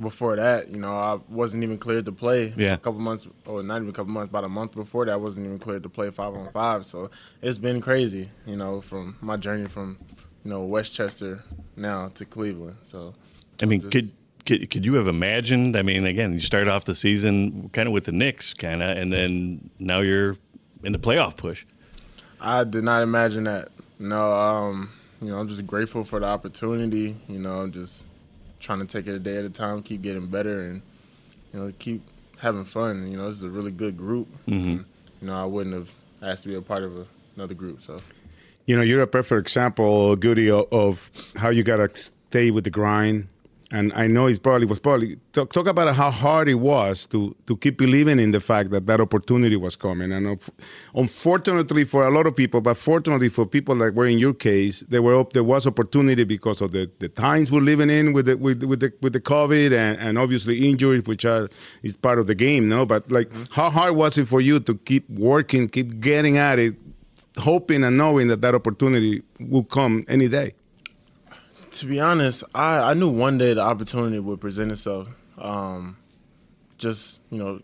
before 0.00 0.37
that, 0.37 0.68
you 0.68 0.78
know, 0.78 0.96
I 0.96 1.18
wasn't 1.28 1.62
even 1.62 1.78
cleared 1.78 2.06
to 2.06 2.12
play. 2.12 2.54
Yeah. 2.56 2.74
A 2.74 2.78
couple 2.78 3.00
months, 3.00 3.28
or 3.44 3.62
not 3.62 3.76
even 3.76 3.90
a 3.90 3.92
couple 3.92 4.12
months, 4.12 4.30
about 4.30 4.44
a 4.44 4.48
month 4.48 4.74
before 4.74 5.04
that, 5.04 5.12
I 5.12 5.16
wasn't 5.16 5.46
even 5.46 5.59
cleared 5.59 5.83
to 5.83 5.88
play 5.88 6.11
five 6.11 6.35
on 6.35 6.50
five. 6.52 6.87
So 6.87 7.11
it's 7.42 7.59
been 7.59 7.80
crazy, 7.80 8.30
you 8.46 8.56
know, 8.56 8.80
from 8.80 9.16
my 9.20 9.37
journey 9.37 9.68
from, 9.68 9.98
you 10.44 10.50
know, 10.50 10.62
Westchester 10.62 11.44
now 11.76 12.09
to 12.14 12.24
Cleveland. 12.24 12.78
So 12.83 13.14
I 13.62 13.66
mean, 13.66 13.90
could, 13.90 14.12
could 14.46 14.70
could 14.70 14.85
you 14.85 14.94
have 14.94 15.06
imagined? 15.06 15.76
I 15.76 15.83
mean, 15.83 16.06
again, 16.06 16.33
you 16.33 16.40
started 16.40 16.70
off 16.70 16.85
the 16.87 16.94
season 16.94 17.68
kind 17.74 17.87
of 17.87 17.92
with 17.92 18.04
the 18.04 18.12
Knicks, 18.12 18.54
kind 18.54 18.83
of, 18.83 18.96
and 18.96 19.12
then 19.12 19.70
now 19.78 20.00
you're 20.00 20.37
in 20.83 20.92
the 20.92 20.98
playoff 20.98 21.37
push. 21.37 21.66
I 22.40 22.64
did 22.64 22.85
not 22.85 23.03
imagine 23.03 23.44
that. 23.44 23.68
No, 23.98 24.33
um, 24.33 24.90
you 25.20 25.29
know, 25.29 25.38
I'm 25.38 25.48
just 25.48 25.66
grateful 25.66 26.05
for 26.05 26.20
the 26.20 26.26
opportunity. 26.26 27.16
You 27.29 27.38
know, 27.38 27.61
I'm 27.61 27.72
just 27.72 28.07
trying 28.61 28.79
to 28.81 28.87
take 28.87 29.07
it 29.07 29.14
a 29.14 29.18
day 29.18 29.37
at 29.37 29.44
a 29.44 29.50
time, 29.50 29.83
keep 29.83 30.03
getting 30.03 30.26
better, 30.26 30.62
and 30.68 30.83
you 31.53 31.61
know, 31.61 31.72
keep 31.79 32.03
having 32.38 32.64
fun. 32.64 33.11
You 33.11 33.18
know, 33.18 33.26
this 33.29 33.37
is 33.37 33.42
a 33.42 33.50
really 33.50 33.70
good 33.72 33.96
group. 33.96 34.29
Mhm. 34.48 34.85
You 35.20 35.26
know, 35.26 35.35
I 35.35 35.44
wouldn't 35.44 35.74
have 35.74 35.90
asked 36.22 36.44
to 36.44 36.48
be 36.48 36.55
a 36.55 36.62
part 36.62 36.83
of 36.83 36.96
a, 36.96 37.07
another 37.37 37.55
group. 37.55 37.83
So 37.83 37.96
You 38.66 38.76
know, 38.76 38.83
you're 38.83 39.03
a 39.03 39.07
perfect 39.07 39.40
example, 39.40 40.14
Goody, 40.16 40.50
of 40.50 41.11
how 41.37 41.48
you 41.50 41.62
gotta 41.62 41.90
stay 41.94 42.50
with 42.50 42.64
the 42.64 42.70
grind. 42.70 43.26
And 43.72 43.92
I 43.92 44.09
know 44.09 44.26
it's 44.26 44.40
probably 44.40 44.66
was 44.66 44.80
probably 44.80 45.16
talk, 45.33 45.52
talk 45.52 45.68
about 45.68 45.94
how 45.94 46.11
hard 46.11 46.48
it 46.48 46.56
was 46.56 47.06
to 47.06 47.37
to 47.46 47.56
keep 47.56 47.78
believing 47.78 48.18
in 48.18 48.33
the 48.33 48.40
fact 48.40 48.70
that 48.70 48.87
that 48.87 49.00
opportunity 49.00 49.56
was 49.56 49.76
coming. 49.76 50.11
And 50.11 50.40
unfortunately 50.94 51.85
for 51.85 52.04
a 52.04 52.11
lot 52.11 52.26
of 52.26 52.35
people, 52.35 52.61
but 52.61 52.76
fortunately 52.76 53.28
for 53.28 53.46
people 53.46 53.76
like 53.76 53.94
were 53.94 54.06
in 54.06 54.18
your 54.18 54.35
case, 54.35 54.80
there 54.88 55.02
were 55.02 55.24
there 55.33 55.44
was 55.44 55.68
opportunity 55.68 56.24
because 56.24 56.61
of 56.61 56.72
the, 56.72 56.90
the 56.98 57.09
times 57.09 57.52
we're 57.52 57.61
living 57.61 57.90
in 57.90 58.12
with 58.12 58.26
the 58.26 58.37
with, 58.37 58.64
with 58.64 58.80
the 58.80 58.92
with 59.02 59.12
the 59.12 59.20
COVID 59.20 59.72
and, 59.72 60.00
and 60.00 60.18
obviously 60.18 60.68
injuries, 60.68 61.04
which 61.04 61.24
are 61.24 61.48
is 61.85 61.96
part 61.96 62.18
of 62.18 62.26
the 62.26 62.35
game, 62.35 62.68
no. 62.68 62.85
But 62.85 63.11
like, 63.12 63.28
mm-hmm. 63.28 63.52
how 63.52 63.70
hard 63.70 63.94
was 63.94 64.18
it 64.18 64.26
for 64.26 64.40
you 64.40 64.59
to 64.59 64.74
keep 64.74 65.09
working, 65.09 65.68
keep 65.68 66.00
getting 66.00 66.38
at 66.38 66.59
it, 66.59 66.83
hoping 67.38 67.85
and 67.85 67.96
knowing 67.96 68.26
that 68.28 68.40
that 68.40 68.56
opportunity 68.56 69.22
will 69.38 69.64
come 69.64 70.04
any 70.09 70.28
day? 70.28 70.54
To 71.70 71.87
be 71.87 72.00
honest, 72.00 72.44
I, 72.54 72.90
I 72.90 72.94
knew 72.94 73.09
one 73.09 73.38
day 73.38 73.54
the 73.54 73.62
opportunity 73.62 74.18
would 74.18 74.40
present 74.40 74.72
itself. 74.72 75.09
Um, 75.38 75.96
just 76.78 77.20
you 77.30 77.38
know, 77.38 77.61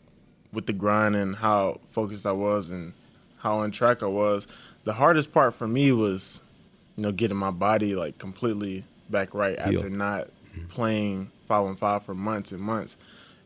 with 0.52 0.66
the 0.66 0.72
grind 0.72 1.16
and 1.16 1.36
how 1.36 1.80
focused 1.90 2.26
I 2.26 2.32
was 2.32 2.70
and 2.70 2.92
how 3.38 3.58
on 3.58 3.70
track 3.70 4.02
I 4.02 4.06
was. 4.06 4.46
The 4.84 4.94
hardest 4.94 5.32
part 5.32 5.54
for 5.54 5.66
me 5.66 5.92
was, 5.92 6.40
you 6.96 7.02
know, 7.02 7.12
getting 7.12 7.36
my 7.36 7.50
body 7.50 7.94
like 7.94 8.18
completely 8.18 8.84
back 9.10 9.34
right 9.34 9.60
Heal. 9.60 9.78
after 9.78 9.90
not 9.90 10.28
playing 10.68 11.30
five 11.48 11.64
on 11.64 11.76
five 11.76 12.04
for 12.04 12.14
months 12.14 12.52
and 12.52 12.60
months, 12.60 12.96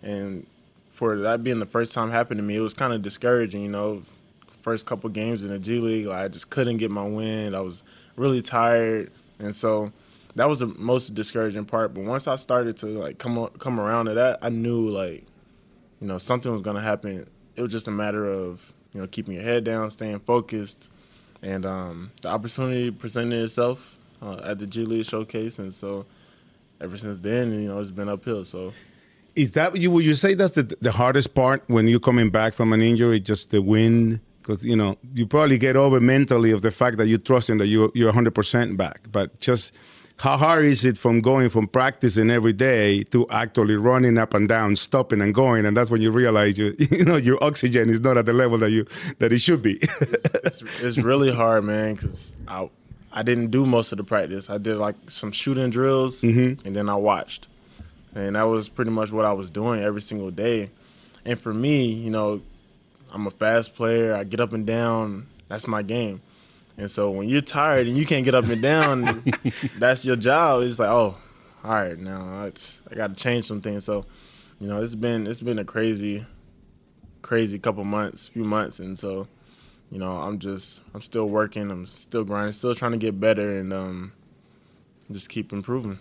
and 0.02 0.46
for 0.90 1.16
that 1.18 1.42
being 1.42 1.58
the 1.58 1.66
first 1.66 1.94
time 1.94 2.10
happened 2.10 2.38
to 2.38 2.42
me, 2.44 2.56
it 2.56 2.60
was 2.60 2.74
kind 2.74 2.92
of 2.92 3.02
discouraging. 3.02 3.62
You 3.62 3.70
know, 3.70 4.02
first 4.62 4.86
couple 4.86 5.08
games 5.10 5.42
in 5.42 5.50
the 5.50 5.58
G 5.58 5.80
League, 5.80 6.06
like, 6.06 6.24
I 6.24 6.28
just 6.28 6.50
couldn't 6.50 6.76
get 6.76 6.90
my 6.90 7.04
win. 7.04 7.54
I 7.54 7.60
was 7.60 7.82
really 8.16 8.42
tired, 8.42 9.10
and 9.38 9.54
so 9.54 9.92
that 10.36 10.48
was 10.48 10.60
the 10.60 10.66
most 10.66 11.14
discouraging 11.14 11.64
part. 11.64 11.94
But 11.94 12.04
once 12.04 12.26
I 12.26 12.36
started 12.36 12.76
to 12.78 12.86
like 12.86 13.18
come 13.18 13.48
come 13.58 13.80
around 13.80 14.06
to 14.06 14.14
that, 14.14 14.38
I 14.42 14.48
knew 14.48 14.88
like 14.88 15.26
you 16.00 16.06
know, 16.06 16.18
something 16.18 16.50
was 16.50 16.62
to 16.62 16.80
happen. 16.80 17.28
It 17.56 17.62
was 17.62 17.70
just 17.70 17.86
a 17.86 17.90
matter 17.90 18.24
of, 18.24 18.72
you 18.92 19.00
know, 19.00 19.06
keeping 19.06 19.34
your 19.34 19.42
head 19.42 19.64
down, 19.64 19.90
staying 19.90 20.20
focused. 20.20 20.90
And 21.42 21.64
um, 21.64 22.12
the 22.22 22.28
opportunity 22.28 22.90
presented 22.90 23.44
itself 23.44 23.98
uh, 24.22 24.40
at 24.42 24.58
the 24.58 24.66
G 24.66 24.84
League 24.84 25.04
Showcase. 25.04 25.58
And 25.58 25.72
so 25.74 26.06
ever 26.80 26.96
since 26.96 27.20
then, 27.20 27.52
you 27.52 27.68
know, 27.68 27.78
it's 27.78 27.90
been 27.90 28.08
uphill. 28.08 28.44
So 28.44 28.72
Is 29.36 29.52
that 29.52 29.76
you? 29.76 29.90
Would 29.90 30.04
you 30.04 30.14
say 30.14 30.34
that's 30.34 30.52
the 30.52 30.74
the 30.80 30.92
hardest 30.92 31.34
part 31.34 31.62
when 31.66 31.86
you're 31.86 32.00
coming 32.00 32.30
back 32.30 32.54
from 32.54 32.72
an 32.72 32.80
injury? 32.80 33.20
Just 33.20 33.50
the 33.50 33.62
wind, 33.62 34.20
because 34.42 34.64
you 34.64 34.76
know 34.76 34.98
you 35.14 35.26
probably 35.26 35.56
get 35.56 35.76
over 35.76 36.00
mentally 36.00 36.50
of 36.50 36.62
the 36.62 36.70
fact 36.70 36.96
that 36.98 37.08
you're 37.08 37.18
trusting 37.18 37.58
that 37.58 37.68
you're 37.68 37.90
you're 37.94 38.08
100 38.08 38.34
percent 38.34 38.76
back. 38.76 39.00
But 39.10 39.38
just 39.40 39.74
how 40.20 40.36
hard 40.36 40.64
is 40.66 40.84
it 40.84 40.98
from 40.98 41.20
going 41.22 41.48
from 41.48 41.66
practicing 41.66 42.30
every 42.30 42.52
day 42.52 43.02
to 43.04 43.26
actually 43.30 43.74
running 43.76 44.18
up 44.18 44.34
and 44.34 44.48
down, 44.48 44.76
stopping 44.76 45.20
and 45.22 45.34
going, 45.34 45.64
and 45.66 45.76
that's 45.76 45.90
when 45.90 46.02
you 46.02 46.10
realize 46.10 46.58
you 46.58 46.74
you 46.90 47.04
know 47.04 47.16
your 47.16 47.42
oxygen 47.42 47.88
is 47.88 48.00
not 48.00 48.16
at 48.18 48.26
the 48.26 48.32
level 48.32 48.58
that 48.58 48.70
you 48.70 48.84
that 49.18 49.32
it 49.32 49.38
should 49.40 49.62
be. 49.62 49.78
it's, 50.44 50.62
it's 50.82 50.98
really 50.98 51.32
hard, 51.32 51.64
man, 51.64 51.94
because 51.94 52.34
I 52.46 52.68
I 53.12 53.22
didn't 53.22 53.50
do 53.50 53.64
most 53.66 53.92
of 53.92 53.98
the 53.98 54.04
practice. 54.04 54.50
I 54.50 54.58
did 54.58 54.76
like 54.76 54.94
some 55.10 55.32
shooting 55.32 55.70
drills, 55.70 56.20
Mhm. 56.22 56.64
and 56.64 56.76
then 56.76 56.88
I 56.88 56.94
watched, 56.96 57.48
and 58.14 58.36
that 58.36 58.42
was 58.42 58.68
pretty 58.68 58.90
much 58.90 59.10
what 59.12 59.24
I 59.24 59.32
was 59.32 59.50
doing 59.50 59.82
every 59.82 60.02
single 60.02 60.30
day. 60.30 60.70
And 61.24 61.38
for 61.38 61.52
me, 61.52 61.86
you 61.86 62.10
know, 62.10 62.40
I'm 63.12 63.26
a 63.26 63.30
fast 63.30 63.74
player. 63.74 64.14
I 64.14 64.24
get 64.24 64.40
up 64.40 64.52
and 64.52 64.66
down. 64.66 65.26
That's 65.48 65.66
my 65.66 65.82
game. 65.82 66.20
And 66.80 66.90
so 66.90 67.10
when 67.10 67.28
you're 67.28 67.42
tired 67.42 67.86
and 67.86 67.94
you 67.94 68.06
can't 68.06 68.24
get 68.24 68.34
up 68.34 68.46
and 68.46 68.62
down, 68.62 69.22
that's 69.78 70.02
your 70.02 70.16
job. 70.16 70.62
It's 70.62 70.78
like, 70.78 70.88
oh, 70.88 71.14
all 71.62 71.70
right, 71.70 71.98
now 71.98 72.48
I 72.90 72.94
got 72.94 73.14
to 73.14 73.22
change 73.22 73.44
some 73.44 73.60
things. 73.60 73.84
So, 73.84 74.06
you 74.58 74.66
know, 74.66 74.80
it's 74.80 74.94
been 74.94 75.26
it's 75.26 75.42
been 75.42 75.58
a 75.58 75.64
crazy, 75.64 76.24
crazy 77.20 77.58
couple 77.58 77.84
months, 77.84 78.28
few 78.28 78.44
months, 78.44 78.78
and 78.78 78.98
so, 78.98 79.28
you 79.90 79.98
know, 79.98 80.12
I'm 80.22 80.38
just 80.38 80.80
I'm 80.94 81.02
still 81.02 81.26
working. 81.26 81.70
I'm 81.70 81.86
still 81.86 82.24
grinding, 82.24 82.52
still 82.52 82.74
trying 82.74 82.92
to 82.92 82.98
get 82.98 83.20
better, 83.20 83.58
and 83.58 83.74
um, 83.74 84.12
just 85.12 85.28
keep 85.28 85.52
improving. 85.52 85.98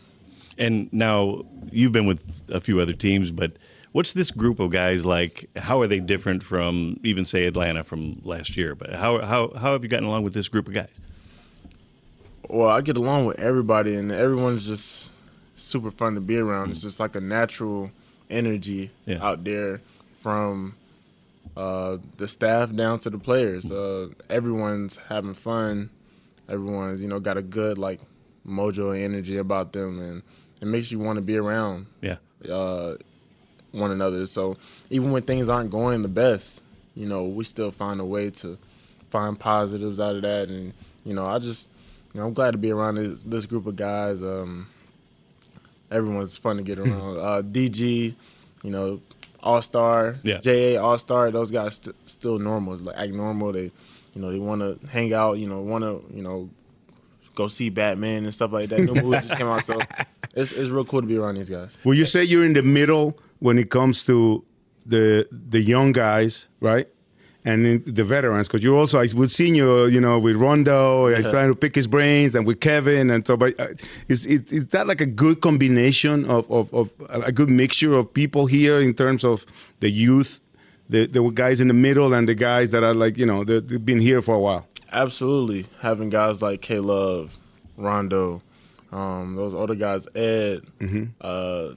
And 0.58 0.88
now 0.94 1.44
you've 1.74 1.92
been 1.92 2.06
with 2.06 2.24
a 2.48 2.62
few 2.62 2.80
other 2.80 2.94
teams, 2.94 3.32
but 3.32 3.52
what's 3.92 4.14
this 4.14 4.32
group 4.32 4.60
of 4.60 4.72
guys 4.72 5.06
like? 5.06 5.50
How 5.56 5.82
are 5.82 5.88
they 5.88 6.00
different 6.00 6.44
from 6.44 7.00
even 7.04 7.26
say 7.26 7.46
Atlanta 7.46 7.84
from 7.84 8.22
last 8.24 8.56
year? 8.58 8.76
But 8.76 8.94
how 8.94 9.20
how 9.26 9.50
how 9.56 9.74
have 9.74 9.84
you 9.84 9.90
gotten 9.90 10.06
along 10.08 10.24
with 10.24 10.34
this 10.34 10.48
group 10.48 10.68
of 10.68 10.74
guys? 10.74 11.00
Well, 12.48 12.70
I 12.70 12.82
get 12.82 12.98
along 12.98 13.26
with 13.26 13.40
everybody, 13.40 13.96
and 13.96 14.12
everyone's 14.12 14.66
just 14.66 15.12
super 15.56 15.92
fun 15.92 16.16
to 16.16 16.22
be 16.22 16.38
around. 16.38 16.72
It's 16.72 16.82
just 16.82 17.00
like 17.00 17.16
a 17.16 17.22
natural 17.22 17.92
energy 18.30 18.92
Yeah. 19.06 19.24
out 19.24 19.44
there 19.44 19.82
from 20.14 20.76
uh, 21.56 21.98
the 22.18 22.28
staff 22.28 22.74
down 22.74 23.00
to 23.00 23.10
the 23.10 23.18
players. 23.20 23.72
Uh, 23.72 24.10
everyone's 24.30 24.98
having 25.10 25.34
fun. 25.36 25.90
Everyone's 26.48 27.02
you 27.02 27.08
know 27.08 27.20
got 27.20 27.38
a 27.38 27.42
good 27.44 27.78
like 27.78 28.00
mojo 28.48 28.96
and 28.96 29.04
energy 29.04 29.38
about 29.38 29.74
them, 29.74 30.00
and 30.00 30.24
it 30.62 30.66
makes 30.66 30.92
you 30.92 30.98
want 31.00 31.18
to 31.18 31.22
be 31.22 31.38
around. 31.38 31.86
Yeah. 32.02 32.18
Uh, 32.52 32.96
one 33.72 33.92
another. 33.92 34.26
So 34.26 34.58
even 34.90 35.12
when 35.12 35.24
things 35.24 35.50
aren't 35.50 35.70
going 35.72 36.02
the 36.02 36.08
best, 36.08 36.62
you 36.96 37.06
know, 37.08 37.24
we 37.26 37.44
still 37.44 37.72
find 37.72 38.00
a 38.00 38.06
way 38.06 38.30
to 38.32 38.58
find 39.10 39.40
positives 39.40 40.00
out 40.00 40.16
of 40.16 40.22
that. 40.24 40.50
And 40.50 40.74
you 41.06 41.14
know, 41.14 41.26
I 41.26 41.40
just, 41.40 41.68
you 42.14 42.20
know, 42.20 42.28
I'm 42.28 42.34
glad 42.34 42.52
to 42.52 42.58
be 42.58 42.72
around 42.72 42.96
this 42.96 43.24
this 43.24 43.46
group 43.46 43.66
of 43.68 43.76
guys. 43.76 44.22
Um, 44.22 44.68
everyone's 45.92 46.38
fun 46.38 46.58
to 46.58 46.64
get 46.64 46.80
around. 46.80 47.18
uh, 47.18 47.42
DG, 47.42 48.16
you 48.64 48.70
know, 48.72 49.02
All 49.42 49.62
Star, 49.62 50.16
Yeah. 50.24 50.40
JA 50.40 50.78
All 50.82 50.98
Star. 50.98 51.32
Those 51.32 51.52
guys 51.52 51.76
st- 51.76 51.96
still 52.06 52.40
normal, 52.40 52.76
like 52.78 52.98
act 52.98 53.14
normal. 53.14 53.52
They, 53.54 53.72
you 54.16 54.22
know, 54.22 54.32
they 54.32 54.40
want 54.40 54.62
to 54.62 54.88
hang 54.88 55.14
out. 55.14 55.38
You 55.38 55.48
know, 55.48 55.62
want 55.62 55.84
to, 55.84 56.04
you 56.16 56.22
know, 56.24 56.50
go 57.36 57.48
see 57.48 57.70
Batman 57.70 58.26
and 58.26 58.34
stuff 58.34 58.52
like 58.52 58.70
that. 58.70 58.82
New 58.82 58.96
movie 58.96 59.20
just 59.26 59.38
came 59.38 59.48
out, 59.48 59.64
so 59.64 59.80
it's 60.36 60.52
it's 60.52 60.70
real 60.70 60.86
cool 60.86 61.02
to 61.02 61.08
be 61.08 61.18
around 61.18 61.36
these 61.36 61.50
guys. 61.50 61.78
Will 61.84 61.94
you 61.96 62.06
say 62.06 62.24
you're 62.24 62.46
in 62.46 62.54
the 62.54 62.64
middle 62.64 63.16
when 63.40 63.58
it 63.58 63.70
comes 63.70 64.04
to 64.04 64.44
the 64.86 65.28
the 65.32 65.62
young 65.62 65.92
guys, 65.92 66.48
right? 66.62 66.88
And 67.46 67.66
in 67.66 67.84
the 67.86 68.04
veterans, 68.04 68.48
because 68.50 68.64
you 68.66 68.78
also 68.78 69.00
I 69.00 69.08
we've 69.16 69.32
seen 69.32 69.56
you, 69.56 69.86
you 69.86 70.02
know, 70.02 70.20
with 70.20 70.36
Rondo, 70.36 71.08
Yeah. 71.08 71.30
trying 71.30 71.48
to 71.50 71.56
pick 71.56 71.74
his 71.74 71.88
brains, 71.88 72.36
and 72.36 72.46
with 72.46 72.60
Kevin, 72.60 73.10
and 73.10 73.26
so. 73.26 73.38
But 73.38 73.58
uh, 73.60 73.68
is, 74.10 74.26
is 74.26 74.52
is 74.52 74.68
that 74.68 74.88
like 74.88 75.00
a 75.02 75.06
good 75.06 75.40
combination 75.40 76.26
of, 76.26 76.50
of 76.52 76.74
of 76.74 76.92
a 77.10 77.32
good 77.32 77.50
mixture 77.50 77.94
of 77.98 78.14
people 78.14 78.46
here 78.48 78.80
in 78.82 78.94
terms 78.94 79.24
of 79.24 79.46
the 79.80 79.90
youth, 79.90 80.42
the 80.90 81.08
the 81.08 81.22
guys 81.30 81.62
in 81.62 81.70
the 81.70 81.74
middle, 81.74 82.14
and 82.14 82.28
the 82.28 82.36
guys 82.36 82.72
that 82.72 82.84
are 82.84 82.94
like 82.94 83.18
you 83.18 83.26
know 83.26 83.44
they- 83.46 83.62
they've 83.62 83.86
been 83.86 84.02
here 84.02 84.22
for 84.22 84.36
a 84.36 84.40
while. 84.40 84.66
Absolutely, 84.92 85.66
having 85.82 86.10
guys 86.10 86.42
like 86.42 86.62
K 86.62 86.80
Love, 86.80 87.38
Rondo, 87.78 88.42
um, 88.92 89.36
those 89.38 89.54
other 89.56 89.76
guys, 89.76 90.08
Ed, 90.14 90.62
Mhm. 90.80 91.10
uh, 91.22 91.74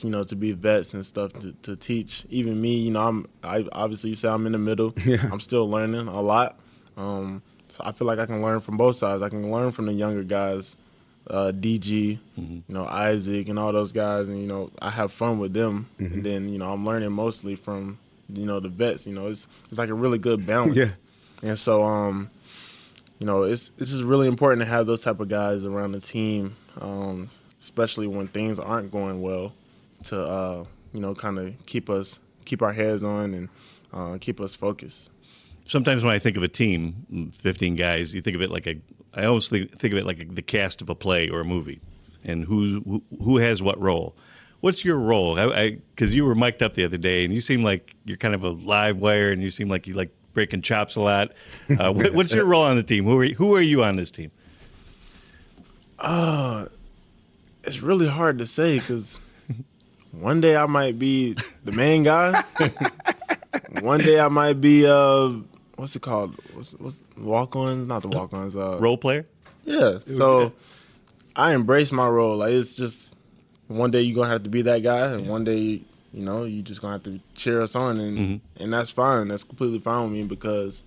you 0.00 0.10
know, 0.10 0.22
to 0.24 0.36
be 0.36 0.52
vets 0.52 0.94
and 0.94 1.04
stuff 1.04 1.32
to, 1.34 1.52
to 1.62 1.76
teach. 1.76 2.24
Even 2.30 2.60
me, 2.60 2.76
you 2.76 2.90
know, 2.90 3.06
I'm 3.06 3.26
I 3.42 3.64
obviously 3.72 4.10
you 4.10 4.16
say 4.16 4.28
I'm 4.28 4.46
in 4.46 4.52
the 4.52 4.58
middle. 4.58 4.92
Yeah. 5.04 5.28
I'm 5.30 5.40
still 5.40 5.68
learning 5.68 6.08
a 6.08 6.20
lot. 6.20 6.58
Um, 6.96 7.42
so 7.68 7.82
I 7.84 7.92
feel 7.92 8.06
like 8.06 8.18
I 8.18 8.26
can 8.26 8.42
learn 8.42 8.60
from 8.60 8.76
both 8.76 8.96
sides. 8.96 9.22
I 9.22 9.28
can 9.28 9.50
learn 9.50 9.72
from 9.72 9.86
the 9.86 9.92
younger 9.92 10.22
guys, 10.22 10.76
uh, 11.28 11.52
DG, 11.54 12.18
you 12.36 12.62
know, 12.68 12.86
Isaac, 12.86 13.48
and 13.48 13.58
all 13.58 13.72
those 13.72 13.92
guys, 13.92 14.28
and 14.28 14.40
you 14.40 14.46
know, 14.46 14.70
I 14.80 14.90
have 14.90 15.12
fun 15.12 15.38
with 15.38 15.52
them. 15.54 15.88
And 15.98 16.22
then 16.24 16.48
you 16.48 16.58
know, 16.58 16.72
I'm 16.72 16.84
learning 16.86 17.12
mostly 17.12 17.54
from 17.56 17.98
you 18.32 18.46
know 18.46 18.60
the 18.60 18.68
vets. 18.68 19.06
You 19.06 19.14
know, 19.14 19.26
it's 19.28 19.48
it's 19.68 19.78
like 19.78 19.88
a 19.88 19.94
really 19.94 20.18
good 20.18 20.46
balance. 20.46 20.76
Yeah. 20.76 20.88
And 21.42 21.58
so, 21.58 21.82
um, 21.82 22.30
you 23.18 23.26
know, 23.26 23.42
it's 23.42 23.72
it's 23.78 23.90
just 23.90 24.04
really 24.04 24.28
important 24.28 24.60
to 24.62 24.66
have 24.66 24.86
those 24.86 25.02
type 25.02 25.20
of 25.20 25.28
guys 25.28 25.64
around 25.64 25.92
the 25.92 26.00
team, 26.00 26.56
um, 26.80 27.28
especially 27.60 28.06
when 28.06 28.28
things 28.28 28.58
aren't 28.58 28.90
going 28.92 29.20
well, 29.22 29.52
to 30.04 30.22
uh, 30.22 30.64
you 30.92 31.00
know, 31.00 31.14
kind 31.14 31.38
of 31.38 31.54
keep 31.66 31.88
us 31.90 32.20
keep 32.44 32.62
our 32.62 32.72
heads 32.72 33.02
on 33.02 33.34
and 33.34 33.48
uh, 33.92 34.18
keep 34.20 34.40
us 34.40 34.54
focused. 34.54 35.10
Sometimes 35.64 36.02
when 36.02 36.12
I 36.12 36.18
think 36.18 36.36
of 36.36 36.42
a 36.42 36.48
team, 36.48 37.32
15 37.38 37.76
guys, 37.76 38.14
you 38.14 38.20
think 38.20 38.36
of 38.36 38.42
it 38.42 38.50
like 38.50 38.66
a. 38.66 38.80
I 39.14 39.24
always 39.24 39.48
think, 39.48 39.78
think 39.78 39.92
of 39.92 39.98
it 39.98 40.06
like 40.06 40.20
a, 40.20 40.24
the 40.24 40.42
cast 40.42 40.80
of 40.80 40.88
a 40.88 40.94
play 40.94 41.28
or 41.28 41.40
a 41.40 41.44
movie, 41.44 41.80
and 42.24 42.44
who's 42.44 42.82
who, 42.84 43.02
who 43.22 43.38
has 43.38 43.62
what 43.62 43.80
role. 43.80 44.16
What's 44.60 44.84
your 44.84 44.98
role? 44.98 45.38
I 45.38 45.78
because 45.94 46.14
you 46.14 46.24
were 46.24 46.34
mic'd 46.34 46.62
up 46.62 46.74
the 46.74 46.84
other 46.84 46.96
day, 46.96 47.24
and 47.24 47.32
you 47.32 47.40
seem 47.40 47.62
like 47.62 47.94
you're 48.04 48.16
kind 48.16 48.34
of 48.34 48.42
a 48.42 48.50
live 48.50 48.98
wire, 48.98 49.30
and 49.30 49.42
you 49.42 49.50
seem 49.50 49.68
like 49.68 49.86
you 49.86 49.94
like 49.94 50.10
breaking 50.32 50.62
chops 50.62 50.96
a 50.96 51.00
lot. 51.00 51.32
Uh, 51.78 51.92
what, 51.92 52.12
what's 52.12 52.32
your 52.32 52.44
role 52.44 52.64
on 52.64 52.76
the 52.76 52.82
team? 52.82 53.04
Who 53.04 53.18
are 53.18 53.24
you, 53.24 53.34
who 53.34 53.54
are 53.54 53.60
you 53.60 53.82
on 53.82 53.96
this 53.96 54.10
team? 54.10 54.30
Uh, 55.98 56.66
it's 57.64 57.80
really 57.80 58.08
hard 58.08 58.38
to 58.38 58.46
say 58.46 58.78
because 58.78 59.20
one 60.12 60.40
day 60.40 60.56
I 60.56 60.66
might 60.66 60.98
be 60.98 61.36
the 61.64 61.72
main 61.72 62.02
guy. 62.04 62.42
one 63.80 64.00
day 64.00 64.20
I 64.20 64.28
might 64.28 64.60
be 64.60 64.86
uh, 64.86 65.30
what's 65.76 65.96
it 65.96 66.02
called? 66.02 66.36
What's 66.54 66.72
what's 66.72 67.02
walk 67.18 67.56
ons? 67.56 67.86
Not 67.88 68.02
the 68.02 68.08
walk 68.08 68.32
ons. 68.32 68.54
Uh, 68.56 68.78
Role 68.78 68.96
player? 68.98 69.26
Yeah. 69.64 69.98
So 70.06 70.52
I 71.36 71.54
embrace 71.54 71.92
my 71.92 72.06
role. 72.08 72.36
Like 72.38 72.52
it's 72.52 72.74
just 72.76 73.16
one 73.68 73.90
day 73.90 74.02
you're 74.02 74.14
gonna 74.16 74.30
have 74.32 74.42
to 74.44 74.50
be 74.50 74.62
that 74.62 74.82
guy, 74.82 75.12
and 75.12 75.26
one 75.28 75.44
day 75.44 75.58
you 76.12 76.22
know 76.22 76.44
you 76.44 76.62
just 76.62 76.80
gonna 76.82 76.94
have 76.94 77.02
to 77.04 77.20
cheer 77.34 77.62
us 77.62 77.74
on, 77.74 77.98
and 77.98 78.18
Mhm. 78.18 78.40
and 78.58 78.72
that's 78.72 78.90
fine. 78.90 79.28
That's 79.28 79.44
completely 79.44 79.78
fine 79.78 80.04
with 80.04 80.12
me 80.12 80.24
because 80.24 80.82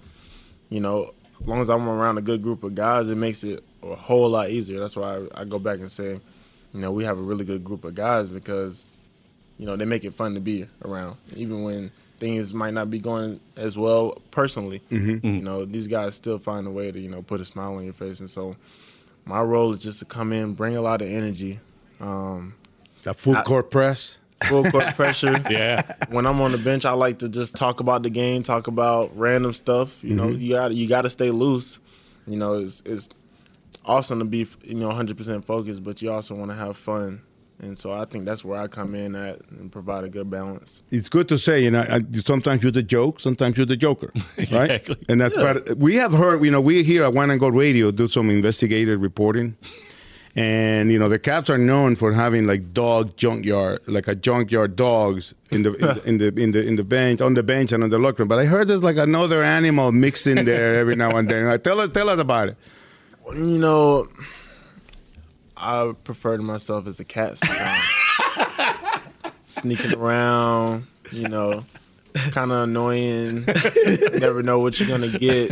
you 0.70 0.80
know 0.80 1.14
as 1.42 1.48
long 1.48 1.62
as 1.62 1.70
I'm 1.70 1.88
around 1.90 2.18
a 2.18 2.22
good 2.22 2.42
group 2.42 2.64
of 2.64 2.76
guys, 2.76 3.08
it 3.08 3.16
makes 3.16 3.44
it 3.44 3.64
a 3.84 3.96
whole 3.96 4.30
lot 4.30 4.50
easier. 4.50 4.80
That's 4.80 4.96
why 4.96 5.18
I, 5.36 5.42
I 5.42 5.44
go 5.46 5.60
back 5.60 5.80
and 5.80 5.92
say, 5.92 6.20
you 6.74 6.80
know, 6.80 6.92
we 6.92 7.04
have 7.04 7.18
a 7.18 7.22
really 7.22 7.44
good 7.46 7.64
group 7.64 7.84
of 7.86 7.94
guys 7.96 8.28
because 8.30 8.88
you 9.58 9.66
know 9.66 9.76
they 9.76 9.86
make 9.86 10.04
it 10.04 10.14
fun 10.14 10.34
to 10.36 10.40
be 10.40 10.68
around, 10.84 11.18
even 11.36 11.64
when 11.64 11.92
things 12.18 12.54
might 12.54 12.74
not 12.74 12.90
be 12.90 13.00
going 13.00 13.40
as 13.58 13.78
well 13.78 14.22
personally. 14.32 14.82
Mhm. 14.92 15.24
You 15.24 15.42
know, 15.42 15.66
these 15.66 15.88
guys 15.88 16.16
still 16.16 16.40
find 16.40 16.66
a 16.68 16.72
way 16.72 16.92
to 16.92 17.00
you 17.00 17.10
know 17.10 17.22
put 17.22 17.42
a 17.42 17.46
smile 17.46 17.76
on 17.76 17.84
your 17.84 17.94
face, 17.94 18.20
and 18.20 18.30
so 18.30 18.56
my 19.26 19.42
role 19.42 19.72
is 19.72 19.82
just 19.82 20.00
to 20.00 20.06
come 20.06 20.32
in, 20.34 20.54
bring 20.54 20.76
a 20.78 20.82
lot 20.82 21.02
of 21.02 21.10
energy. 21.10 21.60
Um, 22.00 22.54
That 23.04 23.18
full 23.18 23.36
I- 23.38 23.44
court 23.44 23.72
press. 23.72 24.20
full 24.48 24.64
court 24.66 24.84
pressure. 24.96 25.42
Yeah. 25.50 25.82
When 26.10 26.26
I'm 26.28 26.42
on 26.42 26.52
the 26.52 26.58
bench, 26.58 26.86
I 26.86 26.92
like 26.92 27.20
to 27.20 27.30
just 27.30 27.56
talk 27.56 27.80
about 27.80 28.04
the 28.04 28.10
game, 28.10 28.44
talk 28.44 28.68
about 28.68 29.18
random 29.18 29.54
stuff. 29.54 30.04
You 30.04 30.14
know, 30.16 30.28
Mhm. 30.28 30.40
you 30.42 30.50
got 30.54 30.74
you 30.76 30.88
got 30.88 31.02
to 31.04 31.10
stay 31.10 31.32
loose. 31.32 31.80
You 32.28 32.38
know, 32.38 32.56
it's 32.56 32.84
it's 32.86 33.10
awesome 33.86 34.20
to 34.20 34.26
be 34.26 34.46
you 34.64 34.76
know 34.76 34.90
100% 34.90 35.46
focused, 35.46 35.84
but 35.84 36.02
you 36.02 36.12
also 36.12 36.36
want 36.36 36.52
to 36.52 36.56
have 36.56 36.76
fun. 36.78 37.22
And 37.62 37.78
so 37.78 37.94
I 37.94 38.04
think 38.06 38.26
that's 38.26 38.44
where 38.44 38.60
I 38.60 38.68
come 38.68 38.96
in 38.96 39.16
at 39.16 39.40
and 39.50 39.72
provide 39.72 40.04
a 40.04 40.10
good 40.10 40.30
balance. 40.30 40.84
it's 40.92 41.08
good 41.10 41.28
to 41.30 41.38
say, 41.38 41.64
you 41.64 41.72
know, 41.72 41.82
uh, 41.82 42.00
sometimes 42.26 42.64
you're 42.64 42.72
the 42.72 42.84
joke, 42.84 43.20
sometimes 43.22 43.56
you're 43.58 43.66
the 43.66 43.78
joker, 43.78 44.12
right? 44.52 44.72
Exactly. 44.72 44.98
And 45.08 45.22
that's 45.22 45.36
Yeah. 45.38 45.54
but 45.54 45.78
we 45.78 45.96
have 45.96 46.12
heard, 46.12 46.44
you 46.44 46.52
know, 46.52 46.60
we 46.62 46.84
here 46.84 47.04
at 47.06 47.14
Wine 47.14 47.32
and 47.32 47.40
Gold 47.40 47.56
Radio 47.56 47.92
do 47.92 48.08
some 48.08 48.30
investigative 48.30 49.02
reporting, 49.02 49.56
And 50.38 50.92
you 50.92 51.00
know 51.00 51.08
the 51.08 51.18
Cavs 51.18 51.50
are 51.50 51.58
known 51.58 51.96
for 51.96 52.12
having 52.12 52.46
like 52.46 52.74
dog 52.74 53.16
junkyard, 53.16 53.80
like 53.88 54.10
a 54.10 54.16
junkyard 54.16 54.76
dogs 54.76 55.34
in 55.50 55.64
the 55.64 55.72
in 55.76 55.88
the 55.88 56.04
in 56.10 56.18
the 56.18 56.28
in 56.44 56.52
the, 56.52 56.62
in 56.68 56.76
the 56.76 56.84
bench 56.84 57.22
on 57.22 57.36
the 57.36 57.44
bench 57.44 57.72
and 57.72 57.82
on 57.86 57.90
the 57.90 57.98
locker 57.98 58.22
room. 58.24 58.28
But 58.28 58.40
I 58.40 58.46
heard 58.46 58.68
there's 58.68 58.84
like 58.84 58.98
another 58.98 59.42
animal 59.44 59.94
mixed 59.94 60.28
in 60.28 60.44
there 60.44 60.76
every 60.76 60.98
now 60.98 61.12
and 61.18 61.30
then. 61.30 61.46
Like, 61.48 61.64
tell 61.64 61.80
us 61.80 61.88
tell 61.88 62.10
us 62.10 62.20
about 62.20 62.50
it. 62.50 62.58
You 63.34 63.60
know, 63.60 64.10
I 65.58 65.94
prefer 66.04 66.38
to 66.38 66.44
myself 66.44 66.88
as 66.88 67.00
a 67.00 67.06
cat. 67.06 67.38
sometimes. 67.38 69.02
Sneaking 69.48 69.96
around, 69.96 70.88
you 71.12 71.28
know, 71.30 71.64
kind 72.32 72.52
of 72.52 72.64
annoying. 72.64 73.46
Never 74.20 74.42
know 74.44 74.60
what 74.60 74.80
you're 74.80 74.90
gonna 74.90 75.08
get. 75.18 75.52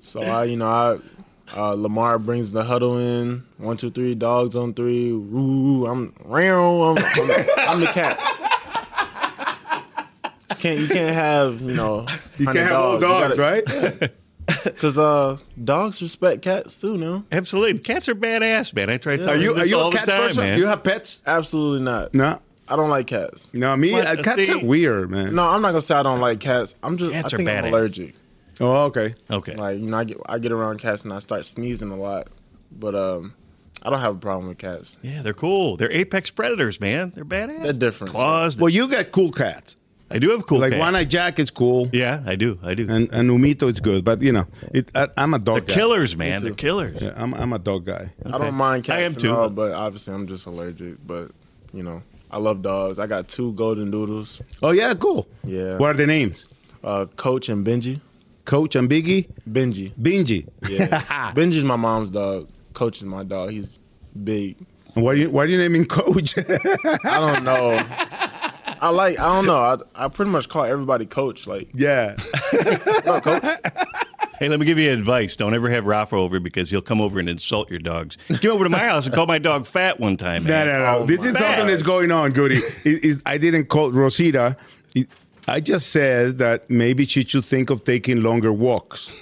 so 0.00 0.20
I, 0.20 0.44
you 0.44 0.56
know, 0.56 0.68
I 0.68 0.98
uh, 1.56 1.72
Lamar 1.72 2.18
brings 2.18 2.52
the 2.52 2.62
huddle 2.64 2.98
in. 2.98 3.42
One, 3.56 3.76
two, 3.78 3.90
three. 3.90 4.14
Dogs 4.14 4.54
on 4.56 4.74
three. 4.74 5.12
Woo! 5.12 5.86
I'm 5.86 6.12
round. 6.24 6.98
I'm, 6.98 7.04
I'm, 7.30 7.46
I'm 7.58 7.80
the 7.80 7.86
cat. 7.86 8.20
You 10.50 10.56
can't 10.56 10.78
you 10.80 10.88
can't 10.88 11.14
have 11.14 11.60
you 11.60 11.74
know 11.74 12.04
You 12.36 12.46
100 12.46 12.52
can't 12.52 12.56
have 12.70 12.72
all 12.72 12.94
You 12.96 13.00
dogs, 13.00 13.36
gotta- 13.36 13.62
right? 14.00 14.10
Cause 14.78 14.98
uh, 14.98 15.36
dogs 15.62 16.00
respect 16.02 16.42
cats 16.42 16.80
too. 16.80 16.96
No, 16.98 17.24
absolutely. 17.32 17.78
Cats 17.80 18.08
are 18.08 18.14
badass, 18.14 18.74
man. 18.74 18.90
I 18.90 18.96
try 18.98 19.16
to 19.16 19.22
Yeah. 19.22 19.26
tell 19.26 19.34
Are 19.34 19.38
you- 19.42 19.54
this 19.54 19.62
are 19.62 19.66
you 19.66 19.80
a 19.80 19.92
cat 19.92 20.06
time, 20.08 20.20
person? 20.22 20.44
man. 20.44 20.58
You 20.58 20.66
have 20.66 20.82
pets? 20.82 21.22
Absolutely 21.26 21.84
not. 21.84 22.14
No, 22.14 22.40
I 22.68 22.76
don't 22.76 22.90
like 22.90 23.06
cats. 23.06 23.50
No, 23.54 23.76
me 23.76 23.92
What? 23.92 24.06
uh, 24.06 24.22
cats 24.22 24.46
See? 24.46 24.52
are 24.52 24.64
weird, 24.64 25.10
man. 25.10 25.34
No, 25.34 25.44
I'm 25.44 25.62
not 25.62 25.68
gonna 25.70 25.82
say 25.82 25.94
I 25.94 26.02
don't 26.02 26.20
like 26.20 26.40
cats. 26.40 26.74
I'm 26.82 26.96
just 26.96 27.12
Cats 27.12 27.32
I 27.32 27.36
are 27.36 27.38
think 27.38 27.48
I'm 27.50 27.64
allergic. 27.66 28.14
Oh, 28.60 28.84
okay. 28.86 29.14
Okay. 29.30 29.54
Like 29.54 29.78
you 29.78 29.86
know, 29.86 29.96
I 29.98 30.04
get 30.04 30.18
I 30.26 30.38
get 30.38 30.52
around 30.52 30.78
cats 30.78 31.04
and 31.04 31.12
I 31.12 31.20
start 31.20 31.44
sneezing 31.44 31.90
a 31.90 31.96
lot, 31.96 32.26
but 32.72 32.94
um, 32.94 33.34
I 33.84 33.90
don't 33.90 34.00
have 34.00 34.16
a 34.16 34.18
problem 34.18 34.48
with 34.48 34.58
cats. 34.58 34.98
Yeah, 35.02 35.22
they're 35.22 35.32
cool. 35.32 35.76
They're 35.76 35.92
apex 35.92 36.30
predators, 36.32 36.80
man. 36.80 37.12
They're 37.14 37.24
badass. 37.24 37.62
They're 37.62 37.72
different. 37.72 38.10
Claws. 38.12 38.58
Well, 38.58 38.68
you 38.70 38.88
got 38.88 39.12
cool 39.12 39.30
cats. 39.30 39.76
I 40.10 40.18
do 40.18 40.30
have 40.30 40.46
cool 40.46 40.58
like 40.60 40.72
cats. 40.72 40.80
One 40.80 40.94
Eye 40.96 41.04
Jack 41.04 41.38
is 41.38 41.50
cool. 41.50 41.88
Yeah, 41.92 42.22
I 42.26 42.34
do. 42.34 42.58
I 42.62 42.74
do. 42.74 42.86
And 42.88 43.12
and 43.12 43.30
Umito 43.30 43.70
is 43.72 43.80
good, 43.80 44.04
but 44.04 44.22
you 44.22 44.32
know, 44.32 44.46
it, 44.72 44.88
I, 44.94 45.08
I'm 45.16 45.34
a 45.34 45.38
dog. 45.38 45.66
They're 45.66 45.74
guy. 45.74 45.74
killers, 45.74 46.16
man. 46.16 46.42
They're 46.42 46.54
killers. 46.54 47.00
Yeah, 47.00 47.12
I'm 47.16 47.34
I'm 47.34 47.52
a 47.52 47.58
dog 47.58 47.84
guy. 47.84 48.10
I 48.24 48.38
don't 48.38 48.54
mind 48.54 48.84
cats 48.84 48.96
I 48.96 49.00
am 49.02 49.12
and 49.12 49.20
too. 49.20 49.34
all, 49.34 49.50
but 49.50 49.72
obviously 49.72 50.14
I'm 50.14 50.26
just 50.26 50.46
allergic. 50.46 51.06
But 51.06 51.30
you 51.74 51.82
know, 51.82 52.02
I 52.30 52.38
love 52.38 52.62
dogs. 52.62 52.98
I 52.98 53.06
got 53.06 53.28
two 53.28 53.52
golden 53.52 53.90
doodles. 53.90 54.40
Oh 54.62 54.70
yeah, 54.70 54.94
cool. 54.94 55.28
Yeah. 55.44 55.76
What 55.76 55.90
are 55.90 55.94
the 55.94 56.06
names? 56.06 56.44
Uh, 56.82 57.06
Coach 57.16 57.48
and 57.48 57.66
Benji. 57.66 58.00
Coach 58.44 58.76
and 58.76 58.88
Biggie. 58.88 59.28
Benji. 59.50 59.92
Benji. 60.00 60.48
Yeah. 60.68 61.32
Benji's 61.34 61.64
my 61.64 61.76
mom's 61.76 62.10
dog. 62.10 62.48
Coach 62.72 62.98
is 62.98 63.04
my 63.04 63.24
dog. 63.24 63.50
He's 63.50 63.78
big. 64.24 64.56
Why 64.94 65.12
are 65.12 65.14
you 65.14 65.30
Why 65.30 65.42
are 65.42 65.46
you 65.46 65.58
naming 65.58 65.84
Coach? 65.84 66.34
I 66.38 67.20
don't 67.20 67.44
know. 67.44 67.78
I 68.82 68.90
like. 68.90 69.18
I 69.18 69.34
don't 69.34 69.46
know. 69.46 69.58
I, 69.58 70.04
I 70.04 70.08
pretty 70.08 70.30
much 70.30 70.48
call 70.48 70.64
everybody 70.64 71.06
coach. 71.06 71.46
Like 71.46 71.68
yeah. 71.74 72.16
Hey, 74.38 74.48
let 74.48 74.60
me 74.60 74.66
give 74.66 74.78
you 74.78 74.92
advice. 74.92 75.34
Don't 75.34 75.52
ever 75.52 75.68
have 75.68 75.84
Rafa 75.84 76.14
over 76.14 76.38
because 76.38 76.70
he'll 76.70 76.80
come 76.80 77.00
over 77.00 77.18
and 77.18 77.28
insult 77.28 77.70
your 77.70 77.80
dogs. 77.80 78.16
He 78.28 78.38
came 78.38 78.52
over 78.52 78.62
to 78.62 78.70
my 78.70 78.78
house 78.86 79.04
and 79.04 79.12
called 79.12 79.26
my 79.26 79.40
dog 79.40 79.66
fat 79.66 79.98
one 79.98 80.16
time. 80.16 80.44
No, 80.44 80.50
man. 80.50 80.66
no, 80.68 80.72
no. 80.78 80.98
Oh, 80.98 81.06
this 81.06 81.24
is 81.24 81.34
my 81.34 81.40
something 81.40 81.66
that's 81.66 81.82
going 81.82 82.12
on, 82.12 82.30
Goody. 82.30 82.58
It- 82.84 83.04
it- 83.04 83.22
I 83.26 83.36
didn't 83.36 83.64
call 83.64 83.90
Rosita. 83.90 84.56
It- 84.94 85.08
I 85.48 85.58
just 85.58 85.88
said 85.90 86.38
that 86.38 86.70
maybe 86.70 87.04
she 87.04 87.24
should 87.24 87.44
think 87.46 87.70
of 87.70 87.82
taking 87.82 88.22
longer 88.22 88.52
walks. 88.52 89.12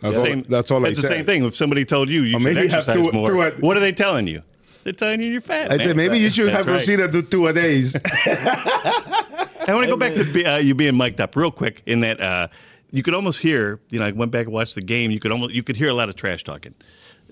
That's 0.00 0.16
all. 0.16 0.24
Same- 0.24 0.46
that's 0.48 0.70
all 0.70 0.78
I 0.86 0.88
That's 0.88 1.02
the 1.02 1.08
same 1.08 1.26
thing. 1.26 1.44
If 1.44 1.54
somebody 1.54 1.84
told 1.84 2.08
you 2.08 2.22
you 2.22 2.36
Or 2.36 2.40
should 2.40 2.44
maybe 2.54 2.68
have 2.68 2.78
exercise 2.88 2.96
two- 2.96 3.12
more, 3.12 3.26
two 3.26 3.42
a- 3.42 3.50
what 3.60 3.76
are 3.76 3.80
they 3.80 3.92
telling 3.92 4.26
you? 4.26 4.42
They're 4.84 4.92
telling 4.94 5.20
you 5.20 5.30
you're 5.30 5.40
fat. 5.40 5.70
I 5.72 5.76
man. 5.76 5.86
said 5.88 5.96
maybe 5.96 6.18
you 6.18 6.30
should 6.30 6.48
That's 6.48 6.64
have 6.64 6.66
right. 6.66 6.74
Rosita 6.80 7.06
do 7.08 7.22
two 7.22 7.46
a 7.46 7.52
days. 7.52 7.94
I 8.64 9.40
want 9.68 9.84
to 9.84 9.90
go 9.90 9.96
back 9.96 10.14
to 10.14 10.24
be- 10.24 10.46
uh, 10.46 10.56
you 10.56 10.74
being 10.74 10.96
mic'd 10.96 11.20
up 11.20 11.36
real 11.36 11.50
quick. 11.50 11.82
In 11.86 12.00
that 12.00 12.20
uh, 12.20 12.48
you 12.90 13.02
could 13.02 13.14
almost 13.14 13.40
hear. 13.40 13.80
You 13.90 13.98
know, 14.00 14.06
I 14.06 14.10
went 14.12 14.32
back 14.32 14.46
and 14.46 14.54
watched 14.54 14.74
the 14.74 14.80
game. 14.82 15.10
You 15.10 15.20
could 15.20 15.32
almost 15.32 15.52
you 15.52 15.62
could 15.62 15.76
hear 15.76 15.88
a 15.88 15.94
lot 15.94 16.08
of 16.08 16.16
trash 16.16 16.44
talking. 16.44 16.74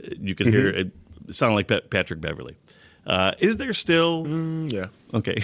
Uh, 0.03 0.11
You 0.21 0.35
could 0.35 0.49
hear 0.49 0.73
Mm-hmm. 0.73 0.89
it 1.29 1.35
sound 1.35 1.55
like 1.55 1.69
Pat- 1.69 1.91
Patrick 1.91 2.21
Beverley. 2.21 2.57
Uh, 3.07 3.33
is 3.39 3.57
there 3.57 3.73
still? 3.73 4.25
Mm, 4.27 4.71
yeah. 4.73 4.87
Okay. 5.15 5.37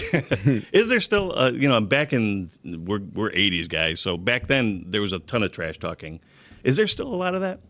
is 0.73 0.90
there 0.90 1.01
still? 1.01 1.33
Uh, 1.37 1.51
you 1.51 1.69
know, 1.69 1.81
back 1.81 2.12
in 2.12 2.51
we're 2.62 3.01
we're 3.01 3.31
'80s 3.31 3.69
guys, 3.69 3.99
so 4.01 4.19
back 4.19 4.47
then 4.49 4.85
there 4.88 5.01
was 5.01 5.14
a 5.14 5.19
ton 5.21 5.43
of 5.43 5.53
trash 5.53 5.79
talking. 5.79 6.21
Is 6.62 6.77
there 6.77 6.87
still 6.87 7.09
a 7.09 7.17
lot 7.17 7.35
of 7.35 7.40
that? 7.40 7.61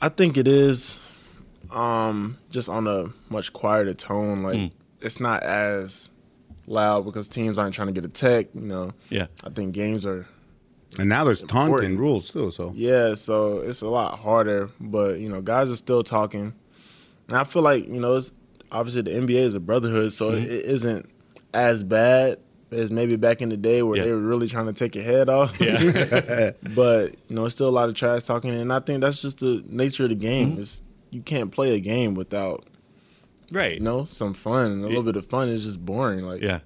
I 0.00 0.08
think 0.08 0.36
it 0.36 0.48
is 0.48 1.00
um, 1.74 2.38
just 2.50 2.68
on 2.68 2.86
a 2.86 3.06
much 3.30 3.52
quieter 3.52 3.94
tone. 3.94 4.42
Like 4.42 4.56
Hmm. 4.56 4.66
it's 5.00 5.20
not 5.20 5.42
as 5.42 6.10
loud 6.66 7.04
because 7.04 7.28
teams 7.28 7.58
aren't 7.58 7.74
trying 7.74 7.88
to 7.88 7.92
get 7.92 8.04
a 8.04 8.08
tech. 8.08 8.46
You 8.54 8.60
know. 8.62 8.90
Yeah. 9.10 9.26
I 9.44 9.50
think 9.50 9.74
games 9.74 10.06
are. 10.06 10.26
and 10.98 11.08
now 11.08 11.24
there's 11.24 11.42
taunting 11.42 11.96
rules 11.96 12.30
too. 12.30 12.50
So 12.50 12.72
Yeah, 12.74 13.14
so 13.14 13.58
it's 13.60 13.82
a 13.82 13.88
lot 13.88 14.18
harder, 14.18 14.70
but 14.80 15.18
you 15.18 15.28
know, 15.28 15.40
guys 15.40 15.70
are 15.70 15.76
still 15.76 16.02
talking. 16.02 16.52
And 17.28 17.36
I 17.36 17.44
feel 17.44 17.62
like 17.62 17.86
you 17.86 18.00
know, 18.00 18.16
it's 18.16 18.32
obviously 18.70 19.02
the 19.02 19.10
NBA 19.12 19.40
is 19.42 19.54
a 19.54 19.60
brotherhood, 19.60 20.12
so 20.12 20.30
Mm-hmm. 20.32 20.44
it 20.44 20.64
isn't 20.66 21.08
as 21.54 21.82
bad 21.82 22.38
as 22.70 22.90
maybe 22.90 23.16
back 23.16 23.42
in 23.42 23.50
the 23.50 23.56
day 23.56 23.82
where 23.82 23.98
Yeah. 23.98 24.04
they 24.04 24.12
were 24.12 24.18
really 24.18 24.48
trying 24.48 24.64
to 24.66 24.72
take 24.72 24.94
your 24.94 25.04
head 25.04 25.28
off. 25.28 25.58
Yeah. 25.60 26.52
but 26.74 27.14
you 27.28 27.36
know, 27.36 27.44
it's 27.46 27.54
still 27.54 27.68
a 27.68 27.70
lot 27.70 27.88
of 27.88 27.94
trash 27.94 28.24
talking, 28.24 28.50
and 28.54 28.72
I 28.72 28.80
think 28.80 29.00
that's 29.02 29.20
just 29.22 29.40
the 29.40 29.62
nature 29.68 30.04
of 30.04 30.08
the 30.10 30.14
game. 30.14 30.52
Mm-hmm. 30.52 30.60
It's, 30.60 30.80
you 31.12 31.22
can't 31.22 31.52
play 31.52 31.74
a 31.74 31.78
game 31.80 32.14
without 32.14 32.64
right. 33.52 33.74
you 33.74 33.80
know 33.80 34.06
some 34.10 34.34
fun. 34.34 34.82
A 34.82 34.86
little 34.86 35.02
bit 35.04 35.16
of 35.16 35.26
fun 35.26 35.48
is 35.48 35.64
just 35.64 35.84
boring. 35.84 36.24
Like 36.24 36.42
Yeah. 36.42 36.60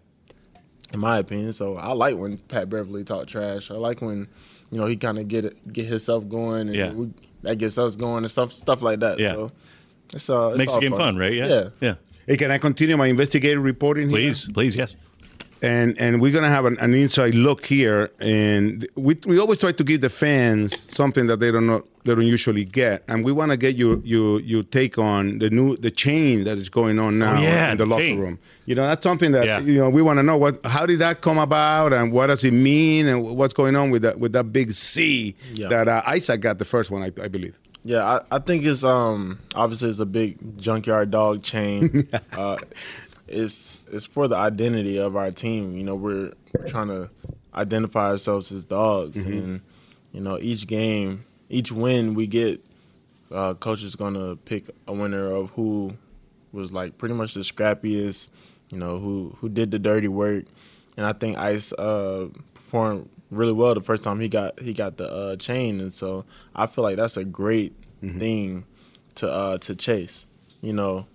in 0.95 1.01
my 1.01 1.19
opinion. 1.19 1.53
So 1.53 1.77
I 1.77 1.93
like 1.93 2.17
when 2.17 2.39
Pat 2.39 2.71
Beverley 2.71 3.05
talk 3.05 3.27
trash. 3.27 3.71
I 3.71 3.75
like 3.75 4.01
when 4.01 4.29
you 4.71 4.79
know 4.79 4.87
he 4.87 4.97
kind 4.97 5.19
of 5.19 5.29
get 5.29 5.45
it, 5.45 5.73
get 5.73 5.87
himself 5.87 6.29
going, 6.29 6.69
and 6.69 6.75
Yeah. 6.77 6.93
we, 6.93 7.11
that 7.43 7.57
gets 7.59 7.77
us 7.77 7.97
going 7.97 8.25
and 8.25 8.31
stuff 8.31 8.53
stuff 8.53 8.81
like 8.83 9.01
that. 9.01 9.19
Yeah. 9.19 9.33
So 9.33 9.53
it's 10.15 10.31
uh 10.31 10.49
it's 10.51 10.59
Makes 10.59 10.75
the 10.75 10.81
game 10.81 10.97
fun, 10.97 11.17
right? 11.17 11.35
Yeah. 11.35 11.47
Yeah. 11.47 11.69
Yeah. 11.81 11.95
Hey, 12.27 12.37
can 12.37 12.51
I 12.51 12.59
continue 12.59 12.97
my 12.97 13.07
investigative 13.07 13.63
reporting 13.63 14.09
here? 14.09 14.19
Please, 14.19 14.49
please, 14.53 14.75
yes. 14.77 14.97
And 15.63 15.99
and 15.99 16.21
we're 16.21 16.33
gonna 16.33 16.49
have 16.49 16.65
an, 16.67 16.79
an 16.79 16.95
inside 16.95 17.35
look 17.35 17.65
here, 17.67 18.11
and 18.21 18.87
we 18.95 19.17
we 19.27 19.39
always 19.39 19.59
try 19.59 19.73
to 19.73 19.85
give 19.85 20.01
the 20.01 20.09
fans 20.09 20.93
something 20.95 21.27
that 21.29 21.41
they 21.41 21.51
don't 21.51 21.67
know 21.67 21.85
they 22.05 22.15
don't 22.15 22.27
usually 22.27 22.65
get, 22.65 23.03
and 23.09 23.25
we 23.25 23.33
want 23.33 23.51
to 23.51 23.57
get 23.57 23.75
your 23.77 23.99
your 24.05 24.41
your 24.41 24.63
take 24.63 24.99
on 24.99 25.39
the 25.39 25.51
new 25.51 25.77
the 25.77 25.91
chain 25.91 26.45
that 26.45 26.59
is 26.59 26.69
going 26.69 26.99
on 26.99 27.19
now 27.19 27.37
Oh, 27.39 27.43
yeah, 27.43 27.73
in 27.73 27.79
the, 27.79 27.85
the 27.85 27.91
locker 27.91 28.03
chain. 28.03 28.19
room. 28.21 28.39
You 28.67 28.75
know, 28.75 28.83
that's 28.83 29.03
something 29.03 29.33
that 29.33 29.45
Yeah. 29.47 29.61
you 29.61 29.79
know 29.79 29.91
we 29.91 30.03
want 30.03 30.19
to 30.19 30.23
know 30.23 30.37
what 30.37 30.65
how 30.65 30.87
did 30.87 30.99
that 31.01 31.21
come 31.21 31.39
about, 31.39 31.93
and 31.93 32.13
what 32.13 32.27
does 32.29 32.45
it 32.45 32.53
mean, 32.53 33.07
and 33.09 33.23
what's 33.25 33.55
going 33.55 33.77
on 33.77 33.91
with 33.91 34.03
that 34.03 34.19
with 34.19 34.33
that 34.33 34.53
big 34.53 34.73
C 34.73 35.35
Yeah. 35.55 35.69
that 35.69 35.89
uh, 35.89 36.03
Isaac 36.07 36.41
got 36.41 36.59
the 36.59 36.65
first 36.65 36.91
one, 36.91 37.03
I, 37.03 37.07
I 37.23 37.29
believe. 37.29 37.59
Yeah, 37.85 38.03
I, 38.05 38.37
I 38.37 38.39
think 38.41 38.65
it's 38.65 38.83
um 38.83 39.39
obviously 39.55 39.89
it's 39.91 40.01
a 40.01 40.07
big 40.07 40.59
junkyard 40.59 41.13
dog 41.13 41.43
chain. 41.45 42.09
uh, 42.33 42.57
it's 43.29 43.79
it's 43.91 44.07
for 44.07 44.29
the 44.29 44.37
identity 44.37 44.99
of 44.99 45.17
our 45.17 45.31
team. 45.31 45.77
You 45.77 45.85
know, 45.85 45.95
we're 45.95 46.33
we're 46.57 46.67
trying 46.67 46.89
to 46.89 47.11
identify 47.55 48.07
ourselves 48.11 48.53
as 48.53 48.65
dogs, 48.65 49.19
Mm-hmm. 49.19 49.33
and 49.33 49.61
you 50.13 50.21
know 50.21 50.39
each 50.41 50.67
game, 50.67 51.25
each 51.49 51.71
win 51.73 52.15
we 52.15 52.27
get, 52.27 52.65
uh, 53.31 53.55
coach 53.55 53.83
is 53.83 53.97
gonna 53.97 54.37
pick 54.37 54.71
a 54.87 54.93
winner 54.93 55.31
of 55.31 55.51
who 55.51 55.97
was 56.53 56.73
like 56.73 56.97
pretty 56.99 57.15
much 57.15 57.35
the 57.35 57.41
scrappiest. 57.41 58.31
You 58.71 58.79
know, 58.79 58.99
who 58.99 59.37
who 59.41 59.49
did 59.49 59.71
the 59.71 59.79
dirty 59.79 60.09
work, 60.09 60.45
and 60.97 61.07
I 61.07 61.13
think 61.13 61.39
Ice 61.39 61.73
uh, 61.75 62.29
performed 62.55 63.09
really 63.31 63.53
well 63.53 63.75
the 63.75 63.81
first 63.81 64.03
time 64.03 64.21
he 64.21 64.29
got 64.29 64.59
he 64.61 64.73
got 64.73 64.97
the 64.97 65.09
uh, 65.13 65.37
chain, 65.37 65.81
and 65.81 65.93
so 65.93 66.25
I 66.55 66.67
feel 66.67 66.83
like 66.83 66.97
that's 66.97 67.17
a 67.17 67.25
great 67.25 67.75
thing 68.01 68.65
to 69.17 69.31
uh, 69.31 69.59
to 69.59 69.75
chase. 69.77 70.27
You 70.63 70.73
know, 70.73 71.07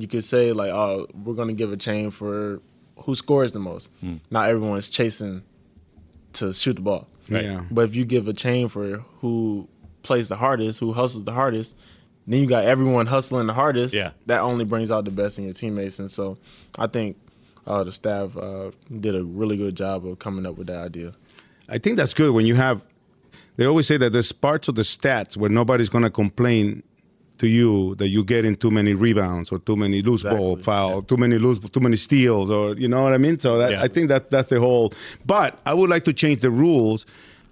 you 0.00 0.08
could 0.08 0.24
say 0.24 0.52
like, 0.52 0.70
oh, 0.70 1.06
we're 1.24 1.34
gonna 1.34 1.52
give 1.52 1.72
a 1.72 1.76
chain 1.76 2.10
for 2.10 2.60
who 2.96 3.14
scores 3.14 3.52
the 3.52 3.58
most. 3.58 3.90
Not 4.30 4.48
everyone's 4.48 4.90
chasing 4.90 5.42
to 6.34 6.52
shoot 6.52 6.74
the 6.74 6.82
ball. 6.82 7.08
Right. 7.28 7.44
Yeah. 7.44 7.64
But 7.70 7.82
if 7.82 7.96
you 7.96 8.04
give 8.04 8.28
a 8.28 8.32
chain 8.32 8.68
for 8.68 9.04
who 9.20 9.68
plays 10.02 10.28
the 10.28 10.36
hardest, 10.36 10.80
who 10.80 10.92
hustles 10.92 11.24
the 11.24 11.32
hardest, 11.32 11.76
then 12.26 12.40
you 12.40 12.46
got 12.46 12.64
everyone 12.64 13.06
hustling 13.06 13.46
the 13.46 13.54
hardest. 13.54 13.94
Yeah. 13.94 14.12
That 14.26 14.40
only 14.40 14.64
brings 14.64 14.90
out 14.90 15.04
the 15.04 15.10
best 15.10 15.38
in 15.38 15.44
your 15.44 15.54
teammates. 15.54 15.98
And 15.98 16.10
so 16.10 16.38
I 16.78 16.86
think 16.86 17.16
uh, 17.66 17.84
the 17.84 17.92
staff 17.92 18.36
uh, 18.36 18.70
did 19.00 19.14
a 19.14 19.24
really 19.24 19.56
good 19.56 19.76
job 19.76 20.06
of 20.06 20.18
coming 20.18 20.46
up 20.46 20.56
with 20.56 20.66
that 20.68 20.78
idea. 20.78 21.14
I 21.68 21.78
think 21.78 21.96
that's 21.96 22.14
good 22.14 22.32
when 22.34 22.46
you 22.46 22.54
have. 22.54 22.84
They 23.56 23.66
always 23.66 23.86
say 23.86 23.96
that 23.96 24.12
there's 24.12 24.30
parts 24.32 24.68
of 24.68 24.76
the 24.76 24.82
stats 24.82 25.36
where 25.36 25.50
nobody's 25.50 25.88
going 25.88 26.04
to 26.04 26.10
complain 26.10 26.82
to 27.38 27.46
you 27.48 27.94
that 27.96 28.08
you 28.08 28.24
getting 28.24 28.56
too 28.56 28.70
many 28.70 28.94
rebounds 28.94 29.50
or 29.52 29.58
too 29.58 29.76
many 29.76 30.02
loose 30.02 30.22
ball 30.22 30.52
Exactly. 30.54 30.62
foul, 30.62 31.02
too 31.02 31.16
many 31.16 31.38
loose, 31.38 31.58
too 31.60 31.80
many 31.80 31.96
steals, 31.96 32.50
or 32.50 32.74
you 32.76 32.88
know 32.88 33.02
what 33.02 33.12
I 33.12 33.18
mean. 33.18 33.38
So 33.38 33.58
that, 33.58 33.70
Yeah. 33.70 33.82
I 33.82 33.88
think 33.88 34.08
that 34.08 34.30
that's 34.30 34.48
the 34.50 34.58
whole. 34.60 34.92
But 35.24 35.58
I 35.64 35.74
would 35.74 35.88
like 35.90 36.04
to 36.04 36.12
change 36.12 36.40
the 36.40 36.50
rules 36.50 37.06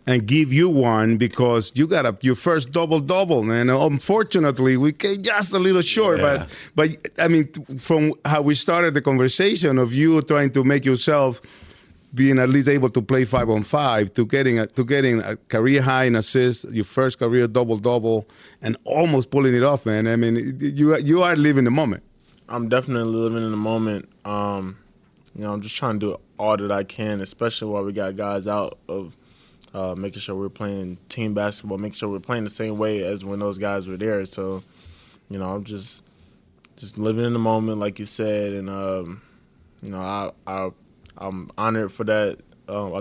and 0.09 0.25
give 0.27 0.53
you 0.53 0.69
one 0.69 1.17
because 1.17 1.73
you 1.75 1.87
got 1.89 2.07
a, 2.07 2.17
your 2.23 2.37
first 2.37 2.71
double 2.71 3.01
double, 3.01 3.51
and 3.51 3.71
unfortunately 3.71 4.77
we 4.77 4.93
came 4.93 5.23
just 5.23 5.53
a 5.55 5.59
little 5.59 5.83
short. 5.83 6.19
Yeah. 6.21 6.47
But 6.75 6.89
but 6.97 7.21
I 7.25 7.29
mean, 7.29 7.49
from 7.79 8.13
how 8.25 8.43
we 8.43 8.55
started 8.55 8.95
the 8.95 9.03
conversation 9.03 9.79
of 9.79 9.93
you 9.93 10.21
trying 10.23 10.51
to 10.53 10.63
make 10.65 10.85
yourself 10.85 11.41
being 12.17 12.39
at 12.39 12.49
least 12.49 12.69
able 12.69 12.89
to 12.89 13.03
play 13.03 13.25
five 13.25 13.49
on 13.49 13.63
five 13.63 14.13
to 14.15 14.27
getting 14.27 14.59
a, 14.59 14.67
to 14.69 14.85
getting 14.85 15.21
a 15.21 15.37
career 15.37 15.83
high 15.83 16.05
in 16.05 16.17
assists, 16.17 16.65
your 16.73 16.85
first 16.85 17.19
career 17.19 17.47
double 17.47 17.77
double, 17.77 18.27
and 18.63 18.77
almost 18.85 19.31
pulling 19.31 19.55
it 19.55 19.63
off, 19.63 19.87
man. 19.87 20.09
I 20.09 20.17
mean, 20.17 20.57
you 20.59 20.97
you 20.97 21.23
are 21.23 21.37
living 21.37 21.65
the 21.65 21.71
moment. 21.71 22.03
I'm 22.49 22.69
definitely 22.69 23.13
living 23.13 23.43
in 23.43 23.51
the 23.51 23.57
moment. 23.57 24.09
Um, 24.25 24.79
you 25.35 25.43
know, 25.43 25.53
I'm 25.53 25.61
just 25.61 25.77
trying 25.77 26.01
to 26.01 26.07
do 26.07 26.21
all 26.39 26.57
that 26.57 26.73
I 26.73 26.85
can, 26.85 27.21
especially 27.21 27.69
while 27.69 27.85
we 27.85 27.93
got 27.93 28.17
guys 28.17 28.47
out 28.47 28.79
of 28.89 29.15
uh, 29.75 29.95
making 29.95 30.21
sure 30.21 30.35
we're 30.35 30.49
playing 30.49 30.97
team 31.09 31.35
basketball, 31.35 31.77
making 31.77 31.95
sure 31.95 32.09
we're 32.09 32.21
playing 32.21 32.45
the 32.45 32.51
same 32.51 32.79
way 32.79 33.05
as 33.05 33.25
when 33.25 33.39
those 33.39 33.59
guys 33.59 33.87
were 33.87 33.99
there. 33.99 34.25
So, 34.25 34.63
you 35.29 35.39
know, 35.39 35.55
I'm 35.55 35.65
just 35.65 36.03
just 36.77 36.99
living 36.99 37.25
in 37.25 37.35
the 37.35 37.39
moment, 37.39 37.79
like 37.79 37.99
you 37.99 38.07
said, 38.07 38.53
and 38.53 38.71
um, 38.71 39.21
you 39.83 39.91
know, 39.91 40.01
I, 40.01 40.31
I 40.47 40.71
I'm 41.19 41.51
honored 41.57 41.93
for 41.93 42.05
that 42.05 42.39
um, 42.69 42.93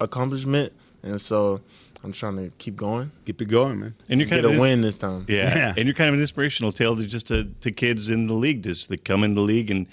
accomplishment, 0.00 0.72
and 1.02 1.20
so 1.20 1.60
I'm 2.04 2.12
trying 2.12 2.36
to 2.36 2.54
keep 2.58 2.76
going, 2.76 3.10
keep 3.24 3.40
it 3.40 3.46
going, 3.46 3.80
man, 3.80 3.94
And 4.08 4.20
you're 4.20 4.28
kind 4.28 4.42
get 4.42 4.44
of 4.46 4.50
a 4.52 4.54
ins- 4.54 4.60
win 4.60 4.80
this 4.80 4.98
time. 4.98 5.24
Yeah. 5.28 5.72
and 5.76 5.86
you're 5.86 5.94
kind 5.94 6.08
of 6.08 6.14
an 6.14 6.20
inspirational 6.20 6.72
tale 6.72 6.96
to 6.96 7.06
just 7.06 7.28
to, 7.28 7.44
to 7.60 7.70
kids 7.70 8.10
in 8.10 8.26
the 8.26 8.34
league, 8.34 8.62
just 8.62 8.88
that 8.88 9.04
come 9.04 9.22
in 9.24 9.34
the 9.34 9.40
league, 9.40 9.70
and 9.70 9.86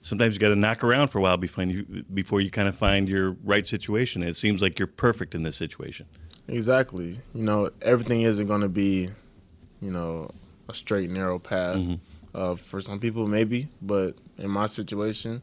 sometimes 0.00 0.34
you 0.34 0.40
got 0.40 0.48
to 0.50 0.56
knock 0.56 0.84
around 0.84 1.08
for 1.08 1.18
a 1.18 1.22
while 1.22 1.36
before 1.36 1.64
you 1.64 2.04
before 2.14 2.40
you 2.40 2.50
kind 2.50 2.68
of 2.68 2.76
find 2.76 3.08
your 3.08 3.32
right 3.44 3.66
situation. 3.66 4.22
It 4.22 4.36
seems 4.36 4.62
like 4.62 4.78
you're 4.78 4.86
perfect 4.86 5.34
in 5.34 5.42
this 5.42 5.56
situation. 5.56 6.06
Exactly. 6.48 7.18
You 7.34 7.42
know, 7.42 7.70
everything 7.82 8.22
isn't 8.22 8.46
going 8.46 8.60
to 8.60 8.68
be, 8.68 9.10
you 9.80 9.90
know, 9.90 10.30
a 10.68 10.74
straight 10.74 11.10
narrow 11.10 11.38
path. 11.38 11.80
Uh, 12.34 12.54
for 12.54 12.82
some 12.82 13.00
people, 13.00 13.26
maybe, 13.26 13.66
but 13.80 14.14
in 14.36 14.50
my 14.50 14.66
situation, 14.66 15.42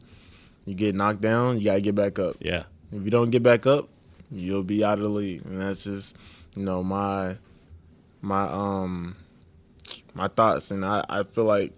you 0.64 0.74
get 0.74 0.94
knocked 0.94 1.20
down, 1.20 1.58
you 1.58 1.64
gotta 1.64 1.80
get 1.80 1.94
back 1.94 2.18
up. 2.18 2.36
Yeah. 2.40 2.64
If 2.92 3.04
you 3.04 3.10
don't 3.10 3.30
get 3.30 3.42
back 3.42 3.66
up, 3.66 3.88
you'll 4.30 4.62
be 4.62 4.84
out 4.84 4.98
of 4.98 5.04
the 5.04 5.10
league, 5.10 5.44
and 5.44 5.60
that's 5.60 5.84
just, 5.84 6.16
you 6.56 6.64
know, 6.64 6.82
my 6.82 7.36
my 8.22 8.44
um 8.44 9.16
my 10.14 10.28
thoughts, 10.28 10.70
and 10.70 10.84
I 10.84 11.04
I 11.08 11.22
feel 11.24 11.44
like, 11.44 11.72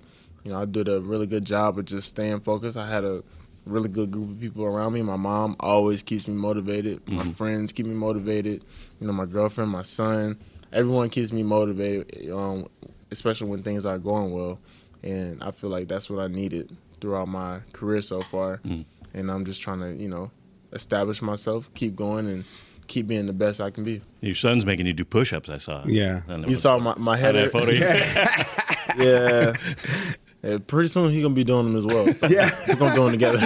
you 0.45 0.53
know, 0.53 0.61
I 0.61 0.65
did 0.65 0.89
a 0.89 1.01
really 1.01 1.27
good 1.27 1.45
job 1.45 1.79
of 1.79 1.85
just 1.87 2.09
staying 2.09 2.41
focused. 2.41 2.77
I 2.77 2.89
had 2.89 3.05
a 3.05 3.23
really 3.65 3.89
good 3.89 4.13
group 4.13 4.31
of 4.31 4.41
people 4.41 4.65
around 4.65 4.93
me. 4.93 5.03
My 5.03 5.17
mom 5.17 5.57
always 5.59 6.03
keeps 6.03 6.29
me 6.29 6.35
motivated. 6.35 7.01
My 7.09 7.25
Mhm. 7.25 7.35
friends 7.35 7.73
keep 7.73 7.87
me 7.87 7.95
motivated. 7.95 8.63
You 9.01 9.09
know, 9.09 9.13
my 9.13 9.27
girlfriend, 9.27 9.73
my 9.73 9.83
son, 9.83 10.39
everyone 10.73 11.11
keeps 11.11 11.33
me 11.33 11.43
motivated, 11.43 12.31
um, 12.31 12.67
especially 13.11 13.49
when 13.51 13.63
things 13.65 13.85
are 13.85 13.99
going 13.99 14.33
well. 14.33 14.61
And 15.03 15.43
I 15.43 15.51
feel 15.51 15.71
like 15.71 15.89
that's 15.89 16.09
what 16.09 16.21
I 16.21 16.29
needed 16.29 16.71
throughout 17.07 17.29
my 17.29 17.61
career 17.73 18.01
so 18.01 18.21
far. 18.21 18.57
Mm. 18.67 18.85
And 19.15 19.31
I'm 19.31 19.45
just 19.45 19.61
trying 19.63 19.79
to, 19.79 19.95
you 19.95 20.09
know, 20.09 20.33
establish 20.73 21.23
myself, 21.23 21.71
keep 21.75 21.95
going, 21.95 22.27
and 22.27 22.45
keep 22.89 23.07
being 23.07 23.27
the 23.27 23.33
best 23.33 23.61
I 23.61 23.71
can 23.71 23.85
be. 23.85 24.03
Your 24.23 24.35
son's 24.35 24.67
making 24.67 24.87
you 24.87 24.93
do 24.93 25.05
push-ups. 25.05 25.49
I 25.49 25.59
saw. 25.59 25.85
Yeah. 25.87 26.23
I 26.29 26.35
You 26.39 26.57
saw 26.57 26.79
my, 26.81 26.95
my 26.97 27.17
header? 27.17 27.43
that 27.49 27.53
photo? 27.53 27.71
yeah. 28.99 29.55
Yeah, 30.43 30.59
pretty 30.65 30.87
soon 30.89 31.11
he 31.11 31.23
gonna 31.23 31.35
be 31.35 31.43
doing 31.43 31.65
them 31.67 31.77
as 31.77 31.85
well. 31.87 32.13
So 32.15 32.27
Yeah. 32.31 32.51
we're 32.69 32.77
gonna 32.77 32.95
do 32.95 33.03
them 33.05 33.13
together. 33.13 33.39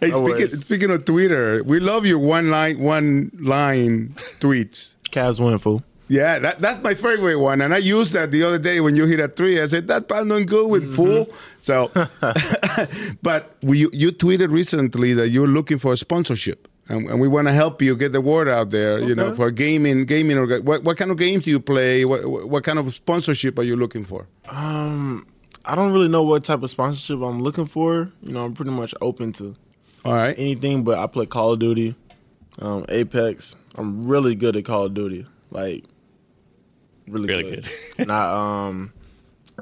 Hey, 0.00 0.10
No 0.10 0.28
speaking, 0.28 0.48
speaking 0.56 0.90
of 0.92 1.04
Twitter, 1.04 1.64
we 1.64 1.80
love 1.80 2.06
your 2.06 2.20
one 2.20 2.50
line 2.50 2.78
one 2.78 3.32
line 3.40 4.14
tweets. 4.38 4.94
Cavs 5.10 5.44
win, 5.44 5.58
fool. 5.58 5.82
Yeah, 6.10 6.40
that, 6.40 6.60
that's 6.60 6.82
my 6.82 6.94
favorite 6.94 7.36
one, 7.36 7.60
and 7.60 7.72
I 7.72 7.76
used 7.76 8.14
that 8.14 8.32
the 8.32 8.42
other 8.42 8.58
day 8.58 8.80
when 8.80 8.96
you 8.96 9.06
hit 9.06 9.20
a 9.20 9.28
three. 9.28 9.60
I 9.60 9.66
said 9.66 9.86
that's 9.86 10.06
Brandon 10.06 10.44
Goodwin, 10.44 10.90
fool. 10.90 11.28
So, 11.58 11.92
but 13.22 13.54
we, 13.62 13.86
you 13.92 14.10
tweeted 14.10 14.50
recently 14.50 15.14
that 15.14 15.28
you're 15.28 15.46
looking 15.46 15.78
for 15.78 15.92
a 15.92 15.96
sponsorship, 15.96 16.66
and, 16.88 17.08
and 17.08 17.20
we 17.20 17.28
want 17.28 17.46
to 17.46 17.52
help 17.52 17.80
you 17.80 17.94
get 17.94 18.10
the 18.10 18.20
word 18.20 18.48
out 18.48 18.70
there. 18.70 18.98
You 18.98 19.14
know, 19.14 19.36
for 19.36 19.52
gaming, 19.52 20.04
gaming. 20.04 20.36
Orga- 20.36 20.64
what, 20.64 20.82
what 20.82 20.96
kind 20.96 21.12
of 21.12 21.16
games 21.16 21.44
do 21.44 21.50
you 21.50 21.60
play? 21.60 22.04
What, 22.04 22.26
what 22.26 22.48
what 22.48 22.64
kind 22.64 22.80
of 22.80 22.92
sponsorship 22.92 23.56
are 23.60 23.62
you 23.62 23.76
looking 23.76 24.02
for? 24.02 24.26
Um, 24.48 25.28
I 25.64 25.76
don't 25.76 25.92
really 25.92 26.08
know 26.08 26.24
what 26.24 26.42
type 26.42 26.64
of 26.64 26.70
sponsorship 26.70 27.22
I'm 27.22 27.40
looking 27.40 27.66
for. 27.66 28.10
You 28.20 28.32
know, 28.32 28.44
I'm 28.46 28.54
pretty 28.54 28.72
much 28.72 28.96
open 29.00 29.30
to 29.34 29.54
all 30.04 30.14
right 30.14 30.36
anything. 30.36 30.82
But 30.82 30.98
I 30.98 31.06
play 31.06 31.26
Call 31.26 31.52
of 31.52 31.60
Duty, 31.60 31.94
um, 32.58 32.84
Apex. 32.88 33.54
I'm 33.76 34.08
really 34.08 34.34
good 34.34 34.56
at 34.56 34.64
Call 34.64 34.86
of 34.86 34.94
Duty. 34.94 35.26
Like 35.52 35.84
really, 37.10 37.28
Really 37.28 37.42
good. 37.50 37.62
good. 37.64 37.72
and 37.98 38.12
I 38.12 38.66
um, 38.68 38.92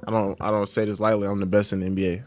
I 0.06 0.11
don't 0.11 0.40
I 0.40 0.50
don't 0.50 0.68
say 0.68 0.84
this 0.84 1.00
lightly. 1.00 1.26
I'm 1.26 1.40
the 1.40 1.46
best 1.46 1.72
in 1.72 1.80
the 1.80 1.87
NBA. 1.88 2.22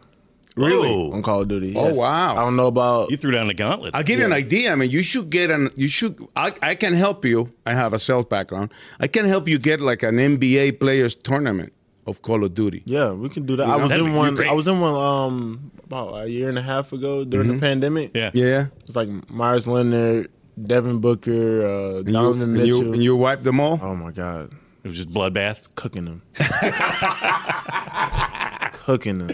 Really? 0.57 0.89
on 1.13 1.21
Call 1.23 1.41
of 1.41 1.47
Duty. 1.47 1.73
Oh, 1.77 1.87
yes. 1.87 1.97
wow. 1.97 2.35
I 2.35 2.41
don't 2.41 2.57
know 2.57 2.67
about 2.67 3.09
You 3.09 3.15
threw 3.15 3.31
down 3.31 3.47
the 3.47 3.53
gauntlet. 3.53 3.95
I'll 3.95 4.03
give 4.03 4.19
you 4.19 4.25
an 4.25 4.33
idea. 4.33 4.73
I 4.73 4.75
mean, 4.75 4.91
you 4.91 5.01
should 5.01 5.29
get 5.29 5.49
an. 5.49 5.69
You 5.77 5.87
should. 5.87 6.27
I, 6.35 6.53
I 6.61 6.75
can 6.75 6.93
help 6.93 7.23
you. 7.23 7.53
I 7.65 7.73
have 7.73 7.93
a 7.93 7.99
sales 7.99 8.25
background. 8.25 8.73
I 8.99 9.07
can 9.07 9.23
help 9.25 9.47
you 9.47 9.57
get 9.57 9.79
like 9.79 10.03
an 10.03 10.17
NBA 10.17 10.79
players 10.81 11.15
tournament 11.15 11.71
of 12.05 12.21
Call 12.21 12.43
of 12.43 12.53
Duty. 12.53 12.83
Yeah, 12.85 13.11
we 13.11 13.29
can 13.29 13.45
do 13.45 13.55
that. 13.55 13.65
You 13.65 13.71
I 13.71 13.77
know? 13.77 13.83
was 13.83 13.89
That'd 13.91 14.05
in 14.05 14.11
be 14.11 14.17
one. 14.17 14.35
great. 14.35 14.49
I 14.49 14.53
was 14.53 14.67
in 14.67 14.81
one 14.81 14.95
um 14.95 15.71
about 15.85 16.23
a 16.25 16.29
year 16.29 16.49
and 16.49 16.57
a 16.57 16.61
half 16.61 16.91
ago 16.91 17.23
during 17.23 17.47
Mhm. 17.47 17.53
the 17.53 17.59
pandemic. 17.59 18.11
Yeah, 18.13 18.31
Yeah. 18.33 18.67
It's 18.81 18.95
like 18.97 19.07
Meyers 19.29 19.67
Leonard, 19.69 20.29
Devin 20.61 20.99
Booker, 20.99 21.65
uh, 21.65 21.97
And 21.99 22.07
you, 22.07 22.13
Donovan 22.13 22.41
and, 22.41 22.53
Mitchell. 22.53 22.65
you, 22.67 22.93
and 22.93 23.01
you 23.03 23.15
wipe 23.15 23.43
them 23.43 23.59
all. 23.61 23.79
oh 23.81 23.95
my 23.95 24.11
God, 24.11 24.51
It 24.83 24.87
was 24.87 24.97
just 24.97 25.11
bloodbath. 25.11 25.73
cooking 25.75 26.05
them, 26.05 26.23
cooking 28.73 29.19
them. 29.19 29.29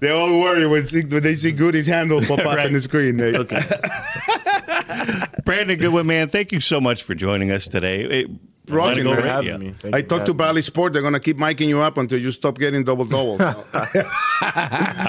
They 0.00 0.10
all 0.10 0.40
worry 0.40 0.66
when, 0.66 0.84
see, 0.86 1.04
when 1.04 1.22
they 1.22 1.34
see 1.36 1.52
Goody's 1.52 1.86
handle 1.86 2.20
pop 2.22 2.40
up 2.46 2.58
on 2.58 2.72
the 2.72 2.80
screen. 2.80 3.18
They, 3.18 3.32
Brandon 5.44 5.78
Goodwin, 5.78 6.06
man, 6.06 6.28
thank 6.28 6.50
you 6.52 6.60
so 6.60 6.80
much 6.80 7.02
for 7.04 7.14
joining 7.14 7.50
us 7.50 7.66
today. 7.68 8.02
It, 8.02 8.30
Rocking, 8.68 9.04
Go 9.04 9.14
man. 9.14 9.22
Radio. 9.22 9.52
having 9.52 9.60
me. 9.68 9.74
Thank 9.78 9.94
I 9.94 10.02
talked 10.02 10.26
to 10.26 10.32
having. 10.32 10.36
Bally 10.36 10.60
Sport. 10.62 10.92
They're 10.92 11.00
gonna 11.00 11.20
keep 11.20 11.38
miking 11.38 11.68
you 11.68 11.80
up 11.80 11.96
until 11.96 12.20
you 12.20 12.30
stop 12.30 12.58
getting 12.58 12.84
double 12.84 13.06
doubles. 13.06 13.40
I 13.40 13.54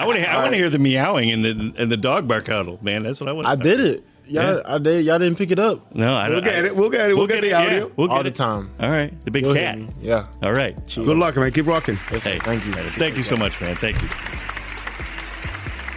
want 0.06 0.16
to. 0.16 0.30
I 0.30 0.36
want 0.38 0.52
to 0.52 0.56
hear 0.56 0.70
the 0.70 0.78
meowing 0.78 1.30
and 1.30 1.44
the 1.44 1.74
and 1.76 1.92
the 1.92 1.98
dog 1.98 2.26
bark 2.26 2.48
huddle, 2.48 2.78
man. 2.80 3.02
That's 3.02 3.20
what 3.20 3.28
I 3.28 3.32
want. 3.32 3.48
I 3.48 3.56
did 3.56 3.80
it. 3.80 4.02
Y'all, 4.30 4.56
Yeah. 4.56 4.62
I 4.64 4.78
did. 4.78 5.04
Y'all 5.04 5.18
didn't 5.18 5.36
pick 5.38 5.50
it 5.50 5.58
up 5.58 5.94
No, 5.94 6.14
I 6.16 6.24
don't. 6.28 6.32
we'll 6.36 6.40
don't. 6.42 6.52
get 6.52 6.64
it. 6.64 6.76
We'll 6.76 6.90
get 6.90 7.10
it. 7.10 7.16
We'll, 7.16 7.26
get, 7.26 7.42
the 7.42 7.48
yeah, 7.48 7.62
audio. 7.64 7.92
we'll 7.96 8.10
all 8.10 8.18
get 8.18 8.22
the 8.22 8.28
it. 8.30 8.34
time. 8.36 8.70
All 8.80 8.90
right, 8.90 9.20
the 9.22 9.30
big 9.30 9.44
You'll 9.44 9.54
cat. 9.54 9.78
Yeah. 10.00 10.26
All 10.42 10.52
right. 10.52 10.76
Good 10.94 11.16
luck, 11.16 11.36
man. 11.36 11.50
Keep 11.50 11.66
rocking. 11.66 11.98
Yes. 12.12 12.24
Hey, 12.24 12.38
Thank 12.38 12.64
you. 12.66 12.72
Thank 12.72 13.16
you 13.16 13.22
so 13.22 13.36
much, 13.36 13.60
man. 13.60 13.76
Thank 13.76 14.00
you. 14.00 14.08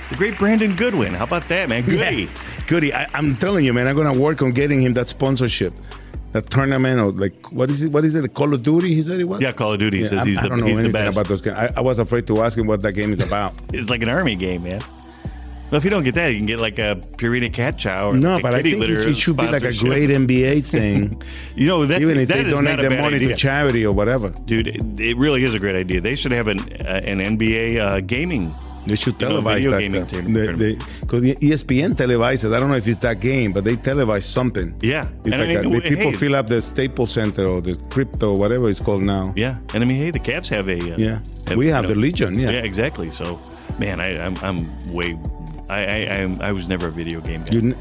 The 0.10 0.15
great 0.15 0.38
Brandon 0.38 0.76
Goodwin. 0.76 1.13
How 1.13 1.24
about 1.24 1.48
that, 1.48 1.69
man? 1.69 1.84
Goody. 1.84 2.30
Goody. 2.67 2.93
I, 2.93 3.08
I'm 3.13 3.36
telling 3.36 3.65
you, 3.65 3.74
man. 3.74 3.88
I'm 3.88 3.96
gonna 3.96 4.17
work 4.17 4.41
on 4.41 4.52
getting 4.52 4.82
him 4.82 4.93
that 4.93 5.08
sponsorship, 5.08 5.74
that 6.34 6.50
tournament 6.50 7.00
or 7.02 7.12
like 7.12 7.52
what 7.52 7.69
is 7.69 7.84
it? 7.84 7.91
What 7.91 8.06
is 8.06 8.15
it? 8.15 8.22
The 8.22 8.30
Call 8.30 8.54
of 8.54 8.62
Duty? 8.63 8.93
He 8.93 9.02
said 9.02 9.19
it 9.19 9.28
was. 9.28 9.41
Yeah, 9.41 9.52
Call 9.54 9.74
of 9.74 9.80
Duty. 9.80 9.98
He 9.98 10.04
Yeah, 10.04 10.10
says 10.10 10.17
I'm- 10.19 10.28
he's 10.28 10.38
I 10.39 10.43
the, 10.43 10.50
don't 10.50 10.60
know 10.60 10.65
he's 10.67 10.76
the 10.78 10.84
anything 10.84 11.02
best. 11.06 11.17
about 11.17 11.28
those 11.28 11.41
games. 11.41 11.58
I, 11.58 11.69
I 11.78 11.82
was 11.82 12.00
afraid 12.00 12.28
to 12.28 12.41
ask 12.43 12.58
him 12.58 12.67
what 12.67 12.82
that 12.84 12.93
game 12.93 13.12
is 13.13 13.19
about. 13.19 13.54
It's 13.74 13.89
like 13.89 14.02
an 14.04 14.10
army 14.10 14.36
game, 14.36 14.63
man. 14.63 14.82
Well, 15.73 15.79
if 15.79 15.86
you 15.86 15.89
don't 15.89 16.03
get 16.03 16.13
that, 16.13 16.27
you 16.27 16.38
can 16.38 16.45
get 16.45 16.59
like 16.59 16.77
a 16.77 17.01
Purina 17.17 17.51
cat 17.51 17.79
chow. 17.79 18.09
Or 18.12 18.13
No, 18.13 18.36
like 18.36 18.43
but 18.43 18.53
I 18.53 18.62
think 18.62 18.83
it, 18.83 19.15
should 19.15 19.38
be 19.38 19.47
like 19.47 19.63
a 19.63 19.73
great 19.73 20.12
NBA 20.12 20.63
thing. 20.63 21.19
You 21.55 21.67
know, 21.67 21.88
that's, 21.88 21.99
Even 21.99 22.19
if 22.19 22.27
that 22.29 22.43
they 22.43 22.49
donate 22.51 22.77
not 22.77 22.86
a 22.86 22.89
the 22.89 23.01
money 23.01 23.15
idea. 23.15 23.29
to 23.29 23.36
charity 23.36 23.83
or 23.83 23.91
whatever. 23.91 24.29
Dude, 24.45 24.67
it, 24.67 24.99
it 24.99 25.17
really 25.17 25.43
is 25.43 25.55
a 25.55 25.59
great 25.59 25.75
idea. 25.75 25.99
They 25.99 26.15
should 26.15 26.31
have 26.31 26.47
an 26.47 26.59
uh, 26.86 27.01
an 27.12 27.17
NBA 27.38 27.79
uh, 27.79 28.01
gaming. 28.01 28.53
They 28.86 28.95
should 28.95 29.19
You 29.19 29.29
know, 29.29 29.41
televise 29.41 29.63
that. 29.71 29.79
gaming 29.79 30.05
team- 30.05 30.33
the- 30.33 30.53
the- 30.63 30.86
Because 31.01 31.23
ESPN 31.23 31.93
televises. 31.95 32.53
I 32.55 32.59
don't 32.59 32.69
know 32.69 32.75
if 32.77 32.88
it's 32.88 32.99
that 32.99 33.19
game, 33.19 33.51
but 33.51 33.63
they 33.63 33.75
televise 33.75 34.23
something. 34.38 34.75
Yeah, 34.81 35.07
It's 35.25 35.33
and 35.33 35.41
I 35.41 35.47
mean, 35.47 35.57
a- 35.57 35.69
the 35.69 35.79
hey, 35.79 35.89
people 35.95 36.12
fill 36.12 36.36
up 36.36 36.45
the 36.45 36.62
Staples 36.62 37.12
Center 37.13 37.47
or 37.47 37.62
the 37.62 37.73
crypto, 37.89 38.36
whatever 38.36 38.69
it's 38.69 38.79
called 38.79 39.03
now. 39.03 39.33
Yeah, 39.36 39.57
and 39.73 39.83
I 39.83 39.88
mean, 39.88 39.97
hey, 39.97 40.12
the 40.12 40.19
Cavs 40.19 40.49
have 40.49 40.67
a. 40.69 40.77
Uh, 40.93 40.97
Yeah. 40.97 41.55
We 41.55 41.65
you 41.67 41.73
have 41.73 41.88
the 41.88 41.95
Legion, 41.95 42.38
yeah. 42.39 42.51
yeah, 42.51 42.59
exactly. 42.71 43.09
So, 43.09 43.39
man, 43.79 43.99
I, 43.99 44.09
I'm 44.25 44.36
I'm 44.47 44.59
way. 44.93 45.17
I 45.69 46.06
I 46.06 46.36
I 46.41 46.52
was 46.52 46.67
never 46.67 46.88
a 46.88 46.91
video 46.91 47.21
game 47.21 47.43
guy. 47.43 47.54
You 47.54 47.76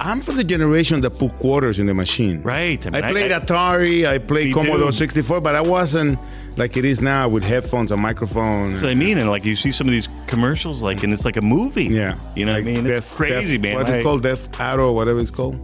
I'm 0.00 0.20
from 0.20 0.36
the 0.36 0.44
generation 0.44 1.00
that 1.02 1.10
put 1.10 1.38
quarters 1.38 1.78
in 1.78 1.86
the 1.86 1.94
machine. 1.94 2.42
Right. 2.42 2.84
I, 2.94 2.98
I 2.98 3.12
played 3.12 3.32
I, 3.32 3.40
Atari, 3.40 4.06
I 4.06 4.18
played 4.18 4.52
Commodore 4.52 4.90
too. 4.90 4.92
64, 4.92 5.40
but 5.40 5.54
I 5.54 5.62
wasn't 5.62 6.18
like 6.58 6.76
it 6.76 6.84
is 6.84 7.00
now 7.00 7.28
with 7.28 7.44
headphones 7.44 7.92
and 7.92 8.00
microphone. 8.00 8.72
That's 8.72 8.82
what 8.82 8.90
I 8.90 8.94
mean, 8.94 9.18
and 9.18 9.30
like 9.30 9.44
you 9.44 9.56
see 9.56 9.72
some 9.72 9.86
of 9.86 9.92
these 9.92 10.08
commercials, 10.26 10.82
like, 10.82 11.02
and 11.02 11.12
it's 11.12 11.24
like 11.24 11.36
a 11.36 11.42
movie. 11.42 11.84
Yeah. 11.84 12.18
you 12.34 12.44
know 12.44 12.52
what 12.52 12.60
I 12.60 12.64
mean? 12.64 12.86
It's 12.86 13.14
crazy, 13.14 13.56
Death- 13.58 13.62
man. 13.62 13.76
What's 13.76 13.90
it 13.90 14.02
called? 14.02 14.22
Death 14.22 14.60
Arrow, 14.60 14.88
or 14.90 14.94
whatever 14.94 15.18
it's 15.18 15.30
called. 15.30 15.58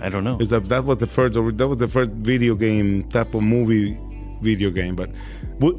I 0.00 0.08
don't 0.08 0.24
know. 0.24 0.38
Is 0.40 0.50
that 0.50 0.64
that 0.66 0.84
was 0.84 0.98
the 0.98 1.06
first 1.06 1.34
that 1.34 1.68
was 1.68 1.78
the 1.78 1.88
first 1.88 2.10
video 2.10 2.54
game 2.54 3.04
type 3.04 3.34
of 3.34 3.42
movie 3.42 3.98
video 4.40 4.70
game. 4.70 4.96
But 4.96 5.10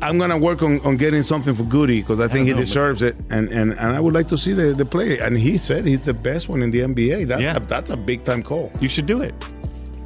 I'm 0.02 0.18
gonna 0.18 0.38
work 0.38 0.62
on, 0.64 0.80
on 0.82 0.98
getting 0.98 1.24
something 1.24 1.54
for 1.54 1.64
Goody 1.64 2.02
because 2.02 2.20
I 2.20 2.28
think 2.28 2.42
don't 2.42 2.46
he 2.48 2.54
know, 2.54 2.60
deserves 2.60 3.02
it, 3.02 3.16
and, 3.30 3.50
and 3.50 3.74
and 3.74 3.96
I 3.96 4.00
would 4.00 4.14
like 4.14 4.28
to 4.30 4.38
see 4.38 4.54
the, 4.54 4.74
the 4.74 4.86
play. 4.86 5.20
And 5.20 5.38
he 5.38 5.58
said 5.58 5.86
he's 5.86 6.06
the 6.06 6.14
best 6.14 6.48
one 6.48 6.62
in 6.62 6.72
the 6.72 6.80
NBA. 6.80 7.28
That, 7.28 7.42
Yeah. 7.42 7.60
that's 7.60 7.90
a 7.90 7.98
big 7.98 8.24
time 8.24 8.44
call. 8.44 8.72
You 8.80 8.88
should 8.88 9.06
do 9.08 9.22
it. 9.22 9.34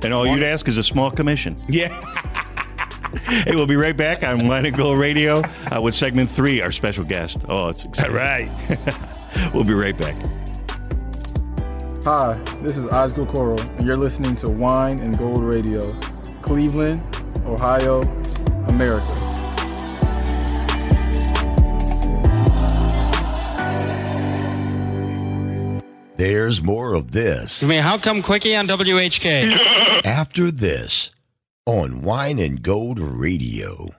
And 0.04 0.14
all 0.14 0.26
you'd 0.28 0.44
ask 0.44 0.68
is 0.68 0.78
a 0.78 0.84
small 0.84 1.12
commission. 1.12 1.56
Yeah. 1.68 1.90
hey, 3.24 3.56
we'll 3.56 3.66
be 3.68 3.76
right 3.76 3.98
back 3.98 4.24
on 4.24 4.48
Wine 4.48 4.66
and 4.66 4.76
Gold 4.78 4.98
Radio 5.00 5.42
uh, 5.72 5.80
with 5.82 5.96
segment 5.96 6.30
three, 6.30 6.62
our 6.62 6.72
special 6.72 7.04
guest. 7.04 7.46
Oh, 7.50 7.70
it's 7.70 7.84
exciting. 7.90 8.12
All 8.12 8.18
right. 8.18 9.54
we'll 9.54 9.64
be 9.66 9.74
right 9.74 9.98
back. 9.98 10.16
Hi, 12.04 12.42
this 12.62 12.78
is 12.78 12.86
Osgo 12.86 13.28
Coral, 13.28 13.60
and 13.60 13.86
you're 13.86 13.98
listening 13.98 14.34
to 14.38 14.50
Wine 14.50 15.00
and 15.00 15.18
Gold 15.18 15.44
Radio, 15.44 15.94
Cleveland, 16.42 17.02
Ohio, 17.46 18.00
America. 18.70 19.27
There's 26.18 26.64
more 26.64 26.96
of 26.96 27.12
this. 27.12 27.64
I 27.64 27.68
mean, 27.68 27.84
how 27.84 28.00
come 28.00 28.24
Quickie 28.24 28.56
on 28.56 28.68
WHK? 28.68 29.52
After 30.04 30.50
this, 30.50 31.12
on 31.68 32.02
Wine 32.02 32.40
and 32.40 32.64
Gold 32.64 32.98
Radio. 32.98 33.90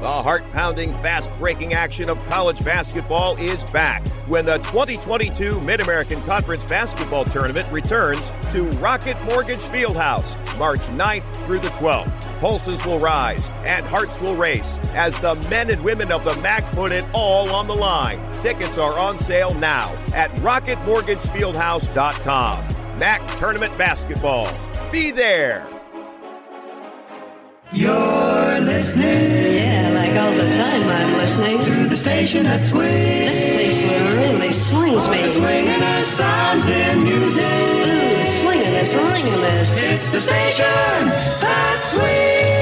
The 0.00 0.22
heart 0.22 0.44
pounding, 0.52 0.92
fast 1.02 1.28
breaking 1.40 1.72
action 1.72 2.08
of 2.08 2.24
college 2.28 2.64
basketball 2.64 3.36
is 3.38 3.64
back 3.64 4.06
when 4.28 4.44
the 4.44 4.58
2022 4.58 5.60
Mid 5.60 5.80
American 5.80 6.22
Conference 6.22 6.64
Basketball 6.64 7.24
Tournament 7.24 7.66
returns 7.72 8.30
to 8.52 8.62
Rocket 8.78 9.20
Mortgage 9.24 9.58
Fieldhouse 9.58 10.36
March 10.56 10.82
9th 10.82 11.44
through 11.44 11.58
the 11.58 11.70
12th. 11.70 12.38
Pulses 12.38 12.86
will 12.86 13.00
rise 13.00 13.50
and 13.66 13.84
hearts 13.84 14.20
will 14.20 14.36
race 14.36 14.78
as 14.92 15.18
the 15.18 15.34
men 15.50 15.68
and 15.70 15.82
women 15.82 16.12
of 16.12 16.24
the 16.24 16.36
MAC 16.36 16.64
put 16.66 16.92
it 16.92 17.04
all 17.12 17.50
on 17.50 17.66
the 17.66 17.74
line. 17.74 18.20
Tickets 18.40 18.78
are 18.78 18.96
on 18.98 19.18
sale 19.18 19.52
now 19.54 19.92
at 20.14 20.30
rocketmortgagefieldhouse.com. 20.36 22.68
MAC 22.98 23.26
Tournament 23.38 23.76
Basketball. 23.76 24.48
Be 24.92 25.10
there. 25.10 25.66
You're 27.72 28.60
listening. 28.60 29.56
Yeah, 29.56 29.90
like 29.92 30.14
all 30.16 30.32
the 30.32 30.48
time 30.50 30.88
I'm 30.88 31.12
listening. 31.18 31.58
To 31.60 31.88
the 31.88 31.96
station 31.96 32.44
that 32.44 32.62
swings. 32.64 33.30
This 33.30 33.44
station 33.44 33.88
really 34.16 34.52
swings 34.52 35.08
me. 35.08 35.22
The 35.22 35.30
swinging 35.30 36.04
sounds 36.04 36.64
and 36.66 37.02
music. 37.02 37.42
Ooh, 37.42 38.22
swingin'est, 38.22 38.90
ringin'est. 38.90 39.82
It's 39.82 40.10
the 40.10 40.20
station 40.20 40.64
that 40.64 41.80
swings. 41.82 42.57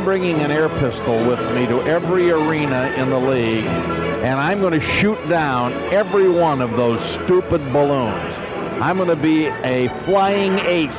I'm 0.00 0.06
bringing 0.06 0.40
an 0.40 0.50
air 0.50 0.70
pistol 0.70 1.18
with 1.26 1.38
me 1.54 1.66
to 1.66 1.82
every 1.82 2.30
arena 2.30 2.90
in 2.96 3.10
the 3.10 3.18
league, 3.18 3.66
and 3.66 4.40
I'm 4.40 4.58
going 4.58 4.80
to 4.80 4.86
shoot 4.98 5.18
down 5.28 5.74
every 5.92 6.26
one 6.26 6.62
of 6.62 6.70
those 6.70 6.98
stupid 7.22 7.60
balloons. 7.70 8.34
I'm 8.80 8.96
going 8.96 9.10
to 9.10 9.14
be 9.14 9.48
a 9.48 9.88
flying 10.06 10.58
ace. 10.60 10.90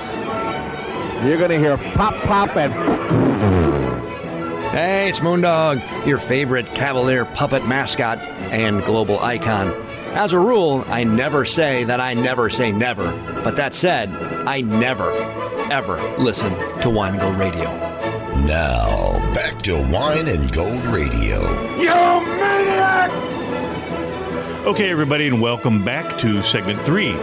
You're 1.26 1.40
going 1.40 1.50
to 1.50 1.58
hear 1.58 1.78
pop, 1.96 2.14
pop, 2.26 2.56
and. 2.56 2.72
Hey, 4.70 5.10
it's 5.10 5.20
Moondog, 5.20 6.06
your 6.06 6.20
favorite 6.20 6.68
Cavalier 6.68 7.26
puppet 7.26 7.66
mascot 7.66 8.20
and 8.20 8.86
global 8.86 9.18
icon. 9.18 9.70
As 10.14 10.32
a 10.34 10.40
rule, 10.40 10.86
I 10.90 11.06
never 11.06 11.44
say 11.44 11.86
that 11.86 12.00
I 12.00 12.14
never 12.14 12.52
say 12.52 12.72
never. 12.72 13.12
But 13.44 13.56
that 13.56 13.74
said, 13.74 14.14
I 14.46 14.62
never, 14.62 15.12
ever 15.72 16.00
listen 16.20 16.54
to 16.82 16.92
Wine 16.92 17.18
Go 17.18 17.32
Radio. 17.32 17.91
Now, 18.46 19.20
back 19.34 19.60
to 19.64 19.76
Wine 19.78 20.28
and 20.28 20.52
Gold 20.52 20.84
Radio. 20.86 21.40
You 21.80 21.90
maniac! 21.90 23.12
Okay, 24.66 24.90
everybody, 24.90 25.28
and 25.28 25.42
welcome 25.42 25.84
back 25.86 26.18
to 26.20 26.42
segment 26.42 26.82
three 26.82 27.14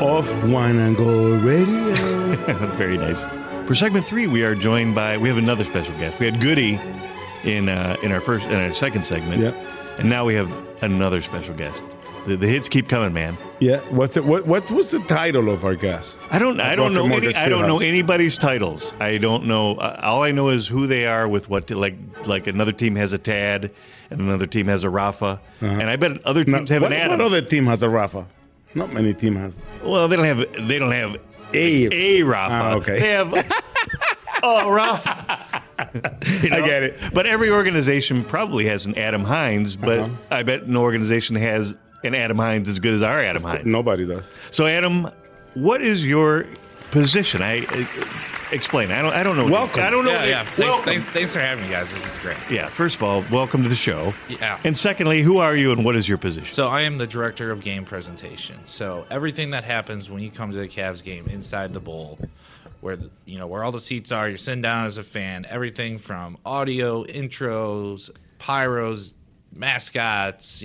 of 0.00 0.28
Wine 0.52 0.78
and 0.78 0.96
Gold 0.96 1.42
Radio. 1.42 2.36
Very 2.76 2.98
nice. 2.98 3.24
For 3.66 3.74
segment 3.74 4.06
three, 4.06 4.26
we 4.26 4.42
are 4.42 4.54
joined 4.54 4.94
by 4.94 5.16
we 5.16 5.28
have 5.28 5.38
another 5.38 5.64
special 5.64 5.94
guest. 5.98 6.18
We 6.18 6.26
had 6.26 6.40
Goody 6.40 6.78
in 7.44 7.68
uh, 7.68 7.96
in 8.02 8.12
our 8.12 8.20
first 8.20 8.46
in 8.46 8.54
our 8.54 8.72
second 8.74 9.04
segment, 9.06 9.40
Yep. 9.40 9.56
and 9.98 10.10
now 10.10 10.24
we 10.26 10.34
have 10.34 10.50
another 10.82 11.22
special 11.22 11.54
guest. 11.54 11.82
The, 12.26 12.36
the 12.36 12.46
hits 12.46 12.68
keep 12.68 12.88
coming, 12.88 13.12
man. 13.12 13.38
Yeah. 13.60 13.78
What's 13.90 14.14
the 14.14 14.22
what, 14.22 14.46
what 14.46 14.70
what's 14.70 14.90
the 14.90 14.98
title 15.00 15.48
of 15.48 15.64
our 15.64 15.74
guest? 15.74 16.20
I 16.30 16.38
don't. 16.38 16.60
I 16.60 16.76
don't 16.76 16.92
know. 16.92 17.06
Any, 17.06 17.34
I 17.34 17.48
don't 17.48 17.66
know 17.66 17.78
anybody's 17.80 18.36
titles. 18.36 18.92
I 19.00 19.16
don't 19.18 19.46
know. 19.46 19.76
Uh, 19.76 19.98
all 20.02 20.22
I 20.22 20.30
know 20.32 20.48
is 20.50 20.66
who 20.68 20.86
they 20.86 21.06
are 21.06 21.26
with 21.26 21.48
what. 21.48 21.70
Like 21.70 21.96
like 22.26 22.46
another 22.46 22.72
team 22.72 22.96
has 22.96 23.12
a 23.12 23.18
Tad, 23.18 23.72
and 24.10 24.20
another 24.20 24.46
team 24.46 24.66
has 24.66 24.84
a 24.84 24.90
Rafa, 24.90 25.40
and 25.60 25.88
I 25.88 25.96
bet 25.96 26.24
other 26.26 26.44
No, 26.44 26.58
teams 26.58 26.70
have 26.70 26.82
what, 26.82 26.92
an 26.92 26.98
Adam. 26.98 27.18
what 27.18 27.26
other 27.26 27.40
team 27.40 27.66
has 27.66 27.82
a 27.82 27.88
Rafa? 27.88 28.26
Not 28.74 28.92
many 28.92 29.14
team 29.14 29.36
has. 29.36 29.58
Well, 29.82 30.08
they 30.08 30.16
don't 30.16 30.26
have. 30.26 30.68
They 30.68 30.78
don't 30.78 30.92
have 30.92 31.16
a 31.54 32.20
a 32.20 32.22
Rafa. 32.24 32.54
Ah, 32.54 32.74
okay. 32.74 32.98
They 32.98 33.10
have. 33.12 33.52
oh, 34.42 34.70
Rafa. 34.70 35.62
You 36.42 36.50
I 36.52 36.60
get 36.62 36.82
it. 36.82 36.98
But 37.14 37.26
every 37.26 37.50
organization 37.50 38.24
probably 38.24 38.66
has 38.66 38.86
an 38.86 38.98
Adam 38.98 39.22
Hines. 39.22 39.76
But 39.76 40.00
Uh-huh. 40.00 40.14
I 40.30 40.42
bet 40.42 40.62
an 40.64 40.76
organization 40.76 41.36
has 41.36 41.76
an 42.04 42.14
Adam 42.14 42.38
Hines 42.38 42.68
as 42.68 42.78
good 42.78 42.94
as 42.94 43.02
our 43.02 43.20
Adam 43.20 43.42
Hines. 43.42 43.66
Nobody 43.66 44.06
does. 44.06 44.24
So, 44.50 44.66
Adam, 44.66 45.08
what 45.54 45.82
is 45.82 46.06
your 46.06 46.46
position? 46.90 47.42
I 47.42 47.64
uh, 47.66 47.84
explain. 48.52 48.90
I 48.90 49.02
don't. 49.02 49.12
I 49.12 49.22
don't 49.22 49.36
know. 49.36 49.46
Welcome. 49.46 49.82
I 49.82 49.90
don't 49.90 50.04
know. 50.04 50.12
Yeah, 50.12 50.24
yeah. 50.24 50.44
Thanks, 50.44 50.84
thanks, 50.84 51.04
thanks 51.06 51.32
for 51.32 51.40
having 51.40 51.64
me, 51.64 51.70
guys. 51.70 51.92
This 51.92 52.12
is 52.12 52.18
great. 52.18 52.36
Yeah. 52.50 52.68
First 52.68 52.96
of 52.96 53.02
all, 53.02 53.24
welcome 53.30 53.62
to 53.62 53.68
the 53.68 53.76
show. 53.76 54.14
Yeah. 54.28 54.58
And 54.64 54.76
secondly, 54.76 55.22
who 55.22 55.38
are 55.38 55.56
you 55.56 55.72
and 55.72 55.84
what 55.84 55.96
is 55.96 56.08
your 56.08 56.18
position? 56.18 56.54
So 56.54 56.68
I 56.68 56.82
am 56.82 56.98
the 56.98 57.06
director 57.06 57.50
of 57.50 57.60
game 57.60 57.84
presentation. 57.84 58.58
So 58.64 59.06
everything 59.10 59.50
that 59.50 59.64
happens 59.64 60.10
when 60.10 60.22
you 60.22 60.30
come 60.30 60.50
to 60.52 60.56
the 60.56 60.68
Cavs 60.68 61.02
game 61.02 61.26
inside 61.26 61.72
the 61.72 61.80
bowl, 61.80 62.18
where 62.80 62.96
the, 62.96 63.10
you 63.24 63.38
know 63.38 63.46
where 63.46 63.64
all 63.64 63.72
the 63.72 63.80
seats 63.80 64.12
are, 64.12 64.28
you're 64.28 64.38
sitting 64.38 64.62
down 64.62 64.86
as 64.86 64.98
a 64.98 65.02
fan. 65.02 65.46
Everything 65.48 65.98
from 65.98 66.38
audio, 66.46 67.04
intros, 67.04 68.10
pyros, 68.38 69.14
mascots, 69.52 70.64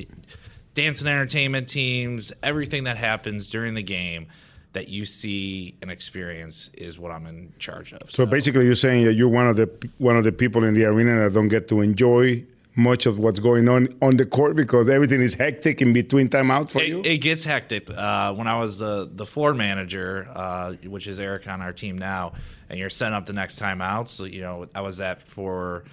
dance 0.73 0.99
and 0.99 1.09
entertainment 1.09 1.67
teams, 1.69 2.31
everything 2.41 2.83
that 2.85 2.97
happens 2.97 3.49
during 3.49 3.73
the 3.73 3.83
game 3.83 4.27
that 4.73 4.89
you 4.89 5.05
see 5.05 5.75
and 5.81 5.91
experience 5.91 6.69
is 6.73 6.97
what 6.97 7.11
I'm 7.11 7.27
in 7.27 7.53
charge 7.59 7.93
of. 7.93 8.09
So 8.09 8.25
basically, 8.25 8.65
you're 8.65 8.75
saying 8.75 9.05
that 9.05 9.13
you're 9.13 9.29
one 9.29 9.47
of 9.47 9.55
the 9.55 9.69
one 9.99 10.17
of 10.17 10.23
the 10.23 10.31
people 10.31 10.63
in 10.63 10.73
the 10.73 10.85
arena 10.85 11.23
that 11.23 11.33
don't 11.33 11.47
get 11.47 11.67
to 11.69 11.81
enjoy 11.81 12.43
much 12.75 13.05
of 13.05 13.19
what's 13.19 13.39
going 13.39 13.69
on 13.69 13.95
on 14.01 14.17
the 14.17 14.25
court 14.25 14.55
because 14.55 14.89
everything 14.89 15.21
is 15.21 15.35
hectic 15.35 15.81
in 15.81 15.93
between 15.93 16.27
timeouts 16.27 16.71
for 16.71 16.81
you. 16.81 17.01
It, 17.01 17.05
it 17.05 17.17
gets 17.19 17.43
hectic. 17.43 17.87
Uh, 17.89 18.33
when 18.33 18.47
I 18.47 18.57
was 18.57 18.81
uh, 18.81 19.07
the 19.11 19.25
floor 19.27 19.53
manager, 19.53 20.27
uh, 20.33 20.73
which 20.87 21.07
is 21.07 21.19
Eric 21.19 21.47
on 21.47 21.61
our 21.61 21.71
team 21.73 21.99
now, 21.99 22.33
and 22.69 22.79
you're 22.79 22.89
setting 22.89 23.13
up 23.13 23.27
the 23.27 23.33
next 23.33 23.59
timeouts, 23.59 24.07
so, 24.09 24.23
you 24.23 24.41
know, 24.41 24.65
I 24.73 24.81
was 24.81 24.99
at 24.99 25.21
for 25.21 25.83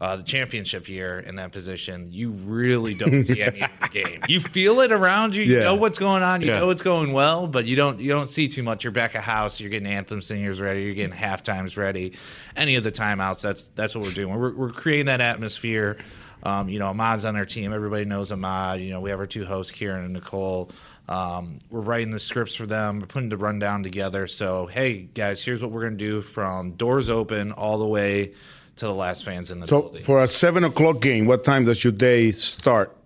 uh, 0.00 0.16
the 0.16 0.22
championship 0.22 0.88
year 0.88 1.18
in 1.20 1.36
that 1.36 1.52
position. 1.52 2.08
You 2.12 2.30
really 2.32 2.92
don't 2.94 3.22
see 3.22 3.40
any 3.42 3.62
of 3.62 3.70
the 3.80 3.88
game. 4.04 4.20
You 4.28 4.40
feel 4.40 4.80
it 4.80 4.92
around 4.92 5.34
you. 5.34 5.42
You 5.42 5.56
Yeah. 5.58 5.62
know 5.64 5.74
what's 5.76 5.98
going 5.98 6.22
on. 6.22 6.42
You 6.42 6.48
Yeah. 6.48 6.58
know 6.58 6.66
what's 6.66 6.82
going 6.82 7.12
well, 7.12 7.46
but 7.48 7.64
you 7.64 7.76
don't 7.76 7.98
you 8.00 8.10
don't 8.10 8.28
see 8.28 8.46
too 8.48 8.62
much. 8.62 8.84
You're 8.84 8.90
back 8.90 9.14
at 9.14 9.22
house. 9.22 9.58
You're 9.60 9.70
getting 9.70 9.88
anthem 9.88 10.20
singers 10.20 10.60
ready. 10.60 10.82
You're 10.82 10.94
getting 10.94 11.16
half 11.16 11.42
times 11.42 11.76
ready. 11.78 12.12
Any 12.56 12.76
of 12.76 12.84
the 12.84 12.92
timeouts. 12.92 13.40
That's 13.40 13.70
that's 13.70 13.94
what 13.94 14.04
we're 14.04 14.10
doing. 14.12 14.38
We're, 14.38 14.52
we're 14.54 14.70
creating 14.72 15.06
that 15.06 15.20
atmosphere. 15.22 15.96
Um, 16.42 16.68
you 16.68 16.78
know, 16.78 16.88
Ahmad's 16.88 17.24
on 17.24 17.34
our 17.34 17.46
team. 17.46 17.72
Everybody 17.72 18.04
knows 18.04 18.30
Ahmad. 18.30 18.80
You 18.80 18.90
know, 18.90 19.00
we 19.00 19.10
have 19.10 19.18
our 19.18 19.26
two 19.26 19.46
hosts, 19.46 19.72
Kieran 19.72 20.04
and 20.04 20.12
Nicole. 20.12 20.70
Um, 21.08 21.58
we're 21.70 21.80
writing 21.80 22.10
the 22.10 22.18
scripts 22.20 22.54
for 22.54 22.66
them. 22.66 23.00
We're 23.00 23.06
putting 23.06 23.30
the 23.30 23.36
rundown 23.36 23.82
together. 23.82 24.26
So, 24.26 24.66
hey, 24.66 25.08
guys, 25.14 25.42
here's 25.42 25.62
what 25.62 25.70
we're 25.70 25.80
going 25.82 25.96
to 25.96 26.04
do 26.04 26.20
from 26.20 26.72
doors 26.72 27.08
open 27.10 27.52
all 27.52 27.78
the 27.78 27.86
way 27.86 28.32
to 28.76 28.84
the 28.86 28.94
last 28.94 29.24
fans 29.24 29.50
in 29.50 29.60
the 29.60 29.66
So 29.66 29.82
building. 29.82 30.02
for 30.02 30.22
a 30.22 30.26
seven 30.26 30.64
o'clock 30.64 31.00
game, 31.00 31.26
what 31.26 31.44
time 31.44 31.64
does 31.64 31.82
your 31.82 31.92
day 31.92 32.32
start? 32.32 32.96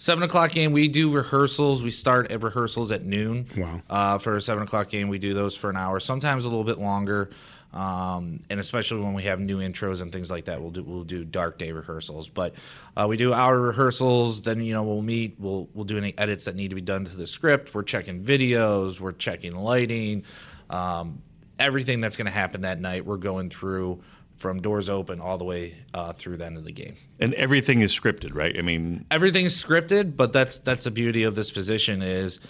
Seven 0.00 0.22
o'clock 0.22 0.52
game, 0.52 0.70
we 0.72 0.86
do 0.86 1.10
rehearsals. 1.10 1.82
We 1.82 1.90
start 1.90 2.30
at 2.30 2.42
rehearsals 2.42 2.92
at 2.92 3.04
noon. 3.04 3.46
Wow. 3.56 3.82
Uh, 3.90 4.18
for 4.18 4.36
a 4.36 4.40
seven 4.40 4.62
o'clock 4.62 4.88
game, 4.90 5.08
we 5.08 5.18
do 5.18 5.34
those 5.34 5.56
for 5.56 5.70
an 5.70 5.76
hour, 5.76 5.98
sometimes 5.98 6.44
a 6.44 6.48
little 6.48 6.62
bit 6.64 6.78
longer. 6.78 7.30
Um, 7.72 8.40
and 8.48 8.60
especially 8.60 9.00
when 9.02 9.12
we 9.12 9.24
have 9.24 9.40
new 9.40 9.58
intros 9.58 10.00
and 10.00 10.10
things 10.12 10.30
like 10.30 10.46
that, 10.46 10.62
we'll 10.62 10.70
do 10.70 10.82
we'll 10.82 11.02
do 11.02 11.24
dark 11.24 11.58
day 11.58 11.72
rehearsals. 11.72 12.28
But 12.28 12.54
uh, 12.96 13.06
we 13.08 13.16
do 13.18 13.34
hour 13.34 13.60
rehearsals. 13.60 14.40
Then 14.42 14.62
you 14.62 14.72
know 14.72 14.84
we'll 14.84 15.02
meet. 15.02 15.34
We'll 15.38 15.68
we'll 15.74 15.84
do 15.84 15.98
any 15.98 16.16
edits 16.16 16.44
that 16.44 16.54
need 16.56 16.68
to 16.68 16.74
be 16.76 16.80
done 16.80 17.04
to 17.04 17.14
the 17.16 17.26
script. 17.26 17.74
We're 17.74 17.82
checking 17.82 18.22
videos. 18.22 19.00
We're 19.00 19.12
checking 19.12 19.54
lighting. 19.54 20.24
Um, 20.70 21.22
everything 21.58 22.00
that's 22.00 22.16
going 22.16 22.26
to 22.26 22.30
happen 22.32 22.62
that 22.62 22.80
night, 22.80 23.04
we're 23.04 23.16
going 23.16 23.50
through 23.50 24.00
from 24.38 24.60
doors 24.62 24.88
open 24.88 25.20
all 25.20 25.36
the 25.36 25.44
way 25.44 25.74
uh, 25.92 26.12
through 26.14 26.36
the 26.38 26.46
end 26.46 26.56
of 26.56 26.64
the 26.64 26.72
game. 26.72 26.94
And 27.20 27.34
everything 27.34 27.80
is 27.82 27.92
scripted, 27.92 28.34
right? 28.34 28.56
I 28.58 28.62
mean, 28.62 29.04
everything's 29.10 29.62
scripted, 29.62 30.16
but 30.16 30.32
that's 30.32 30.58
that's 30.60 30.84
the 30.84 30.90
beauty 30.90 31.24
of 31.24 31.34
this 31.34 31.50
position 31.50 32.00
is, 32.02 32.40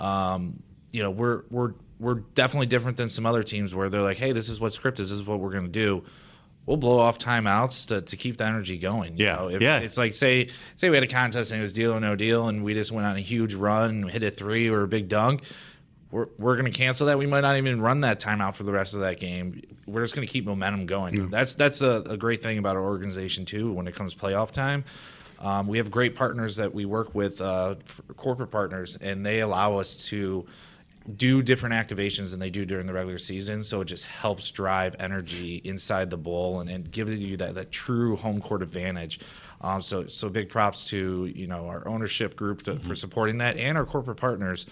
um, 0.00 0.62
you 0.92 1.02
know, 1.02 1.10
we're 1.10 1.42
we're 1.50 1.72
we're 1.98 2.14
definitely 2.34 2.66
different 2.66 2.96
than 2.98 3.08
some 3.08 3.24
other 3.24 3.42
teams 3.42 3.74
where 3.74 3.88
they're 3.88 4.02
like, 4.02 4.18
hey, 4.18 4.32
this 4.32 4.48
is 4.50 4.60
what 4.60 4.72
script 4.74 5.00
is, 5.00 5.08
this 5.10 5.18
is 5.20 5.24
what 5.26 5.40
we're 5.40 5.52
going 5.52 5.64
to 5.64 5.70
do. 5.70 6.04
we'll 6.66 6.76
blow 6.76 6.98
off 6.98 7.16
timeouts 7.16 7.86
to, 7.88 8.02
to 8.02 8.16
keep 8.16 8.36
the 8.38 8.44
energy 8.44 8.76
going. 8.76 9.16
you 9.16 9.24
Yeah, 9.24 9.36
know? 9.36 9.48
If- 9.48 9.62
yeah. 9.62 9.78
It's 9.78 9.96
like 9.96 10.12
say 10.12 10.48
say 10.74 10.90
we 10.90 10.96
had 10.96 11.04
a 11.04 11.08
contest 11.08 11.52
and 11.52 11.60
it 11.60 11.62
was 11.62 11.72
deal 11.72 11.92
or 11.92 12.00
no 12.00 12.16
deal, 12.16 12.48
and 12.48 12.64
we 12.64 12.74
just 12.74 12.90
went 12.92 13.06
on 13.06 13.16
a 13.16 13.20
huge 13.20 13.54
run, 13.54 13.90
and 13.90 14.10
hit 14.10 14.24
a 14.24 14.30
three 14.32 14.68
or 14.68 14.82
a 14.82 14.88
big 14.88 15.08
dunk. 15.08 15.42
We're, 16.16 16.28
we're 16.38 16.56
going 16.56 16.72
to 16.72 16.76
cancel 16.76 17.08
that. 17.08 17.18
We 17.18 17.26
might 17.26 17.42
not 17.42 17.58
even 17.58 17.78
run 17.78 18.00
that 18.00 18.20
timeout 18.20 18.54
for 18.54 18.62
the 18.62 18.72
rest 18.72 18.94
of 18.94 19.00
that 19.00 19.20
game. 19.20 19.60
We're 19.86 20.02
just 20.02 20.14
going 20.14 20.26
to 20.26 20.32
keep 20.32 20.46
momentum 20.46 20.86
going. 20.86 21.28
That's 21.28 21.52
that's 21.52 21.82
a, 21.82 22.02
a 22.06 22.16
great 22.16 22.42
thing 22.42 22.56
about 22.56 22.74
our 22.74 22.82
organization 22.82 23.44
too. 23.44 23.70
When 23.70 23.86
it 23.86 23.94
comes 23.94 24.14
to 24.14 24.18
playoff 24.18 24.50
time, 24.50 24.84
um, 25.40 25.66
we 25.66 25.76
have 25.76 25.90
great 25.90 26.14
partners 26.14 26.56
that 26.56 26.74
we 26.74 26.86
work 26.86 27.14
with, 27.14 27.42
uh, 27.42 27.74
corporate 28.16 28.50
partners, 28.50 28.96
and 28.96 29.26
they 29.26 29.40
allow 29.40 29.76
us 29.76 30.06
to 30.06 30.46
do 31.14 31.42
different 31.42 31.74
activations 31.74 32.30
than 32.30 32.40
they 32.40 32.50
do 32.50 32.64
during 32.64 32.86
the 32.86 32.94
regular 32.94 33.18
season. 33.18 33.62
So 33.62 33.82
it 33.82 33.84
just 33.84 34.06
helps 34.06 34.50
drive 34.50 34.96
energy 34.98 35.60
inside 35.64 36.08
the 36.08 36.16
bowl 36.16 36.60
and, 36.60 36.70
and 36.70 36.90
give 36.90 37.10
you 37.10 37.36
that, 37.36 37.54
that 37.56 37.70
true 37.70 38.16
home 38.16 38.40
court 38.40 38.62
advantage. 38.62 39.20
Um, 39.60 39.80
so 39.82 40.06
so 40.06 40.28
big 40.28 40.48
props 40.48 40.86
to 40.88 41.26
you 41.34 41.46
know 41.46 41.66
our 41.66 41.86
ownership 41.86 42.36
group 42.36 42.62
to, 42.64 42.78
for 42.78 42.94
supporting 42.94 43.38
that 43.38 43.56
and 43.56 43.78
our 43.78 43.84
corporate 43.84 44.18
partners 44.18 44.66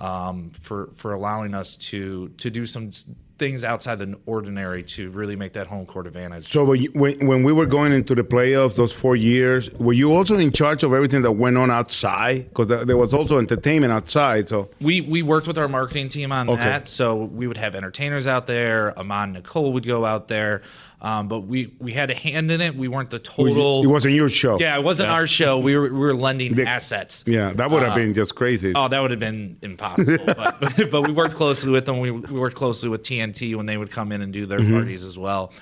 um, 0.00 0.50
for 0.50 0.90
for 0.94 1.12
allowing 1.12 1.54
us 1.54 1.76
to 1.76 2.28
to 2.38 2.50
do 2.50 2.66
some 2.66 2.90
things 3.38 3.62
outside 3.64 3.98
the 4.00 4.18
ordinary 4.26 4.82
to 4.82 5.10
really 5.10 5.36
make 5.36 5.52
that 5.52 5.66
home 5.68 5.86
court 5.86 6.06
advantage. 6.06 6.48
So 6.50 6.64
when, 6.64 6.84
when 6.94 7.26
when 7.26 7.42
we 7.44 7.52
were 7.52 7.66
going 7.66 7.92
into 7.92 8.14
the 8.14 8.22
playoffs, 8.24 8.74
those 8.74 8.92
four 8.92 9.16
years, 9.16 9.70
were 9.74 9.92
you 9.92 10.12
also 10.14 10.36
in 10.36 10.52
charge 10.52 10.82
of 10.82 10.92
everything 10.92 11.22
that 11.22 11.32
went 11.32 11.56
on 11.56 11.70
outside? 11.70 12.48
Because 12.48 12.66
there 12.86 12.96
was 12.96 13.14
also 13.14 13.38
entertainment 13.38 13.92
outside. 13.92 14.48
So 14.48 14.70
We 14.80 15.00
we 15.00 15.22
worked 15.22 15.46
with 15.46 15.58
our 15.58 15.68
marketing 15.68 16.08
team 16.08 16.32
on 16.32 16.48
Okay. 16.50 16.62
that, 16.64 16.88
so 16.88 17.14
we 17.16 17.46
would 17.46 17.56
have 17.58 17.74
entertainers 17.74 18.26
out 18.26 18.46
there. 18.46 18.98
Ahmad 18.98 19.30
Nicole 19.30 19.72
would 19.72 19.86
go 19.86 20.04
out 20.04 20.28
there, 20.28 20.62
um, 21.00 21.28
but 21.28 21.40
we 21.40 21.72
we 21.78 21.92
had 21.92 22.10
a 22.10 22.14
hand 22.14 22.50
in 22.50 22.60
it. 22.60 22.74
We 22.74 22.88
weren't 22.88 23.10
the 23.10 23.18
total. 23.20 23.82
it 23.84 23.86
wasn't 23.86 24.14
your 24.14 24.28
show. 24.28 24.58
Yeah, 24.58 24.76
it 24.76 24.82
wasn't 24.84 25.08
Yeah. 25.10 25.14
our 25.14 25.26
show. 25.26 25.58
We 25.58 25.76
were 25.76 25.82
we 25.92 25.98
were 25.98 26.14
lending 26.14 26.54
The- 26.54 26.66
assets. 26.66 27.22
Yeah, 27.26 27.52
that 27.54 27.70
would 27.70 27.82
have 27.82 27.92
Uh, 27.92 27.96
been 27.96 28.12
just 28.12 28.34
crazy. 28.34 28.72
Oh, 28.74 28.88
that 28.88 29.00
would 29.00 29.10
have 29.12 29.20
been 29.20 29.56
impossible. 29.62 30.24
but, 30.26 30.60
but 30.90 31.06
we 31.06 31.12
worked 31.12 31.36
closely 31.36 31.70
with 31.70 31.84
them. 31.86 32.00
We, 32.00 32.10
we 32.10 32.38
worked 32.38 32.56
closely 32.56 32.88
with 32.88 33.02
TNT 33.32 33.54
when 33.54 33.66
they 33.66 33.76
would 33.76 33.90
come 33.90 34.12
in 34.12 34.22
and 34.22 34.32
do 34.32 34.46
their 34.46 34.60
Mhm. 34.60 34.72
parties 34.72 35.04
as 35.04 35.18
well. 35.18 35.52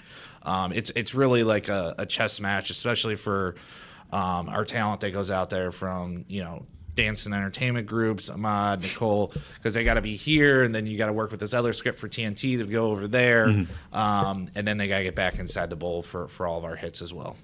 Um, 0.42 0.72
it's 0.72 0.90
it's 0.94 1.14
really 1.14 1.42
like 1.42 1.68
a, 1.68 1.94
a 1.98 2.06
chess 2.06 2.40
match, 2.40 2.70
especially 2.70 3.16
for 3.16 3.54
um, 4.12 4.48
our 4.48 4.64
talent 4.64 5.00
that 5.00 5.10
goes 5.12 5.30
out 5.30 5.50
there 5.50 5.70
from 5.72 6.24
you 6.28 6.42
know 6.42 6.64
dance 6.94 7.26
and 7.26 7.34
entertainment 7.34 7.86
groups, 7.86 8.30
Ahmad, 8.30 8.80
Nicole, 8.80 9.32
because 9.56 9.74
they 9.74 9.84
got 9.84 9.94
to 9.94 10.00
be 10.00 10.16
here, 10.16 10.62
and 10.62 10.74
then 10.74 10.86
you 10.86 10.96
got 10.96 11.06
to 11.06 11.12
work 11.12 11.30
with 11.30 11.40
this 11.40 11.52
other 11.52 11.72
script 11.74 11.98
for 11.98 12.08
TNT 12.08 12.56
to 12.56 12.64
go 12.64 12.90
over 12.90 13.06
there, 13.06 13.48
Mhm. 13.48 13.66
um, 13.92 14.48
and 14.54 14.66
then 14.66 14.78
they 14.78 14.88
got 14.88 14.98
to 14.98 15.04
get 15.04 15.14
back 15.14 15.38
inside 15.38 15.68
the 15.68 15.76
bowl 15.76 16.02
for 16.02 16.26
for 16.28 16.46
all 16.46 16.58
of 16.58 16.64
our 16.64 16.76
hits 16.76 17.02
as 17.02 17.12
well. 17.12 17.36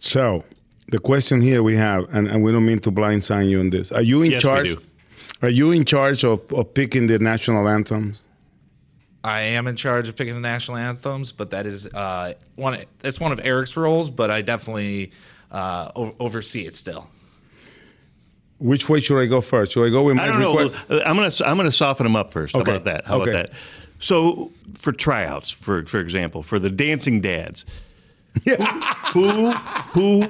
So 0.00 0.44
the 0.88 0.98
question 0.98 1.40
here 1.40 1.62
we 1.62 1.76
have, 1.76 2.12
and, 2.14 2.26
and 2.26 2.42
we 2.42 2.50
don't 2.52 2.66
mean 2.66 2.80
to 2.80 2.90
blindside 2.90 3.48
you 3.50 3.60
on 3.60 3.70
this. 3.70 3.92
Are 3.92 4.02
you 4.02 4.22
in 4.22 4.30
Yes, 4.32 4.38
we 4.42 4.48
charge? 4.48 4.68
do. 4.68 4.80
Are 5.42 5.50
you 5.50 5.70
in 5.70 5.84
charge 5.84 6.24
of, 6.24 6.40
of 6.52 6.72
picking 6.74 7.06
the 7.08 7.18
national 7.18 7.68
anthems? 7.68 8.22
I 9.26 9.40
am 9.40 9.66
in 9.66 9.74
charge 9.76 10.08
of 10.08 10.14
picking 10.16 10.34
the 10.34 10.40
national 10.40 10.76
anthems, 10.76 11.32
but 11.32 11.50
that 11.50 11.66
is 11.66 11.86
uh, 11.86 12.34
one. 12.54 12.78
It's 13.02 13.18
one 13.18 13.32
of 13.32 13.40
Eric's 13.44 13.76
roles, 13.76 14.08
but 14.08 14.30
I 14.30 14.42
definitely 14.42 15.10
uh, 15.50 15.90
o- 15.96 16.14
oversee 16.20 16.64
it 16.66 16.74
still. 16.76 17.08
Which 18.58 18.88
way 18.88 19.00
should 19.00 19.20
I 19.20 19.26
go 19.26 19.40
first? 19.40 19.72
Should 19.72 19.84
I 19.86 19.90
go 19.90 20.04
with 20.04 20.16
my 20.16 20.24
I 20.24 20.26
don't 20.28 20.40
know. 20.40 20.56
request? 20.56 20.76
I'm 20.90 21.16
gonna 21.16 21.32
I'm 21.44 21.56
gonna 21.56 21.72
soften 21.72 22.04
them 22.04 22.16
up 22.16 22.32
first. 22.32 22.54
Okay. 22.54 22.70
How 22.70 22.76
about 22.76 22.84
that? 22.84 23.04
How 23.06 23.20
Okay. 23.20 23.30
about 23.32 23.46
that? 23.50 23.56
So 23.98 24.52
for 24.78 24.92
tryouts, 24.92 25.50
for 25.50 25.84
for 25.86 25.98
example, 26.00 26.42
for 26.42 26.58
the 26.58 26.70
dancing 26.70 27.20
dads, 27.20 27.64
who 29.12 29.50
who 29.52 30.28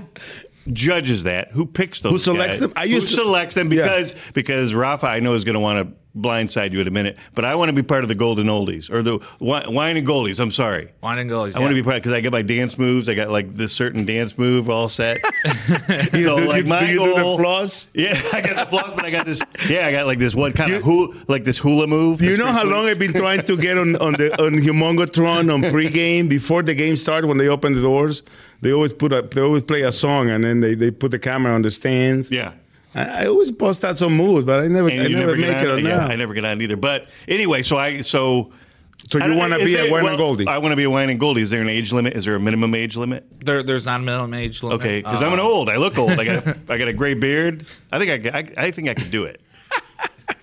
judges 0.73 1.23
that? 1.25 1.53
Who 1.53 1.67
picks 1.67 2.01
those? 2.01 2.13
Who 2.13 2.19
selects 2.19 2.57
guys? 2.57 2.61
them? 2.61 2.73
I 2.77 2.85
used 2.85 3.09
who 3.09 3.17
to- 3.17 3.23
selects 3.23 3.55
them 3.55 3.69
because 3.69 4.15
because 4.35 4.75
Rafa 4.75 5.07
I 5.07 5.21
know 5.21 5.35
is 5.35 5.45
going 5.45 5.55
to 5.55 5.61
want 5.61 5.87
to 5.89 5.95
blindside 6.17 6.73
you 6.73 6.81
in 6.81 6.89
a 6.89 6.91
minute, 6.91 7.19
but 7.35 7.45
I 7.45 7.55
want 7.55 7.69
to 7.69 7.73
be 7.73 7.83
part 7.83 8.03
of 8.03 8.09
the 8.09 8.15
golden 8.15 8.47
oldies 8.47 8.91
or 8.91 9.03
the 9.03 9.19
wi- 9.39 9.69
wine 9.69 9.97
and 9.97 10.07
goldies. 10.07 10.39
I'm 10.41 10.51
sorry. 10.51 10.91
Wine 11.03 11.19
and 11.19 11.31
goalies. 11.31 11.57
I 11.57 11.61
want 11.61 11.71
to 11.71 11.75
be 11.75 11.83
part 11.83 11.97
because 11.97 12.13
I 12.13 12.21
got 12.21 12.33
my 12.33 12.43
dance 12.43 12.79
moves. 12.79 13.09
I 13.09 13.15
got 13.15 13.31
like 13.31 13.51
this 13.57 13.73
certain 13.73 14.05
dance 14.07 14.39
move 14.39 14.71
all 14.71 14.89
set. 14.89 15.19
so 15.87 16.07
do- 16.11 16.37
like 16.47 16.65
you- 16.65 16.69
my 16.69 16.81
do 16.81 16.87
you 16.93 16.99
do 17.05 17.15
the 17.15 17.21
goal, 17.21 17.39
floss? 17.39 17.89
Yeah, 17.95 18.21
I 18.33 18.41
got 18.41 18.57
the 18.57 18.67
floss, 18.67 18.93
but 18.95 19.05
I 19.05 19.11
got 19.11 19.27
this. 19.27 19.41
Yeah, 19.69 19.87
I 19.87 19.93
got 19.93 20.07
like 20.07 20.19
this 20.19 20.35
one 20.35 20.53
kind 20.53 20.73
of 20.73 20.83
hula, 20.83 21.15
like 21.29 21.45
this 21.45 21.59
hula 21.59 21.87
move. 21.87 22.19
Do 22.19 22.27
you 22.31 22.37
know 22.37 22.47
how 22.47 22.61
pretty 22.63 22.75
long. 22.75 22.87
I've 22.87 22.99
been 22.99 23.13
trying 23.13 23.43
to 23.43 23.57
get 23.57 23.77
on, 23.79 23.97
on 23.97 24.13
the 24.15 24.33
on 24.43 24.53
Humongotron 24.55 25.53
on 25.53 25.63
pregame 25.63 26.29
before 26.29 26.63
the 26.63 26.75
game 26.75 26.97
starts 26.97 27.27
when 27.27 27.39
they 27.39 27.49
open 27.49 27.75
the 27.75 27.83
doors? 27.83 28.23
They 28.63 28.73
always 28.73 28.93
put 28.93 29.13
a 29.13 29.23
they 29.23 29.41
always 29.43 29.63
play 29.63 29.83
a 29.83 29.93
song 29.93 30.31
and 30.31 30.43
then 30.45 30.61
they, 30.61 30.75
they 30.75 30.91
put 30.91 31.11
the 31.11 31.19
camera 31.19 31.53
on 31.55 31.63
the 31.63 31.71
stands. 31.71 32.31
Yeah. 32.31 32.53
I, 32.97 33.23
I 33.23 33.27
always 33.27 33.51
bust 33.51 33.85
out 33.85 33.97
some 33.97 34.17
moves, 34.17 34.45
but 34.45 34.61
I 34.65 34.69
never 34.69 34.89
And 34.89 35.03
I 35.03 35.07
you 35.07 35.17
never, 35.17 35.37
get 35.37 35.49
make 35.49 35.63
it 35.63 35.71
on, 35.71 35.79
on 35.79 35.85
yeah, 35.85 35.97
now. 35.99 36.07
I 36.09 36.17
never 36.17 36.35
get 36.35 36.45
on 36.45 36.61
either. 36.61 36.77
But 36.77 37.07
anyway, 37.29 37.63
so 37.63 37.77
I 37.77 38.01
so. 38.01 38.53
So 39.09 39.25
you 39.25 39.35
wanna 39.35 39.59
is 39.59 39.65
be 39.65 39.75
a 39.75 39.83
there- 39.83 39.93
wine 39.93 40.07
and 40.07 40.17
goldie? 40.17 40.47
I 40.49 40.59
want 40.59 40.73
to 40.73 40.77
be 40.77 40.83
a 40.83 40.91
wine 40.91 41.11
and 41.11 41.21
goldie. 41.21 41.41
Is 41.43 41.51
there 41.51 41.61
an 41.61 41.69
age 41.69 41.93
limit? 41.93 42.15
Is 42.17 42.25
there 42.25 42.35
a 42.35 42.41
minimum 42.41 42.75
age 42.75 42.97
limit? 42.97 43.25
There, 43.45 43.63
there's 43.63 43.87
not 43.87 44.01
a 44.01 44.03
minimum 44.03 44.35
age 44.35 44.65
limit. 44.65 44.81
Okay, 44.81 44.99
because 45.01 45.23
I'm 45.23 45.33
an 45.33 45.39
Uh, 45.39 45.45
old. 45.45 45.69
I 45.69 45.77
look 45.77 45.97
old. 45.97 46.11
I 46.19 46.25
got 46.25 46.47
I 46.69 46.77
got 46.79 46.89
a 46.89 46.93
gray 46.93 47.15
beard. 47.15 47.67
I 47.93 47.99
think 48.01 48.27
I, 48.27 48.39
I, 48.39 48.67
I 48.67 48.71
think 48.73 48.89
I 48.89 48.95
could 48.95 49.13
do 49.13 49.25
it. 49.25 49.41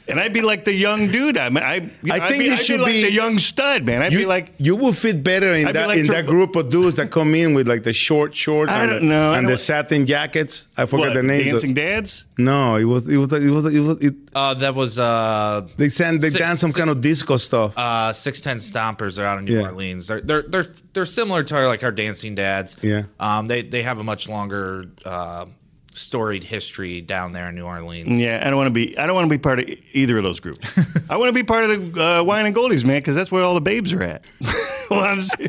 And 0.07 0.19
I'd 0.19 0.33
be 0.33 0.41
like 0.41 0.65
the 0.65 0.73
young 0.73 1.07
dude. 1.11 1.37
I, 1.37 1.47
I, 1.47 1.49
I 1.49 1.79
I'd 2.11 2.27
think 2.27 2.39
be, 2.39 2.45
you 2.45 2.51
I'd 2.53 2.59
should 2.59 2.77
be 2.79 2.83
like 2.83 2.91
be- 2.93 3.01
the 3.03 3.11
young 3.11 3.39
stud, 3.39 3.85
man. 3.85 4.01
I'd 4.01 4.11
you, 4.11 4.19
be 4.19 4.25
like 4.25 4.51
you 4.57 4.75
will 4.75 4.91
fit 4.91 5.23
better 5.23 5.53
in 5.53 5.67
I'd 5.67 5.75
that 5.75 5.87
like 5.87 5.99
in 5.99 6.05
Tri- 6.07 6.21
that 6.21 6.27
group 6.27 6.55
of 6.57 6.69
dudes 6.69 6.97
that 6.97 7.09
come 7.09 7.33
in 7.35 7.53
with 7.53 7.67
like 7.69 7.83
the 7.83 7.93
short 7.93 8.35
shorts 8.35 8.69
I 8.69 8.81
and, 8.83 8.91
don't 8.91 8.99
the, 9.01 9.05
know. 9.07 9.33
And 9.33 9.47
the 9.47 9.51
don't- 9.51 9.57
satin 9.57 10.05
jackets. 10.05 10.67
I 10.75 10.85
forgot 10.85 11.07
what, 11.07 11.13
the 11.13 11.23
name. 11.23 11.45
Dancing 11.45 11.73
dads. 11.73 12.27
No, 12.37 12.75
it 12.75 12.83
was 12.83 13.07
it 13.07 13.17
was 13.17 13.31
it 13.31 13.49
was 13.49 13.65
it 13.65 13.79
was 13.79 14.01
it, 14.03 14.15
Uh, 14.35 14.53
that 14.55 14.75
was 14.75 14.99
uh, 14.99 15.67
they 15.77 15.87
send 15.89 16.19
they 16.21 16.31
Six- 16.31 16.43
dance 16.43 16.59
some 16.59 16.73
kind 16.73 16.89
of 16.89 16.99
disco 16.99 17.37
stuff. 17.37 17.77
uh, 17.77 18.11
six 18.11 18.41
ten 18.41 18.57
stompers. 18.57 19.15
They're 19.15 19.25
out 19.25 19.39
in 19.39 19.45
New 19.45 19.55
Yeah. 19.57 19.67
Orleans. 19.67 20.07
They're 20.07 20.19
they're 20.21 20.41
they're 20.41 20.65
they're 20.93 21.05
similar 21.05 21.43
to 21.43 21.55
our, 21.55 21.67
like 21.67 21.83
our 21.83 21.91
dancing 21.91 22.35
dads. 22.35 22.75
Yeah. 22.81 23.03
Um, 23.19 23.45
they 23.45 23.61
they 23.61 23.83
have 23.83 23.99
a 23.99 24.03
much 24.03 24.27
longer 24.27 24.85
uh, 25.05 25.45
storied 25.93 26.43
history 26.43 27.01
down 27.01 27.31
there 27.33 27.49
in 27.49 27.55
New 27.55 27.65
Orleans. 27.65 28.09
Yeah, 28.19 28.41
I 28.45 28.49
don't 28.49 28.57
want 28.57 28.67
to 28.67 28.71
be. 28.71 28.97
I 28.97 29.05
don't 29.05 29.15
want 29.15 29.25
to 29.25 29.29
be 29.29 29.37
part 29.37 29.59
of 29.59 29.69
either 29.93 30.17
of 30.17 30.23
those 30.23 30.39
groups. 30.39 30.67
I 31.09 31.17
want 31.17 31.29
to 31.29 31.33
be 31.33 31.43
part 31.43 31.69
of 31.69 31.93
the 31.93 32.03
uh, 32.19 32.23
wine 32.23 32.45
and 32.45 32.55
goldies, 32.55 32.83
man, 32.83 32.99
because 32.99 33.15
that's 33.15 33.31
where 33.31 33.43
all 33.43 33.53
the 33.53 33.61
babes 33.61 33.93
are 33.93 34.03
at. 34.03 34.25
well, 34.89 35.01
I'm 35.01 35.21
ser- 35.21 35.47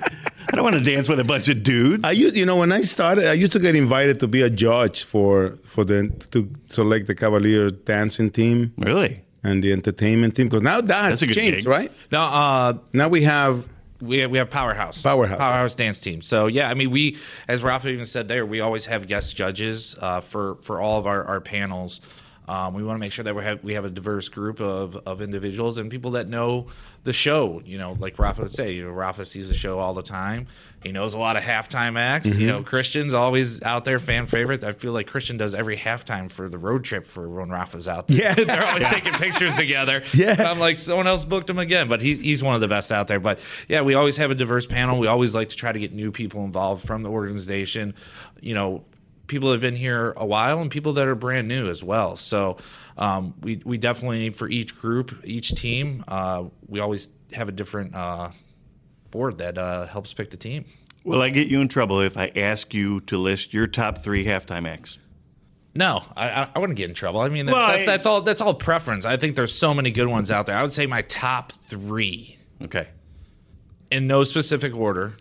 I 0.53 0.57
don't 0.57 0.65
want 0.65 0.77
to 0.77 0.83
dance 0.83 1.09
with 1.09 1.19
a 1.21 1.25
bunch 1.25 1.49
of 1.49 1.63
dudes. 1.63 2.05
I 2.05 2.11
used, 2.13 2.37
you 2.37 2.45
know, 2.47 2.57
when 2.57 2.71
I 2.73 2.83
started, 2.83 3.27
I 3.27 3.33
used 3.33 3.53
to 3.53 3.59
get 3.59 3.75
invited 3.75 4.21
to 4.21 4.29
be 4.29 4.43
a 4.43 4.51
judge 4.51 5.03
for 5.05 5.57
for 5.65 5.85
the 5.85 6.09
to 6.31 6.49
select 6.69 7.07
the 7.07 7.15
Cavalier 7.15 7.71
dancing 7.71 8.31
team. 8.31 8.73
Really? 8.79 9.23
And 9.43 9.63
the 9.63 9.73
entertainment 9.73 10.35
team, 10.37 10.49
because 10.49 10.63
now 10.63 10.81
that 10.81 11.03
has 11.03 11.21
That's 11.21 11.23
a 11.23 11.27
good 11.27 11.35
changed, 11.35 11.57
gig. 11.59 11.67
right? 11.67 11.93
Now, 12.11 12.25
uh, 12.25 12.73
Now 12.95 13.09
we 13.09 13.25
have 13.25 13.69
we 14.05 14.19
have, 14.19 14.31
we 14.31 14.39
have 14.39 14.51
powerhouse. 14.51 15.03
Powerhouse. 15.03 15.39
powerhouse 15.39 15.75
dance 15.75 15.99
team. 16.01 16.23
So 16.23 16.47
yeah 16.47 16.69
i 16.71 16.75
mean 16.75 16.91
we 16.91 17.17
as 17.49 17.63
Rafa 17.63 17.89
even 17.89 18.07
said 18.07 18.29
there 18.29 18.47
we 18.47 18.61
always 18.61 18.87
have 18.87 19.07
guest 19.07 19.37
judges 19.37 19.97
uh, 20.01 20.21
for 20.21 20.57
for 20.63 20.81
all 20.81 20.99
of 20.99 21.07
our, 21.07 21.25
our 21.25 21.41
panels 21.41 22.01
um, 22.47 22.75
we 22.75 22.83
want 22.85 22.97
to 22.97 23.01
make 23.01 23.13
sure 23.13 23.23
that 23.25 23.35
we 23.35 23.43
have 23.43 23.65
we 23.65 23.75
have 23.75 23.85
a 23.85 23.91
diverse 23.91 24.29
group 24.29 24.61
of, 24.61 24.97
of 25.07 25.23
individuals 25.23 25.79
and 25.79 25.91
people 25.91 26.11
that 26.13 26.29
know 26.29 26.67
the 27.05 27.13
show. 27.13 27.63
You 27.65 27.79
know, 27.79 27.97
like 27.99 28.19
Rafa 28.19 28.43
would 28.43 28.53
say, 28.53 28.73
you 28.75 28.85
know, 28.85 28.91
Rafa 28.91 29.25
sees 29.25 29.49
the 29.49 29.55
show 29.55 29.79
all 29.79 29.95
the 29.95 30.03
time. 30.03 30.47
He 30.83 30.93
knows 30.93 31.15
a 31.15 31.19
lot 31.19 31.37
of 31.39 31.43
halftime 31.43 31.99
acts. 31.99 32.27
You 32.27 32.35
Mhm. 32.35 32.47
know, 32.47 32.63
Christian's 32.63 33.15
always 33.15 33.63
out 33.63 33.87
there, 33.87 33.99
fan 33.99 34.27
favorite. 34.27 34.63
I 34.63 34.73
feel 34.73 34.93
like 34.93 35.07
Christian 35.07 35.39
does 35.39 35.55
every 35.55 35.79
halftime 35.79 36.31
for 36.31 36.49
the 36.51 36.59
road 36.59 36.85
trip 36.85 37.07
for 37.07 37.27
when 37.29 37.49
Rafa's 37.49 37.89
out 37.89 38.09
there. 38.09 38.19
Yeah. 38.19 38.35
they're 38.45 38.67
always 38.67 38.85
taking 38.89 39.15
pictures 39.15 39.57
together. 39.57 40.03
Yeah. 40.15 40.51
I'm 40.51 40.59
like, 40.59 40.77
someone 40.79 41.07
else 41.07 41.25
booked 41.25 41.49
him 41.49 41.59
again, 41.59 41.89
but 41.89 42.03
he's 42.03 42.21
he's 42.21 42.43
one 42.43 42.55
of 42.55 42.61
the 42.61 42.69
best 42.69 42.93
out 42.93 43.09
there. 43.09 43.21
But 43.21 43.41
yeah, 43.69 43.81
we 43.81 43.95
always 43.95 44.17
have 44.19 44.31
a 44.31 44.35
diverse 44.35 44.67
panel. 44.67 44.99
We 44.99 45.07
always 45.07 45.35
like 45.35 45.49
to 45.49 45.57
try 45.57 45.73
to 45.73 45.79
get 45.79 45.93
new 45.95 46.13
people 46.13 46.45
involved 46.45 46.87
from 46.87 47.03
the 47.03 47.11
organization. 47.11 47.95
You 48.41 48.55
know, 48.55 48.85
people 49.27 49.51
have 49.53 49.61
been 49.61 49.77
here 49.77 50.13
a 50.17 50.27
while 50.27 50.61
and 50.61 50.71
people 50.71 50.93
that 50.95 51.09
are 51.09 51.15
brand 51.15 51.49
new 51.49 51.69
as 51.69 51.83
well. 51.83 52.17
So 52.17 52.57
um, 52.99 53.35
we 53.41 53.61
we 53.65 53.79
definitely 53.79 54.31
for 54.31 54.49
each 54.49 54.77
group, 54.79 55.15
each 55.25 55.55
team, 55.55 56.05
uh, 56.09 56.45
we 56.67 56.81
always 56.81 57.09
have 57.33 57.49
a 57.49 57.53
different 57.53 57.95
uh, 57.95 58.31
board 59.11 59.39
that 59.39 59.59
uh, 59.59 59.87
helps 59.87 60.13
pick 60.13 60.31
the 60.31 60.37
team. 60.37 60.65
Will 61.05 61.21
I 61.21 61.29
get 61.29 61.49
you 61.49 61.61
in 61.61 61.69
trouble 61.69 62.01
if 62.01 62.17
I 62.17 62.33
ask 62.35 62.73
you 62.73 63.01
to 63.03 63.19
list 63.19 63.53
your 63.53 63.67
top 63.67 63.99
three 63.99 64.25
halftime 64.25 64.67
acts? 64.67 64.99
No, 65.75 66.05
I, 66.17 66.49
I, 66.55 66.59
wouldn't 66.59 66.77
get 66.77 66.89
in 66.89 66.95
trouble. 66.95 67.21
I 67.21 67.29
mean, 67.29 67.47
that, 67.47 67.53
Well, 67.53 67.67
that's, 67.67 67.83
I- 67.83 67.85
that's 67.87 68.07
all. 68.07 68.23
That's 68.23 68.41
all 68.41 68.55
preference. 68.55 69.05
I 69.05 69.17
think 69.17 69.35
there's 69.37 69.53
so 69.53 69.75
many 69.75 69.91
good 69.91 70.07
ones 70.07 70.31
out 70.31 70.47
there. 70.47 70.57
I 70.57 70.63
would 70.63 70.73
say 70.73 70.87
my 70.87 71.03
top 71.03 71.51
three, 71.51 72.39
Okay. 72.65 72.89
in 73.91 74.07
no 74.07 74.23
specific 74.25 74.75
order. 74.75 75.17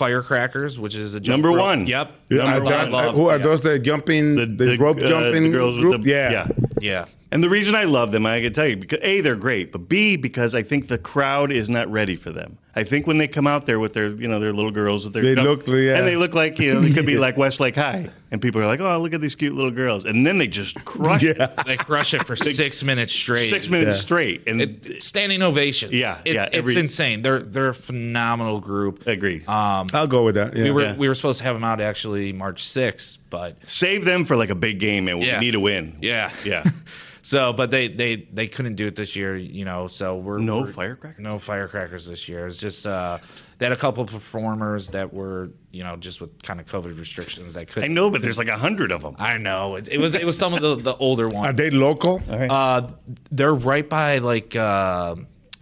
Firecrackers, 0.00 0.78
which 0.78 0.94
is 0.94 1.14
a 1.14 1.20
jump 1.20 1.42
Number 1.42 1.48
rope- 1.56 1.58
one. 1.66 1.86
Yep. 1.86 2.10
Yeah, 2.30 2.36
Number 2.38 2.52
are 2.60 2.64
one. 2.64 2.72
I 2.72 2.84
those- 2.84 2.90
love- 2.92 3.14
who 3.14 3.26
are 3.28 3.36
yeah. 3.36 3.44
those 3.44 3.60
the 3.60 3.78
jumping 3.78 4.34
the, 4.56 4.76
rope 4.78 4.96
uh, 5.02 5.06
jumping 5.08 5.42
the 5.44 5.50
girls 5.50 5.74
with 5.76 5.82
group? 5.84 6.02
the- 6.02 6.08
yeah. 6.08 6.30
yeah. 6.30 6.48
Yeah. 6.80 7.04
And 7.30 7.44
the 7.44 7.50
reason 7.50 7.74
I 7.76 7.84
love 7.84 8.10
them, 8.10 8.24
I 8.26 8.40
can 8.40 8.52
tell 8.54 8.66
you, 8.66 8.76
because 8.78 8.98
A, 9.02 9.20
they're 9.20 9.36
great, 9.36 9.70
but 9.72 9.88
B, 9.90 10.16
because 10.16 10.54
I 10.54 10.62
think 10.62 10.88
the 10.88 10.96
crowd 10.98 11.52
is 11.52 11.68
not 11.68 11.86
ready 11.92 12.16
for 12.16 12.32
them. 12.32 12.56
I 12.76 12.84
think 12.84 13.06
when 13.08 13.18
they 13.18 13.26
come 13.26 13.48
out 13.48 13.66
there 13.66 13.80
with 13.80 13.94
their, 13.94 14.08
you 14.10 14.28
know, 14.28 14.38
their 14.38 14.52
little 14.52 14.70
girls 14.70 15.02
with 15.04 15.12
their, 15.12 15.22
They 15.22 15.34
look- 15.34 15.66
yeah. 15.66 15.96
and 15.98 16.06
they 16.06 16.14
look 16.16 16.34
like, 16.34 16.58
you 16.60 16.72
know, 16.74 16.80
they 16.80 16.92
could 16.92 17.04
be 17.06 17.18
like 17.26 17.36
Westlake 17.36 17.74
High, 17.74 18.10
and 18.30 18.40
people 18.40 18.60
are 18.60 18.66
like, 18.66 18.78
oh, 18.78 18.98
look 19.00 19.12
at 19.12 19.20
these 19.20 19.34
cute 19.34 19.54
little 19.54 19.72
girls, 19.72 20.04
and 20.04 20.24
then 20.24 20.38
they 20.38 20.46
just 20.46 20.84
crush 20.84 21.24
it. 21.24 21.36
They 21.66 21.76
crush 21.76 22.14
it 22.14 22.24
for 22.24 22.36
six 22.36 22.82
minutes 22.84 23.12
straight. 23.12 23.50
Six 23.50 23.68
minutes 23.68 23.96
Yeah. 23.96 24.00
straight, 24.02 24.42
and 24.46 24.62
It- 24.62 25.02
standing 25.02 25.42
ovations. 25.42 25.92
Yeah, 25.92 26.18
it's, 26.24 26.34
yeah, 26.34 26.48
every- 26.52 26.74
it's 26.74 26.80
insane. 26.80 27.22
They're 27.22 27.40
they're 27.40 27.70
a 27.70 27.74
phenomenal 27.74 28.60
group. 28.60 29.02
I 29.06 29.10
agree. 29.12 29.44
Um, 29.46 29.88
I'll 29.92 30.06
go 30.06 30.22
with 30.22 30.36
that. 30.36 30.56
Yeah. 30.56 30.64
we 30.64 30.70
were 30.70 30.82
Yeah. 30.82 30.96
we 30.96 31.08
were 31.08 31.14
supposed 31.16 31.38
to 31.38 31.44
have 31.44 31.54
them 31.56 31.64
out 31.64 31.80
actually 31.80 32.32
March 32.32 32.62
sixth, 32.62 33.18
but 33.30 33.56
Save 33.66 34.04
them 34.04 34.24
for 34.24 34.36
like 34.36 34.50
a 34.50 34.54
big 34.54 34.78
game, 34.78 35.08
and 35.08 35.20
Yeah. 35.22 35.40
we 35.40 35.46
need 35.46 35.54
a 35.56 35.60
win. 35.60 35.96
yeah, 36.00 36.30
Yeah. 36.44 36.62
so, 37.30 37.52
but 37.52 37.70
they 37.70 37.86
they 37.88 38.16
they 38.32 38.48
couldn't 38.48 38.74
do 38.74 38.86
it 38.86 38.96
this 38.96 39.14
year, 39.14 39.36
you 39.36 39.64
know. 39.64 39.86
So 39.86 40.16
we're 40.16 40.38
No 40.38 40.62
we're- 40.62 40.72
firecrackers? 40.72 41.22
no 41.22 41.38
firecrackers 41.38 42.06
this 42.06 42.28
year. 42.28 42.46
It's 42.48 42.58
just 42.58 42.86
uh, 42.86 43.18
they 43.58 43.66
had 43.66 43.72
a 43.72 43.76
couple 43.76 44.04
performers 44.06 44.90
that 44.90 45.12
were 45.14 45.50
you 45.70 45.84
know 45.84 45.96
just 45.96 46.20
with 46.20 46.42
kind 46.42 46.58
of 46.60 46.66
COVID 46.66 46.98
restrictions 46.98 47.54
that 47.54 47.60
I 47.60 47.64
couldn't. 47.66 47.94
know, 47.94 48.10
but 48.10 48.22
there's 48.22 48.38
like 48.38 48.48
a 48.48 48.58
hundred 48.58 48.90
of 48.90 49.02
them. 49.02 49.14
I 49.18 49.38
know 49.38 49.76
it, 49.76 49.86
it 49.88 49.98
was 49.98 50.14
it 50.14 50.24
was 50.24 50.36
some 50.36 50.54
of 50.54 50.60
the 50.62 50.74
the 50.76 50.96
older 50.96 51.28
ones. 51.28 51.46
Are 51.46 51.52
they 51.52 51.70
local? 51.70 52.20
Uh, 52.28 52.88
they're 53.30 53.54
right 53.54 53.88
by 53.88 54.18
like 54.18 54.56
uh, 54.56 55.14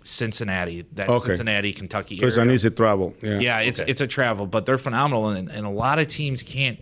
Cincinnati, 0.03 0.87
that 0.95 1.09
Okay. 1.09 1.27
Cincinnati, 1.29 1.73
Kentucky 1.75 2.17
So 2.19 2.27
it's 2.27 2.37
an 2.39 2.51
easy 2.51 2.71
travel. 2.71 3.15
Yeah. 3.23 3.41
Yeah, 3.41 3.59
it's 3.61 3.81
it's 3.81 4.01
a 4.01 4.07
travel, 4.07 4.47
but 4.47 4.65
they're 4.65 4.79
phenomenal, 4.79 5.29
and, 5.29 5.51
and 5.51 5.67
a 5.67 5.71
lot 5.71 5.99
of 5.99 6.09
teams 6.09 6.43
can't 6.43 6.79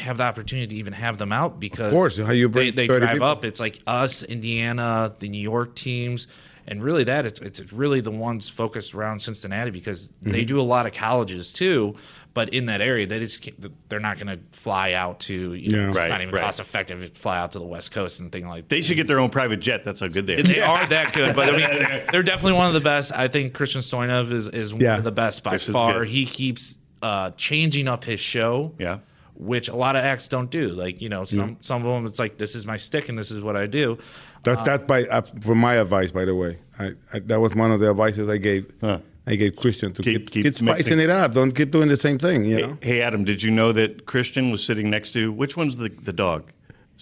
have 0.00 0.16
the 0.18 0.24
opportunity 0.24 0.66
to 0.68 0.74
even 0.76 0.92
have 0.92 1.18
them 1.18 1.32
out 1.32 1.60
because 1.60 1.86
of 1.86 1.92
course, 1.92 2.18
how 2.18 2.32
you 2.32 2.48
bring 2.48 2.74
they, 2.74 2.86
they 2.86 2.98
drive 2.98 3.12
people. 3.12 3.26
up. 3.28 3.44
It's 3.44 3.60
like 3.60 3.78
us, 3.86 4.22
Indiana, 4.22 5.14
the 5.18 5.28
New 5.28 5.40
York 5.40 5.74
teams, 5.74 6.26
and 6.66 6.82
really 6.82 7.04
that 7.04 7.26
it's 7.26 7.40
it's 7.40 7.72
really 7.72 8.00
the 8.00 8.10
ones 8.10 8.48
focused 8.48 8.94
around 8.94 9.20
Cincinnati 9.20 9.70
because 9.70 10.10
Mm-hmm. 10.20 10.32
they 10.32 10.44
do 10.44 10.60
a 10.60 10.62
lot 10.62 10.84
of 10.86 10.92
colleges 10.92 11.52
too, 11.52 11.94
but 12.34 12.50
in 12.50 12.66
that 12.66 12.80
area 12.82 13.06
they 13.06 13.18
just 13.18 13.48
they're 13.88 13.98
not 14.00 14.18
going 14.18 14.26
to 14.26 14.38
fly 14.56 14.92
out 14.92 15.20
to 15.20 15.54
you 15.54 15.70
know 15.70 15.82
Yeah. 15.84 15.88
it's 15.88 15.96
Right, 15.96 16.08
not 16.10 16.20
even 16.20 16.34
right. 16.34 16.42
cost 16.44 16.60
effective 16.60 17.00
to 17.00 17.18
fly 17.18 17.38
out 17.38 17.52
to 17.52 17.58
the 17.58 17.64
West 17.64 17.90
Coast 17.92 18.20
and 18.20 18.30
thing 18.30 18.46
like 18.46 18.64
that. 18.64 18.68
They 18.68 18.82
should 18.82 18.96
get 18.96 19.06
their 19.06 19.18
own 19.20 19.30
private 19.30 19.60
jet. 19.60 19.84
That's 19.84 20.00
how 20.00 20.08
good 20.08 20.26
they 20.26 20.36
are. 20.38 20.42
They 20.42 20.60
are 20.60 20.86
that 20.88 21.14
good, 21.14 21.34
but 21.34 21.48
I 21.48 21.52
mean, 21.56 22.02
they're 22.12 22.22
definitely 22.22 22.52
one 22.58 22.66
of 22.66 22.74
the 22.74 22.80
best. 22.80 23.12
I 23.14 23.28
think 23.28 23.54
Christian 23.54 23.80
Stoyanov 23.80 24.30
is, 24.30 24.46
is 24.48 24.72
one 24.74 24.82
Yeah. 24.82 24.98
of 24.98 25.04
the 25.04 25.12
best 25.12 25.42
by 25.42 25.50
Christian's 25.52 25.72
far. 25.72 26.00
good. 26.00 26.08
He 26.08 26.26
keeps 26.26 26.76
uh, 27.02 27.30
changing 27.38 27.88
up 27.88 28.04
his 28.04 28.20
show, 28.20 28.74
Yeah. 28.78 28.98
Which 29.40 29.68
a 29.68 29.74
lot 29.76 29.96
of 29.96 30.04
acts 30.04 30.28
don't 30.28 30.50
do. 30.50 30.68
Like 30.68 31.00
you 31.00 31.08
know, 31.08 31.24
some 31.24 31.56
some 31.62 31.84
of 31.84 31.92
them 31.92 32.04
it's 32.06 32.18
like 32.18 32.36
this 32.38 32.54
is 32.54 32.66
my 32.66 32.76
stick 32.76 33.08
and 33.08 33.18
this 33.18 33.30
is 33.30 33.40
what 33.42 33.56
I 33.56 33.66
do. 33.66 33.98
That, 34.44 34.64
that's 34.64 34.82
by 34.84 35.04
uh, 35.06 35.22
for 35.42 35.54
my 35.54 35.74
advice, 35.74 36.10
by 36.12 36.24
the 36.24 36.34
way. 36.34 36.58
I, 36.78 36.92
I, 37.12 37.18
that 37.20 37.40
was 37.40 37.54
one 37.54 37.70
of 37.72 37.80
the 37.80 37.90
advices 37.90 38.28
I 38.28 38.36
gave. 38.36 38.70
Huh. 38.80 39.00
I 39.26 39.36
gave 39.36 39.54
Christian 39.56 39.92
to 39.92 40.02
Keep- 40.02 40.30
keep, 40.30 40.30
keep 40.30 40.44
keep, 40.44 40.54
spicing 40.54 40.98
it 40.98 41.10
up. 41.10 41.32
Don't 41.34 41.52
keep 41.52 41.70
doing 41.70 41.88
the 41.88 41.96
same 41.96 42.18
thing. 42.18 42.44
You 42.44 42.56
Hey, 42.56 42.62
know, 42.62 42.78
hey, 42.80 43.02
Adam, 43.02 43.22
did 43.24 43.42
you 43.42 43.50
know 43.50 43.70
that 43.72 44.06
Christian 44.06 44.50
was 44.50 44.64
sitting 44.64 44.88
next 44.90 45.12
to 45.12 45.30
which 45.30 45.56
one's 45.56 45.76
the 45.76 45.88
the 45.90 46.12
dog? 46.12 46.50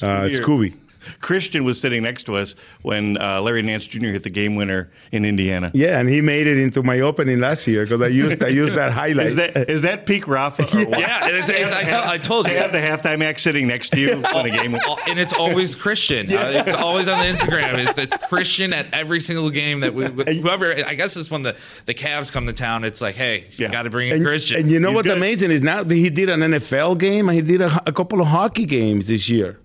uh, 0.02 0.22
or- 0.24 0.28
Scooby. 0.28 0.74
Christian 1.20 1.64
was 1.64 1.80
sitting 1.80 2.02
next 2.02 2.24
to 2.24 2.34
us 2.36 2.54
when 2.82 3.16
uh, 3.20 3.40
Larry 3.42 3.62
Nance 3.62 3.86
Jr. 3.86 4.06
hit 4.08 4.22
the 4.22 4.30
game 4.30 4.54
winner 4.56 4.90
in 5.12 5.24
Indiana. 5.24 5.70
Yeah, 5.74 5.98
and 5.98 6.08
he 6.08 6.20
made 6.20 6.46
it 6.46 6.58
into 6.58 6.82
my 6.82 7.00
opening 7.00 7.40
last 7.40 7.66
year 7.66 7.84
because 7.84 8.02
I 8.02 8.08
used 8.08 8.42
I 8.42 8.48
used 8.48 8.74
that 8.76 8.92
highlight. 8.92 9.26
Is 9.26 9.34
that 9.36 9.70
is 9.70 9.82
that 9.82 10.06
peak 10.06 10.26
Rafa? 10.28 10.62
Or? 10.64 10.68
Yeah, 10.98 11.28
it's, 11.28 11.48
it's, 11.50 11.72
I, 11.72 11.82
tell, 11.84 12.08
I 12.08 12.18
told 12.18 12.46
I 12.46 12.52
you. 12.52 12.58
have 12.58 12.72
the 12.72 12.78
halftime 12.78 13.22
act 13.22 13.40
sitting 13.40 13.66
next 13.68 13.90
to 13.90 14.00
you 14.00 14.12
on 14.34 14.46
a 14.46 14.50
game. 14.50 14.74
And 15.06 15.18
it's 15.18 15.32
always 15.32 15.74
Christian. 15.74 16.26
Uh, 16.32 16.64
it's 16.66 16.76
always 16.76 17.08
on 17.08 17.18
the 17.18 17.24
Instagram. 17.32 17.86
It's, 17.88 17.98
it's 17.98 18.16
Christian 18.28 18.72
at 18.72 18.86
every 18.92 19.20
single 19.20 19.50
game 19.50 19.80
that 19.80 19.94
we, 19.94 20.06
whoever. 20.40 20.72
I 20.72 20.94
guess 20.94 21.16
it's 21.16 21.30
when 21.30 21.42
the 21.42 21.56
the 21.84 21.94
Cavs 21.94 22.32
come 22.32 22.46
to 22.46 22.52
town. 22.52 22.84
It's 22.84 23.00
like, 23.00 23.14
hey, 23.14 23.44
you 23.52 23.66
Yeah. 23.66 23.70
got 23.72 23.82
to 23.84 23.90
bring 23.90 24.08
in 24.08 24.16
and, 24.16 24.24
Christian. 24.24 24.60
and 24.60 24.70
you 24.70 24.80
know 24.80 24.88
He's 24.88 24.96
what's 24.96 25.08
good. 25.08 25.16
amazing 25.18 25.50
is 25.50 25.62
now 25.62 25.82
that 25.84 25.94
he 25.94 26.10
did 26.10 26.28
an 26.30 26.40
NFL 26.40 26.98
game 26.98 27.28
and 27.28 27.36
he 27.36 27.42
did 27.42 27.60
a, 27.60 27.82
a 27.86 27.92
couple 27.92 28.20
of 28.20 28.26
hockey 28.28 28.64
games 28.64 29.06
this 29.08 29.28
year. 29.28 29.58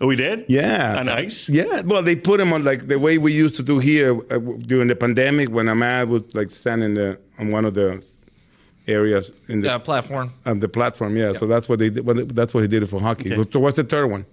Oh, 0.00 0.06
we 0.06 0.16
did? 0.16 0.44
Yeah, 0.48 0.98
On 1.00 1.08
ice? 1.08 1.48
Yeah, 1.48 1.80
well, 1.82 2.02
they 2.02 2.16
put 2.16 2.38
him 2.40 2.52
on 2.52 2.64
like 2.64 2.86
the 2.86 2.98
way 2.98 3.16
we 3.16 3.32
used 3.32 3.56
to 3.56 3.62
do 3.62 3.78
here 3.78 4.14
uh, 4.30 4.38
during 4.66 4.88
the 4.88 4.94
pandemic 4.96 5.48
when 5.48 5.68
Ahmad 5.68 6.08
would 6.10 6.34
like 6.34 6.50
stand 6.50 6.82
in 6.82 6.94
the 6.94 7.18
on 7.38 7.50
one 7.50 7.64
of 7.64 7.72
the 7.74 8.04
areas 8.86 9.32
in 9.48 9.60
the 9.62 9.72
uh, 9.74 9.78
platform. 9.78 10.32
on 10.44 10.60
the 10.60 10.68
platform. 10.68 11.16
Yeah, 11.16 11.32
so 11.32 11.46
that's 11.46 11.68
what 11.68 11.78
they 11.78 11.90
did. 11.90 12.04
what- 12.06 12.34
That's 12.34 12.52
what 12.54 12.60
he 12.62 12.68
did 12.68 12.82
it 12.82 12.86
for 12.86 13.00
hockey. 13.00 13.32
Okay. 13.32 13.50
So 13.50 13.58
what's 13.60 13.76
the 13.76 13.84
third 13.84 14.06
one? 14.08 14.26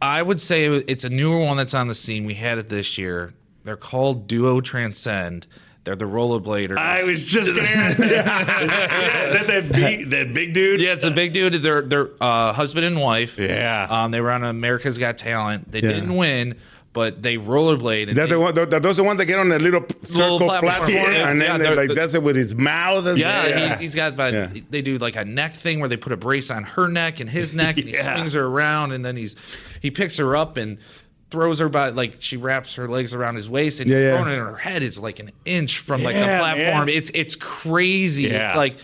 I 0.00 0.22
would 0.22 0.40
say 0.40 0.66
it's 0.66 1.04
a 1.04 1.08
newer 1.10 1.38
one 1.38 1.56
that's 1.56 1.74
on 1.74 1.88
the 1.88 1.94
scene. 1.94 2.24
We 2.24 2.34
had 2.34 2.58
it 2.58 2.68
this 2.68 2.96
year. 2.98 3.32
They're 3.64 3.76
called 3.76 4.26
Duo 4.28 4.60
Transcend. 4.60 5.46
They're 5.84 5.96
the 5.96 6.06
rollerbladers. 6.06 6.78
I 6.78 7.04
was 7.04 7.24
just 7.24 7.54
going 7.54 7.66
to 7.66 7.72
ask 7.74 7.98
that. 7.98 8.10
yeah, 8.10 9.26
is 9.26 9.32
that 9.34 9.46
that 9.48 9.72
big, 9.72 10.10
that 10.10 10.32
big 10.32 10.54
dude? 10.54 10.80
Yeah, 10.80 10.94
it's 10.94 11.04
a 11.04 11.10
big 11.10 11.32
dude. 11.34 11.52
They're 11.54 11.82
they're 11.82 12.08
uh, 12.20 12.52
husband 12.54 12.86
and 12.86 12.98
wife. 12.98 13.38
Yeah. 13.38 13.86
Um, 13.90 14.10
they 14.10 14.20
were 14.22 14.30
on 14.30 14.44
America's 14.44 14.96
Got 14.96 15.18
Talent. 15.18 15.70
They 15.70 15.80
Yeah. 15.80 15.92
didn't 15.92 16.16
win, 16.16 16.56
but 16.94 17.22
they 17.22 17.36
rollerblade. 17.36 18.04
Is 18.04 18.08
And 18.08 18.16
that 18.16 18.22
they, 18.26 18.30
the 18.30 18.40
one? 18.40 18.54
That, 18.54 18.80
those 18.80 18.96
the 18.96 19.04
ones 19.04 19.18
that 19.18 19.26
get 19.26 19.38
on 19.38 19.50
the 19.50 19.58
little 19.58 19.84
circle 20.02 20.38
platform. 20.38 20.72
platform, 20.72 20.90
Yeah, 21.12 21.28
and 21.30 21.38
then 21.38 21.48
yeah, 21.48 21.58
they, 21.58 21.64
they're- 21.64 21.76
like 21.76 21.88
the- 21.88 21.94
that's 21.94 22.14
it 22.14 22.22
with 22.22 22.36
his 22.36 22.54
mouth. 22.54 23.04
and- 23.04 23.18
yeah, 23.18 23.76
He, 23.76 23.82
he's 23.82 23.94
got. 23.94 24.14
About, 24.14 24.32
Yeah. 24.32 24.48
They 24.70 24.80
do 24.80 24.96
like 24.96 25.16
a 25.16 25.24
neck 25.26 25.52
thing 25.52 25.80
where 25.80 25.88
they 25.90 25.98
put 25.98 26.12
a 26.12 26.16
brace 26.16 26.50
on 26.50 26.62
her 26.64 26.88
neck 26.88 27.20
and 27.20 27.28
his 27.28 27.52
neck, 27.52 27.76
and 27.76 27.86
he 27.86 27.94
swings 28.02 28.32
her 28.32 28.46
around, 28.46 28.92
and 28.92 29.04
then 29.04 29.16
he's 29.18 29.36
he 29.82 29.90
picks 29.90 30.16
her 30.16 30.34
up 30.34 30.56
and 30.56 30.78
throws 31.34 31.58
her 31.58 31.68
by 31.68 31.88
like 31.88 32.16
she 32.20 32.36
wraps 32.36 32.76
her 32.76 32.86
legs 32.88 33.12
around 33.12 33.34
his 33.34 33.50
waist, 33.50 33.80
and 33.80 33.90
Yeah, 33.90 33.96
he's 33.96 34.04
yeah. 34.04 34.16
throwing 34.22 34.32
it, 34.34 34.38
and 34.38 34.48
her 34.48 34.56
head 34.56 34.82
is 34.84 34.98
like 35.00 35.18
an 35.18 35.32
inch 35.44 35.78
from 35.80 36.02
like 36.04 36.14
the 36.14 36.22
platform. 36.22 36.86
man. 36.86 36.88
It's 36.88 37.10
it's 37.12 37.34
crazy. 37.36 38.24
Yeah. 38.24 38.48
It's 38.50 38.56
like, 38.56 38.76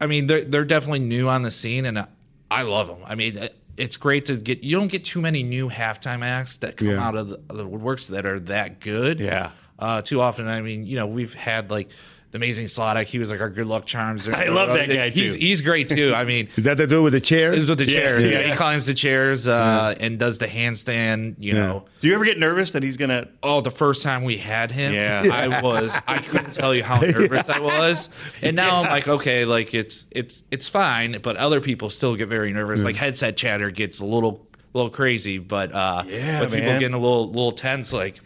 I 0.00 0.06
mean, 0.06 0.26
they're 0.26 0.44
they're 0.44 0.64
definitely 0.66 0.98
new 1.00 1.28
on 1.28 1.42
the 1.42 1.50
scene, 1.50 1.86
and 1.86 2.06
I 2.50 2.62
love 2.62 2.86
them. 2.88 2.98
I 3.06 3.14
mean. 3.14 3.48
It's 3.76 3.96
great 3.96 4.26
to 4.26 4.36
get. 4.36 4.62
You 4.62 4.76
don't 4.78 4.86
get 4.86 5.04
too 5.04 5.20
many 5.20 5.42
new 5.42 5.68
halftime 5.68 6.24
acts 6.24 6.58
that 6.58 6.76
come 6.76 6.90
Yeah. 6.90 7.04
out 7.04 7.16
of 7.16 7.26
the, 7.28 7.40
of 7.50 7.56
the 7.56 7.66
woodworks 7.66 8.06
that 8.10 8.24
are 8.24 8.38
that 8.38 8.78
good 8.78 9.18
Yeah. 9.18 9.50
uh, 9.80 10.00
too 10.00 10.20
often. 10.20 10.46
I 10.46 10.60
mean, 10.60 10.86
you 10.86 10.94
know, 10.96 11.08
we've 11.08 11.34
had 11.34 11.72
like 11.72 11.88
the 12.34 12.38
amazing 12.38 12.66
Sladek. 12.66 13.06
He 13.06 13.18
was 13.20 13.30
like 13.30 13.40
our 13.40 13.48
good 13.48 13.66
luck 13.66 13.86
charms. 13.86 14.28
I 14.28 14.48
love 14.48 14.68
that 14.74 14.88
guy, 14.88 15.10
He's 15.10 15.34
too. 15.34 15.40
he's 15.40 15.62
great 15.62 15.88
too. 15.88 16.12
I 16.14 16.24
mean, 16.24 16.48
Is 16.56 16.64
that 16.64 16.76
to 16.78 16.86
do 16.88 17.00
with 17.02 17.12
the 17.12 17.20
chairs? 17.20 17.54
this 17.54 17.62
is 17.62 17.68
with 17.68 17.78
the 17.78 17.86
Yeah, 17.86 18.00
chairs. 18.00 18.22
Yeah, 18.24 18.40
yeah. 18.40 18.46
he 18.50 18.52
climbs 18.56 18.86
the 18.86 18.94
chairs 18.94 19.46
uh, 19.46 19.94
and 20.00 20.18
does 20.18 20.38
the 20.38 20.46
handstand. 20.46 21.36
You 21.38 21.52
know. 21.54 21.84
Do 22.00 22.08
you 22.08 22.14
ever 22.14 22.24
get 22.24 22.38
nervous 22.38 22.72
that 22.72 22.82
he's 22.82 22.96
going 22.96 23.10
to. 23.10 23.28
Oh, 23.42 23.60
the 23.60 23.70
first 23.70 24.02
time 24.02 24.24
we 24.24 24.36
had 24.36 24.70
him, 24.72 24.92
Yeah. 24.92 25.22
I 25.32 25.60
was 25.62 25.96
I 26.08 26.18
couldn't 26.18 26.52
tell 26.54 26.74
you 26.74 26.82
how 26.82 27.00
nervous 27.00 27.48
I 27.48 27.60
was. 27.60 28.08
And 28.42 28.56
now 28.56 28.82
I'm 28.82 28.90
like, 28.90 29.06
okay, 29.08 29.44
like 29.44 29.72
it's 29.72 30.06
it's 30.10 30.42
it's 30.50 30.68
fine, 30.68 31.20
but 31.22 31.36
other 31.36 31.60
people 31.60 31.88
still 31.88 32.16
get 32.16 32.28
very 32.28 32.52
nervous. 32.52 32.82
Like 32.82 32.96
headset 32.96 33.36
chatter 33.36 33.70
gets 33.70 34.00
a 34.00 34.04
little 34.04 34.46
little 34.72 34.90
crazy, 34.90 35.38
but 35.38 35.72
uh 35.72 36.02
Yeah, 36.08 36.40
but 36.40 36.50
people 36.50 36.66
man. 36.66 36.80
getting 36.80 36.94
a 36.96 36.98
little 36.98 37.28
little 37.28 37.52
tense 37.52 37.92
like 37.92 38.18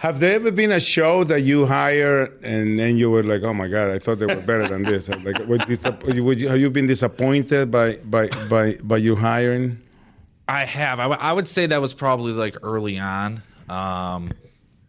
Have 0.00 0.18
there 0.18 0.34
ever 0.34 0.50
been 0.50 0.72
a 0.72 0.80
show 0.80 1.24
that 1.24 1.42
you 1.42 1.66
hire 1.66 2.32
and 2.42 2.78
then 2.78 2.96
you 2.96 3.10
were 3.10 3.22
like, 3.22 3.42
"Oh 3.42 3.52
my 3.52 3.68
god, 3.68 3.90
I 3.90 3.98
thought 3.98 4.18
they 4.18 4.24
were 4.24 4.40
better 4.40 4.66
than 4.66 4.82
this"? 4.82 5.10
Like, 5.10 5.38
would 5.46 5.60
disapp- 5.68 6.02
would 6.24 6.40
you, 6.40 6.48
have 6.48 6.58
you 6.58 6.70
been 6.70 6.86
disappointed 6.86 7.70
by 7.70 7.96
by 7.96 8.28
by 8.48 8.76
by 8.82 8.96
you 8.96 9.14
hiring? 9.16 9.78
I 10.48 10.64
have. 10.64 10.98
I, 11.00 11.04
w- 11.04 11.20
I 11.20 11.32
would 11.34 11.46
say 11.46 11.66
that 11.66 11.80
was 11.82 11.92
probably 11.92 12.32
like 12.32 12.56
early 12.62 12.98
on. 12.98 13.42
Um, 13.68 14.32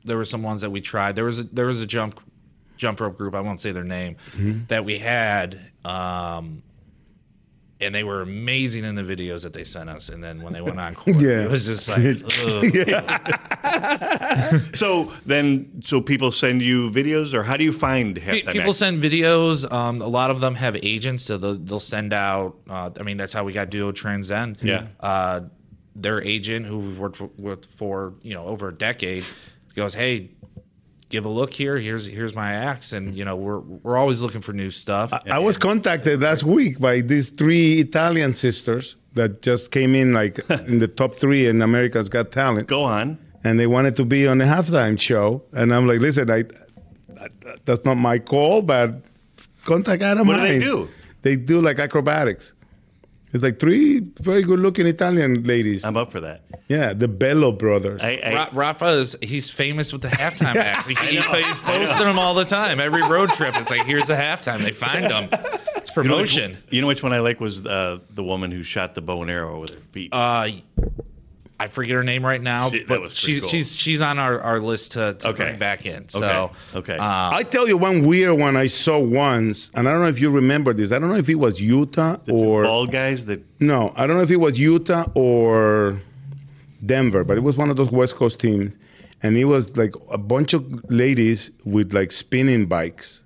there 0.06 0.16
were 0.16 0.24
some 0.26 0.44
ones 0.44 0.62
that 0.62 0.70
we 0.72 0.80
tried. 0.80 1.18
There 1.18 1.26
was 1.26 1.40
a, 1.40 1.44
there 1.44 1.66
was 1.68 1.82
a 1.82 1.86
jump 1.86 2.18
jump 2.78 3.02
rope 3.02 3.18
group. 3.18 3.36
I 3.36 3.42
won't 3.42 3.60
say 3.60 3.72
their 3.74 3.84
name 3.84 4.16
that 4.70 4.86
we 4.86 4.98
had, 4.98 5.60
um, 5.84 6.64
and 7.82 7.94
they 7.96 8.04
were 8.04 8.22
amazing 8.22 8.84
in 8.84 8.96
the 8.96 9.02
videos 9.04 9.42
that 9.44 9.54
they 9.54 9.64
sent 9.64 9.90
us. 9.90 10.10
And 10.10 10.24
then 10.24 10.42
when 10.42 10.54
they 10.54 10.62
went 10.62 10.80
on 10.80 10.96
court, 11.02 11.20
Yeah. 11.22 11.44
it 11.44 11.50
was 11.50 11.66
just 11.66 11.90
like, 11.90 12.02
ugh. 13.64 14.72
So 14.76 15.12
then, 15.26 15.82
so 15.84 16.02
people 16.02 16.32
send 16.32 16.62
you 16.62 16.90
videos, 16.90 17.34
or 17.34 17.44
how 17.44 17.58
do 17.58 17.64
you 17.64 17.72
find 17.72 18.16
Pe- 18.16 18.42
halftime 18.42 18.52
people 18.54 18.70
acts? 18.70 18.78
send 18.80 19.02
videos. 19.02 19.72
Um, 19.72 20.02
a 20.02 20.08
lot 20.08 20.32
of 20.32 20.40
them 20.40 20.56
have 20.56 20.76
agents, 20.78 21.24
so 21.24 21.38
they'll, 21.38 21.56
they'll 21.58 21.80
send 21.80 22.14
out. 22.14 22.56
Uh, 22.70 22.90
I 23.00 23.04
mean, 23.04 23.18
that's 23.18 23.34
how 23.34 23.44
we 23.44 23.54
got 23.54 23.70
Duo 23.70 23.92
Transcend. 23.92 24.58
Yeah. 24.62 24.88
Uh, 25.00 25.42
their 25.96 26.22
agent, 26.24 26.66
who 26.66 26.78
we've 26.80 27.00
worked 27.00 27.18
for, 27.18 27.30
with 27.38 27.66
for 27.66 28.14
you 28.22 28.34
know 28.34 28.46
over 28.46 28.70
a 28.70 28.74
decade, 28.74 29.26
goes, 29.76 29.94
"Hey, 29.94 30.30
give 31.12 31.26
a 31.26 31.30
look 31.30 31.54
here. 31.54 31.78
Here's 31.78 32.06
here's 32.08 32.34
my 32.34 32.54
axe, 32.54 32.94
and 32.94 33.16
you 33.16 33.24
know 33.26 33.36
we're 33.36 33.60
we're 33.60 33.98
always 33.98 34.22
looking 34.22 34.42
for 34.42 34.54
new 34.54 34.72
stuff." 34.72 35.14
I 35.30 35.40
was 35.40 35.58
contacted 35.58 36.22
last 36.22 36.44
week 36.44 36.80
by 36.80 37.02
these 37.02 37.30
three 37.30 37.80
Italian 37.80 38.34
sisters 38.34 38.96
that 39.14 39.42
just 39.42 39.72
came 39.72 39.94
in 39.94 40.14
like 40.14 40.40
in 40.72 40.80
the 40.80 40.88
top 40.88 41.16
three 41.16 41.48
in 41.48 41.62
America's 41.62 42.10
Got 42.10 42.32
Talent. 42.32 42.68
Go 42.68 42.84
on. 42.84 43.18
and 43.44 43.60
they 43.60 43.68
wanted 43.68 43.96
to 43.98 44.06
be 44.06 44.28
on 44.28 44.38
the 44.38 44.46
halftime 44.46 44.98
show. 45.00 45.44
And 45.52 45.74
I'm 45.74 45.86
like, 45.88 46.00
listen, 46.00 46.30
I, 46.32 46.44
that's 47.66 47.84
not 47.86 47.96
my 47.96 48.20
call, 48.20 48.62
but 48.62 49.02
contact 49.66 50.02
Adam 50.04 50.28
What 50.28 50.38
do 50.38 50.42
they 50.48 50.60
do? 50.60 50.88
They 51.24 51.36
do 51.36 51.62
like 51.62 51.80
acrobatics. 51.80 52.54
It's 53.34 53.44
like 53.44 53.60
three 53.60 54.02
very 54.20 54.44
good-looking 54.44 54.86
Italian 54.86 55.44
ladies. 55.44 55.86
I'm 55.86 55.96
up 55.98 56.12
for 56.12 56.20
that. 56.22 56.44
Yeah, 56.68 56.94
the 56.94 57.08
Bello 57.08 57.52
brothers. 57.52 58.02
Ra- 58.02 58.50
Rafa 58.52 58.88
is 58.98 59.16
he's 59.22 59.50
famous 59.50 59.94
with 59.94 60.02
the 60.02 60.10
halftime 60.10 60.56
acts. 60.56 60.88
He, 60.88 60.96
he- 60.96 61.22
he's 61.22 61.62
posting 61.62 62.00
them 62.06 62.20
all 62.20 62.34
the 62.34 62.46
time. 62.46 62.80
Every 62.80 63.02
road 63.02 63.30
trip, 63.32 63.56
it's 63.58 63.70
like 63.70 63.86
here's 63.86 64.08
the 64.08 64.16
halftime. 64.16 64.60
They 64.64 64.72
find 64.72 65.06
them. 65.06 65.30
It's 65.76 65.96
You 65.96 66.04
know 66.04 66.18
which- 66.18 66.36
promotion. 66.36 66.58
You 66.70 66.82
know 66.82 66.88
which 66.88 67.04
one 67.04 67.14
I 67.14 67.20
like 67.20 67.40
was 67.40 67.66
uh, 67.66 68.00
the 68.10 68.24
woman 68.24 68.52
who 68.52 68.64
shot 68.64 68.96
the 68.96 69.02
bow 69.02 69.22
and 69.22 69.32
arrow 69.32 69.62
with 69.62 69.72
her 69.72 69.82
feet. 69.92 70.14
Uh, 70.14 70.50
I 71.64 71.68
forget 71.68 71.94
her 71.96 72.04
name 72.04 72.26
right 72.26 72.42
now, 72.42 72.70
Shit, 72.72 72.88
that 72.88 72.94
but 72.94 73.02
was 73.02 73.14
she's 73.14 73.40
cool. 73.42 73.50
she's 73.50 73.76
she's 73.76 74.02
on 74.02 74.18
our, 74.18 74.40
our 74.42 74.60
list 74.60 74.94
to, 74.94 75.14
to 75.20 75.28
Okay. 75.30 75.44
bring 75.44 75.60
back 75.60 75.86
in. 75.86 76.10
So 76.10 76.20
Okay. 76.76 76.78
Okay. 76.94 76.98
uh, 76.98 77.30
I 77.40 77.44
tell 77.44 77.68
you 77.68 77.78
one 77.78 78.06
weird 78.06 78.40
one 78.40 78.58
I 78.58 78.66
saw 78.68 78.98
once, 79.00 79.70
and 79.76 79.88
I 79.88 79.92
don't 79.92 80.02
know 80.02 80.08
if 80.08 80.20
you 80.20 80.32
remember 80.32 80.74
this. 80.74 80.92
I 80.92 80.98
don't 81.00 81.10
know 81.10 81.18
if 81.18 81.30
it 81.30 81.36
was 81.36 81.62
Utah 81.62 82.18
or 82.30 82.66
all 82.66 82.88
guys 82.88 83.26
that 83.26 83.40
no, 83.60 83.94
I 83.96 84.08
don't 84.08 84.18
know 84.18 84.24
if 84.24 84.32
it 84.32 84.40
was 84.48 84.60
Utah 84.60 85.06
or 85.14 86.02
Denver, 86.86 87.24
but 87.24 87.38
it 87.38 87.42
was 87.44 87.56
one 87.58 87.70
of 87.70 87.76
those 87.78 87.92
West 87.92 88.16
Coast 88.16 88.40
teams, 88.40 88.76
and 89.22 89.38
it 89.38 89.46
was 89.46 89.78
like 89.78 89.94
a 90.10 90.18
bunch 90.18 90.54
of 90.54 90.64
ladies 90.90 91.52
with 91.64 91.94
like 91.94 92.12
spinning 92.12 92.66
bikes, 92.66 93.24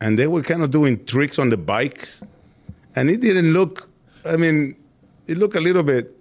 and 0.00 0.18
they 0.18 0.26
were 0.26 0.42
kind 0.42 0.62
of 0.62 0.70
doing 0.70 1.04
tricks 1.04 1.38
on 1.38 1.50
the 1.50 1.58
bikes, 1.58 2.22
and 2.96 3.10
it 3.10 3.20
didn't 3.20 3.52
look. 3.52 3.90
I 4.24 4.36
mean, 4.36 4.74
it 5.26 5.36
looked 5.36 5.56
a 5.56 5.60
little 5.60 5.82
bit. 5.82 6.16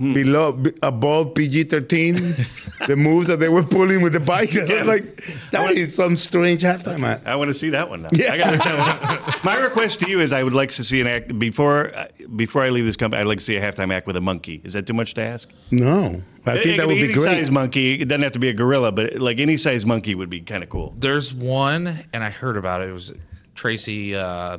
Below, 0.00 0.52
b- 0.52 0.70
above 0.80 1.34
PG 1.34 1.64
thirteen, 1.64 2.14
the 2.86 2.94
moves 2.94 3.26
that 3.26 3.40
they 3.40 3.48
were 3.48 3.64
pulling 3.64 4.00
with 4.00 4.12
the 4.12 4.20
bike, 4.20 4.52
that 4.52 4.68
was 4.68 4.84
like 4.86 5.24
that 5.50 5.72
is 5.72 5.92
some 5.92 6.14
strange 6.14 6.62
halftime 6.62 7.04
act. 7.04 7.26
I 7.26 7.34
want 7.34 7.48
to 7.48 7.54
see 7.54 7.70
that 7.70 7.90
one 7.90 8.02
now. 8.02 8.08
Yeah. 8.12 8.32
I 8.32 8.38
got 8.38 9.44
My 9.44 9.56
request 9.58 9.98
to 10.00 10.08
you 10.08 10.20
is 10.20 10.32
I 10.32 10.44
would 10.44 10.54
like 10.54 10.70
to 10.72 10.84
see 10.84 11.00
an 11.00 11.08
act 11.08 11.36
before 11.36 11.92
uh, 11.96 12.06
before 12.36 12.62
I 12.62 12.68
leave 12.68 12.84
this 12.86 12.96
company. 12.96 13.20
I'd 13.20 13.26
like 13.26 13.38
to 13.38 13.44
see 13.44 13.56
a 13.56 13.60
halftime 13.60 13.92
act 13.92 14.06
with 14.06 14.14
a 14.16 14.20
monkey. 14.20 14.60
Is 14.62 14.74
that 14.74 14.86
too 14.86 14.92
much 14.92 15.14
to 15.14 15.20
ask? 15.22 15.48
No, 15.72 16.22
I 16.46 16.52
It- 16.52 16.62
think 16.62 16.74
it 16.74 16.76
that 16.76 16.86
would 16.86 16.94
be 16.94 17.02
any 17.04 17.12
great. 17.14 17.24
size 17.24 17.50
monkey. 17.50 17.94
It 18.00 18.06
doesn't 18.06 18.22
have 18.22 18.32
to 18.32 18.38
be 18.38 18.50
a 18.50 18.54
gorilla, 18.54 18.92
but 18.92 19.16
like 19.16 19.40
any 19.40 19.56
size 19.56 19.84
monkey 19.84 20.14
would 20.14 20.30
be 20.30 20.42
kind 20.42 20.62
of 20.62 20.70
cool. 20.70 20.94
there's 20.96 21.34
one, 21.34 22.04
and 22.12 22.22
I 22.22 22.30
heard 22.30 22.56
about 22.56 22.82
it. 22.82 22.90
It 22.90 22.92
was 22.92 23.12
Tracy 23.56 24.14
uh, 24.14 24.58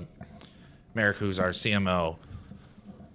Marek, 0.95 1.15
who's 1.15 1.39
our 1.39 1.51
CMO. 1.51 2.17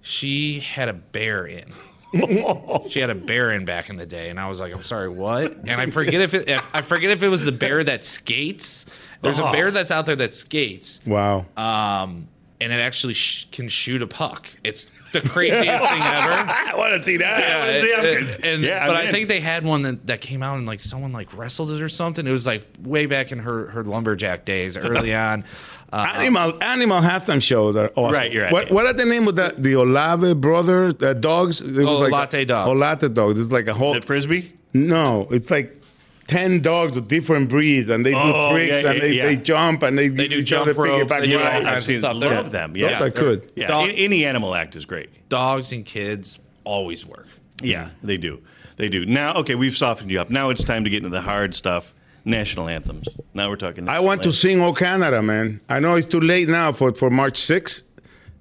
She 0.00 0.60
had 0.60 0.88
a 0.88 0.94
bear 0.94 1.44
in. 1.46 1.70
she 2.88 3.00
had 3.00 3.10
a 3.10 3.14
bear 3.14 3.50
in 3.52 3.64
back 3.64 3.90
in 3.90 3.96
the 3.96 4.06
day, 4.06 4.30
and 4.30 4.38
I 4.38 4.48
was 4.48 4.60
like, 4.60 4.72
"I'm 4.74 4.82
sorry, 4.82 5.08
what?" 5.08 5.52
And 5.66 5.80
I 5.80 5.86
forget 5.86 6.20
if, 6.20 6.34
it, 6.34 6.48
if 6.48 6.66
I 6.74 6.80
forget 6.82 7.10
if 7.10 7.22
it 7.22 7.28
was 7.28 7.44
the 7.44 7.52
bear 7.52 7.82
that 7.84 8.04
skates. 8.04 8.86
There's 9.22 9.40
Oh. 9.40 9.46
a 9.46 9.52
bear 9.52 9.70
that's 9.70 9.90
out 9.90 10.04
there 10.04 10.16
that 10.16 10.34
skates, 10.34 11.00
Wow. 11.06 11.46
um, 11.56 12.28
and 12.60 12.72
it 12.72 12.76
actually 12.76 13.14
sh- 13.14 13.46
can 13.50 13.68
shoot 13.70 14.02
a 14.02 14.06
puck. 14.06 14.48
It's 14.62 14.84
the 15.14 15.22
craziest 15.28 15.64
thing 15.64 15.72
ever. 15.72 15.82
I 16.02 16.72
want 16.76 16.92
to 16.94 17.02
see 17.02 17.16
that. 17.16 17.40
Yeah, 17.40 17.58
wanna 17.60 17.80
see- 17.80 17.88
it- 17.88 18.28
it- 18.40 18.44
and 18.44 18.62
Yeah, 18.62 18.86
but 18.86 18.96
I 18.96 19.10
think 19.10 19.28
they 19.28 19.40
had 19.40 19.64
one 19.64 19.82
that, 19.82 20.06
that 20.08 20.20
came 20.20 20.42
out 20.42 20.58
and 20.58 20.66
like 20.66 20.80
someone 20.80 21.12
like 21.12 21.34
wrestled 21.36 21.70
it 21.70 21.80
or 21.80 21.88
something. 21.88 22.26
It 22.26 22.30
was 22.30 22.46
like 22.46 22.66
way 22.82 23.06
back 23.06 23.32
in 23.32 23.38
her 23.38 23.66
her 23.70 23.82
lumberjack 23.82 24.44
days, 24.44 24.76
early 24.76 25.14
on. 25.26 25.44
Uh, 25.92 26.12
Animal 26.16 26.62
animal 26.62 27.00
halftime 27.00 27.40
shows 27.42 27.76
are 27.76 27.90
awesome. 27.94 28.14
Right, 28.14 28.32
you're 28.32 28.44
right. 28.44 28.52
What 28.52 28.70
what 28.70 28.86
are 28.86 28.92
the 28.92 29.04
name 29.04 29.26
of 29.28 29.36
that? 29.36 29.56
The 29.62 29.74
Olave 29.74 30.34
brothers, 30.34 30.94
uh, 31.02 31.14
dogs. 31.14 31.60
It 31.60 31.76
was 31.76 31.86
Oh, 31.86 31.98
like 32.00 32.12
Latte 32.12 32.44
dogs. 32.44 32.68
Olate 32.70 33.14
dogs. 33.14 33.38
It's 33.38 33.52
like 33.52 33.68
a 33.68 33.74
whole 33.74 33.94
The 33.94 34.02
frisbee. 34.02 34.52
No, 34.72 35.28
it's 35.30 35.50
like 35.52 35.80
ten 36.26 36.60
dogs 36.60 36.96
of 36.96 37.08
different 37.08 37.48
breeds, 37.48 37.88
and 37.88 38.04
they 38.04 38.10
do 38.12 38.16
Oh, 38.18 38.52
tricks, 38.52 38.82
yeah, 38.82 38.90
and 38.90 39.02
they, 39.02 39.12
yeah. 39.12 39.26
they 39.26 39.36
jump, 39.36 39.82
and 39.82 39.98
they, 39.98 40.08
They 40.08 40.28
do 40.28 40.36
each 40.38 40.46
jump 40.46 40.68
other 40.68 40.80
ropes, 40.80 41.04
piggyback 41.12 41.20
they 41.22 41.36
rides. 41.36 41.50
kinds 41.64 41.66
I've 41.66 41.84
seen 41.84 41.98
stuff. 42.00 42.16
love 42.16 42.20
They're- 42.30 42.42
them. 42.50 42.76
Yeah, 42.76 42.98
Those 42.98 43.08
are 43.08 43.10
good. 43.10 43.52
Yeah, 43.56 43.68
Dog- 43.68 43.90
any 43.94 44.24
animal 44.24 44.54
act 44.54 44.76
is 44.76 44.84
great. 44.84 45.28
dogs 45.28 45.72
and 45.72 45.84
kids 45.84 46.38
always 46.64 47.04
work. 47.06 47.26
Yeah, 47.62 47.90
they 48.02 48.16
do. 48.16 48.40
They 48.76 48.88
do. 48.88 49.06
Now, 49.06 49.34
okay, 49.36 49.54
we've 49.54 49.76
softened 49.76 50.10
you 50.10 50.20
up. 50.20 50.30
Now 50.30 50.50
it's 50.50 50.64
time 50.64 50.84
to 50.84 50.90
get 50.90 50.98
into 50.98 51.10
the 51.10 51.20
hard 51.22 51.54
stuff. 51.54 51.94
National 52.26 52.68
anthems. 52.70 53.06
Now 53.34 53.50
we're 53.50 53.56
talking. 53.56 53.86
I 53.86 54.00
want 54.00 54.22
to 54.22 54.32
sing 54.32 54.58
"O 54.62 54.72
Canada," 54.72 55.20
man. 55.20 55.60
I 55.68 55.78
know 55.78 55.94
it's 55.94 56.06
too 56.06 56.20
late 56.20 56.48
now 56.48 56.72
for, 56.72 56.92
for 56.94 57.10
March 57.10 57.38
6th. 57.38 57.82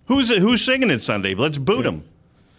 Who's 0.06 0.30
who's 0.30 0.64
singing 0.64 0.90
it 0.90 1.02
Sunday? 1.04 1.36
Let's 1.36 1.58
boot 1.58 1.84
them. 1.84 2.06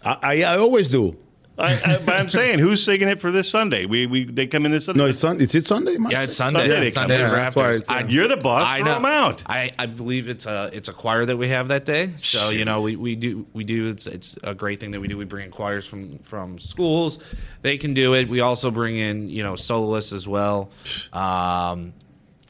I, 0.03 0.17
I, 0.21 0.43
I 0.43 0.57
always 0.59 0.87
do. 0.87 1.17
I, 1.57 1.73
I, 1.85 1.97
but 2.05 2.15
I'm 2.15 2.27
saying, 2.27 2.59
who's 2.59 2.83
singing 2.83 3.07
it 3.07 3.21
for 3.21 3.31
this 3.31 3.49
Sunday? 3.49 3.85
We 3.85 4.07
we 4.07 4.25
they 4.25 4.45
come 4.45 4.65
in 4.65 4.73
this 4.73 4.85
Sunday. 4.85 4.99
No, 5.03 5.07
it's 5.09 5.19
sun, 5.19 5.39
Is 5.39 5.55
it 5.55 5.65
Sunday? 5.65 5.95
March 5.95 6.11
Yeah, 6.11 6.23
it's 6.23 6.33
6th? 6.33 6.37
Sunday. 6.37 6.59
Sunday 6.59 6.79
they 6.81 6.87
It's 6.87 6.93
come 6.95 7.03
Sunday 7.03 7.19
Yeah, 7.19 7.29
that's 7.31 7.55
Raptors. 7.55 7.79
it's, 7.79 7.89
I- 7.89 8.01
You're 8.01 8.27
the 8.27 8.35
boss. 8.35 8.67
I 8.67 8.79
Throw 8.79 8.87
know. 8.87 8.95
'em 8.97 9.05
out. 9.05 9.43
I, 9.45 9.71
I 9.79 9.85
believe 9.85 10.27
it's 10.27 10.45
a 10.45 10.69
it's 10.73 10.89
a 10.89 10.93
choir 10.93 11.25
that 11.25 11.37
we 11.37 11.47
have 11.47 11.69
that 11.69 11.85
day. 11.85 12.11
So 12.17 12.49
you 12.49 12.65
know 12.65 12.81
we, 12.81 12.97
we 12.97 13.15
do 13.15 13.47
we 13.53 13.63
do 13.63 13.87
it's 13.87 14.05
it's 14.05 14.37
a 14.43 14.53
great 14.53 14.81
thing 14.81 14.91
that 14.91 14.99
we 14.99 15.07
do. 15.07 15.17
We 15.17 15.23
bring 15.23 15.45
in 15.45 15.51
choirs 15.51 15.85
from 15.87 16.17
from 16.19 16.59
schools. 16.59 17.19
They 17.61 17.77
can 17.77 17.93
do 17.93 18.15
it. 18.15 18.27
We 18.27 18.41
also 18.41 18.69
bring 18.69 18.97
in 18.97 19.29
you 19.29 19.43
know 19.43 19.55
soloists 19.55 20.11
as 20.11 20.27
well. 20.27 20.71
Um, 21.13 21.93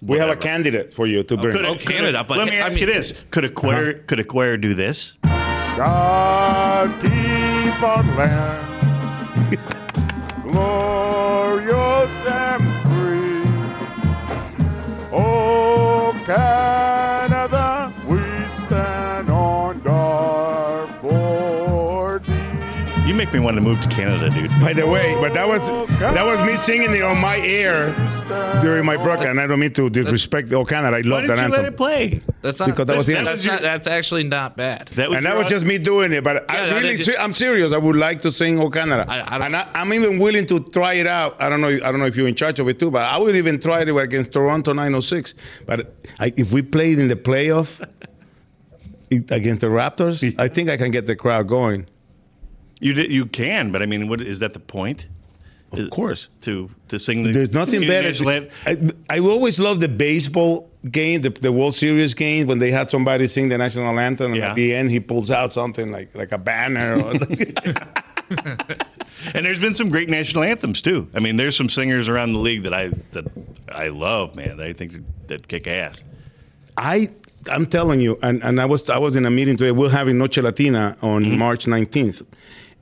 We 0.01 0.17
have 0.17 0.29
a 0.29 0.35
candidate 0.35 0.93
for 0.95 1.05
you 1.05 1.21
to 1.23 1.37
bring. 1.37 1.55
Could 1.55 1.65
a- 1.65 1.67
Oh, 1.67 1.73
could 1.75 1.81
a- 1.83 1.93
Canada, 1.93 2.23
but 2.27 2.37
let 2.39 2.47
me 2.49 2.57
I 2.59 2.65
ask 2.67 2.79
you 2.79 2.87
this: 2.87 3.13
Could 3.29 3.45
a 3.45 3.49
choir 3.49 3.93
could 4.07 4.19
a 4.19 4.23
choir 4.23 4.57
do 4.57 4.73
this? 4.73 5.17
God 5.77 6.89
keep 7.01 7.83
our 7.83 8.03
land 8.17 8.74
glorious 10.43 12.15
and 12.27 12.63
free. 12.83 13.43
Oh, 15.11 16.13
Canada, 16.25 16.84
me 23.35 23.43
want 23.43 23.55
to 23.55 23.61
move 23.61 23.79
to 23.81 23.87
Canada, 23.89 24.29
dude. 24.29 24.49
By 24.61 24.73
the 24.73 24.87
way, 24.87 25.15
but 25.19 25.33
that 25.33 25.47
was 25.47 25.61
that 25.99 26.25
was 26.25 26.39
me 26.47 26.55
singing 26.55 26.93
it 26.95 27.01
on 27.03 27.19
my 27.19 27.37
air 27.37 27.93
during 28.61 28.85
my 28.85 28.95
broadcast, 28.97 29.27
and 29.29 29.39
I 29.41 29.47
don't 29.47 29.59
mean 29.59 29.73
to 29.73 29.89
disrespect 29.89 30.51
O 30.53 30.63
Canada. 30.65 30.95
I 30.97 31.01
Why 31.01 31.07
love 31.09 31.21
didn't 31.23 31.35
that 31.37 31.45
you 31.47 31.51
let 31.51 31.65
it 31.65 31.77
play? 31.77 32.21
That's 32.41 32.59
not 32.59 32.67
Because 32.69 32.85
that 32.87 32.97
was 32.97 33.05
the 33.07 33.13
that's, 33.13 33.19
end. 33.19 33.27
that's, 33.27 33.45
not, 33.45 33.61
that's 33.61 33.87
actually 33.87 34.23
not 34.23 34.55
bad. 34.55 34.87
That 34.95 35.09
was 35.09 35.17
and 35.17 35.25
that 35.25 35.31
your- 35.31 35.39
was 35.39 35.47
just 35.51 35.65
me 35.65 35.77
doing 35.77 36.11
it. 36.13 36.23
But 36.23 36.45
Yeah, 36.49 36.55
I 36.55 36.69
no, 36.69 36.75
really, 36.77 36.95
they- 36.95 37.03
se- 37.03 37.17
I'm 37.17 37.33
serious. 37.33 37.73
I 37.73 37.77
would 37.77 37.95
like 37.95 38.21
to 38.21 38.31
sing 38.31 38.59
O 38.59 38.69
Canada, 38.69 39.05
I- 39.07 39.35
I 39.35 39.37
don't- 39.37 39.47
and 39.47 39.55
I, 39.57 39.67
I'm 39.75 39.93
even 39.93 40.17
willing 40.19 40.45
to 40.47 40.59
try 40.61 40.93
it 40.93 41.07
out. 41.07 41.35
I 41.41 41.49
don't 41.49 41.59
know. 41.61 41.67
I 41.69 41.79
don't 41.91 41.99
know 41.99 42.05
if 42.05 42.15
you're 42.15 42.27
in 42.27 42.35
charge 42.35 42.59
of 42.59 42.67
it 42.69 42.79
too, 42.79 42.89
but 42.91 43.01
I 43.03 43.17
would 43.17 43.35
even 43.35 43.59
try 43.59 43.81
it 43.81 43.89
against 43.89 44.31
Toronto 44.31 44.71
906. 44.73 45.33
But 45.65 45.93
I, 46.19 46.33
if 46.37 46.51
we 46.53 46.61
played 46.61 46.99
in 46.99 47.07
the 47.09 47.15
playoff 47.17 47.81
i- 49.11 49.25
against 49.29 49.61
the 49.61 49.67
Raptors, 49.67 50.33
I 50.39 50.47
think 50.47 50.69
I 50.69 50.77
can 50.77 50.91
get 50.91 51.05
the 51.05 51.15
crowd 51.15 51.47
going. 51.47 51.87
You 52.79 52.93
did, 52.93 53.11
you 53.11 53.25
can, 53.25 53.71
but 53.71 53.81
I 53.81 53.85
mean, 53.85 54.07
what 54.09 54.21
is 54.21 54.39
that 54.39 54.53
the 54.53 54.59
point? 54.59 55.07
Of 55.71 55.89
course. 55.89 56.29
To 56.41 56.69
to 56.87 56.97
sing 56.97 57.23
the 57.23 57.31
There's 57.33 57.51
nothing 57.51 57.81
better. 57.87 58.47
I, 58.65 58.77
I 59.09 59.19
always 59.19 59.59
love 59.59 59.79
the 59.81 59.89
baseball 59.89 60.69
game, 60.89 61.19
the, 61.21 61.29
the 61.31 61.51
World 61.51 61.75
Series 61.75 62.13
game, 62.13 62.47
when 62.47 62.59
they 62.59 62.71
had 62.71 62.89
somebody 62.89 63.27
sing 63.27 63.49
the 63.49 63.57
national 63.57 63.99
anthem, 63.99 64.31
and 64.31 64.35
Yeah. 64.41 64.49
at 64.51 64.55
the 64.55 64.73
end 64.73 64.91
he 64.91 64.99
pulls 65.01 65.29
out 65.31 65.51
something 65.51 65.91
like 65.91 66.15
like 66.15 66.31
a 66.31 66.37
banner. 66.37 67.01
Or 67.03 67.11
and 69.33 69.45
there's 69.45 69.59
been 69.59 69.75
some 69.75 69.89
great 69.89 70.09
national 70.09 70.43
anthems 70.43 70.81
too. 70.81 71.09
I 71.13 71.19
mean, 71.19 71.35
there's 71.35 71.55
some 71.55 71.69
singers 71.69 72.09
around 72.09 72.33
the 72.33 72.39
league 72.39 72.63
that 72.63 72.73
I 72.73 72.89
that 73.11 73.25
I 73.69 73.89
love, 73.89 74.35
man. 74.35 74.59
I 74.59 74.73
think 74.73 74.93
that, 74.93 75.27
that 75.27 75.47
kick 75.47 75.67
ass. 75.67 76.03
I 76.77 77.09
I'm 77.51 77.65
telling 77.67 78.01
you, 78.01 78.17
and, 78.23 78.43
and 78.43 78.59
I 78.61 78.65
was 78.65 78.89
I 78.89 78.97
was 78.97 79.15
in 79.15 79.25
a 79.25 79.29
meeting 79.29 79.57
today. 79.57 79.71
We're 79.71 79.89
having 79.89 80.17
Noche 80.17 80.37
Latina 80.37 80.95
on 81.01 81.23
Mm-hmm. 81.25 81.37
March 81.37 81.65
19th, 81.65 82.25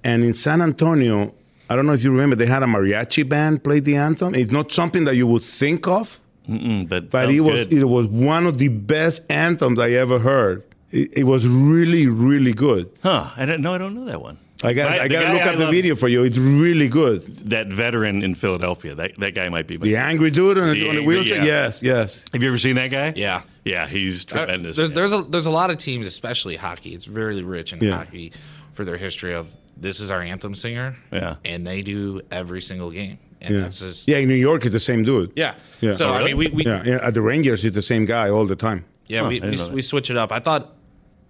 and 0.04 0.24
in 0.24 0.34
San 0.34 0.62
Antonio, 0.62 1.34
I 1.70 1.76
don't 1.76 1.86
know 1.86 1.94
if 1.94 2.04
you 2.04 2.12
remember, 2.12 2.36
they 2.36 2.46
had 2.46 2.64
a 2.64 2.66
mariachi 2.68 3.28
band 3.28 3.64
play 3.64 3.80
the 3.80 3.96
anthem. 3.96 4.36
It's 4.36 4.52
not 4.52 4.72
something 4.72 5.06
that 5.06 5.16
you 5.16 5.28
would 5.28 5.44
think 5.44 5.88
of, 5.88 6.20
Mm-mm, 6.50 6.88
but 6.90 7.10
but 7.10 7.30
it 7.32 7.42
was 7.42 7.68
good. 7.68 7.74
it 7.74 7.86
was 7.86 8.08
one 8.08 8.46
of 8.46 8.58
the 8.58 8.68
best 8.68 9.22
anthems 9.30 9.80
I 9.80 9.92
ever 9.92 10.20
heard. 10.20 10.64
It, 10.92 11.18
it 11.20 11.24
was 11.24 11.48
really 11.48 12.08
really 12.08 12.54
good. 12.54 12.90
Huh? 13.02 13.32
I 13.36 13.46
don't 13.46 13.62
know. 13.62 13.74
I 13.74 13.78
don't 13.78 13.96
know 13.96 14.06
that 14.06 14.22
one. 14.22 14.38
I 14.66 14.72
got 14.74 14.86
Right, 14.90 15.02
I 15.02 15.08
got 15.10 15.20
to 15.22 15.26
guy 15.26 15.34
look 15.34 15.42
I 15.42 15.52
at 15.54 15.58
the 15.58 15.68
video 15.68 15.94
for 15.96 16.08
you. 16.08 16.24
It's 16.24 16.38
really 16.38 16.88
good. 16.88 17.50
That 17.50 17.68
veteran 17.68 18.24
in 18.24 18.34
Philadelphia. 18.36 18.96
That 18.96 19.12
that 19.20 19.34
guy 19.36 19.50
might 19.50 19.68
be. 19.68 19.76
The 19.78 19.98
angry 19.98 20.32
dude 20.32 20.58
on, 20.58 20.68
The 20.68 20.74
the, 20.74 20.88
on 20.90 20.96
the 20.96 21.02
angry, 21.02 21.06
wheelchair. 21.18 21.40
yeah. 21.40 21.46
Yes, 21.46 21.80
yes. 21.82 22.20
Have 22.32 22.42
you 22.44 22.48
ever 22.50 22.58
seen 22.58 22.76
that 22.76 22.88
guy? 22.92 23.14
Yeah. 23.16 23.42
Yeah, 23.66 23.88
he's 23.88 24.26
Uh, 24.26 24.36
tremendous. 24.38 24.76
there's 24.78 24.90
man. 24.92 24.96
there's 24.96 25.14
a 25.14 25.22
there's 25.24 25.46
a 25.48 25.52
lot 25.52 25.70
of 25.72 25.78
teams, 25.80 26.08
especially 26.08 26.56
hockey. 26.58 26.94
It's 26.94 27.06
very 27.06 27.42
rich 27.42 27.74
in 27.74 27.80
Yeah. 27.82 27.96
hockey 27.98 28.32
for 28.74 28.86
their 28.86 28.98
history 28.98 29.34
of 29.34 29.54
this 29.78 30.00
is 30.00 30.10
our 30.12 30.22
anthem 30.22 30.56
singer. 30.56 30.96
Yeah. 31.12 31.36
and 31.46 31.66
they 31.66 31.82
do 31.82 32.22
every 32.32 32.62
single 32.62 32.92
game, 32.92 33.18
and 33.42 33.54
Yeah. 33.56 33.62
that's 33.62 33.80
just 33.80 34.08
yeah, 34.08 34.18
in 34.18 34.28
New 34.30 34.36
York, 34.36 34.66
it's 34.66 34.74
the 34.74 34.80
same 34.80 35.04
dude. 35.04 35.32
yeah. 35.36 35.56
Yeah. 35.82 35.94
So 35.94 36.10
Oh, 36.10 36.14
I 36.14 36.24
mean, 36.24 36.38
we, 36.38 36.48
we 36.50 36.64
yeah, 36.66 37.00
at 37.02 37.14
the 37.14 37.22
Rangers, 37.22 37.64
it's 37.66 37.76
the 37.76 37.82
same 37.82 38.06
guy 38.06 38.30
all 38.30 38.46
the 38.46 38.56
time. 38.56 38.86
Yeah, 39.08 39.22
Huh, 39.24 39.30
we, 39.30 39.40
we, 39.42 39.70
we 39.72 39.82
switch 39.82 40.10
it 40.10 40.18
up. 40.18 40.32
I 40.32 40.40
thought. 40.40 40.76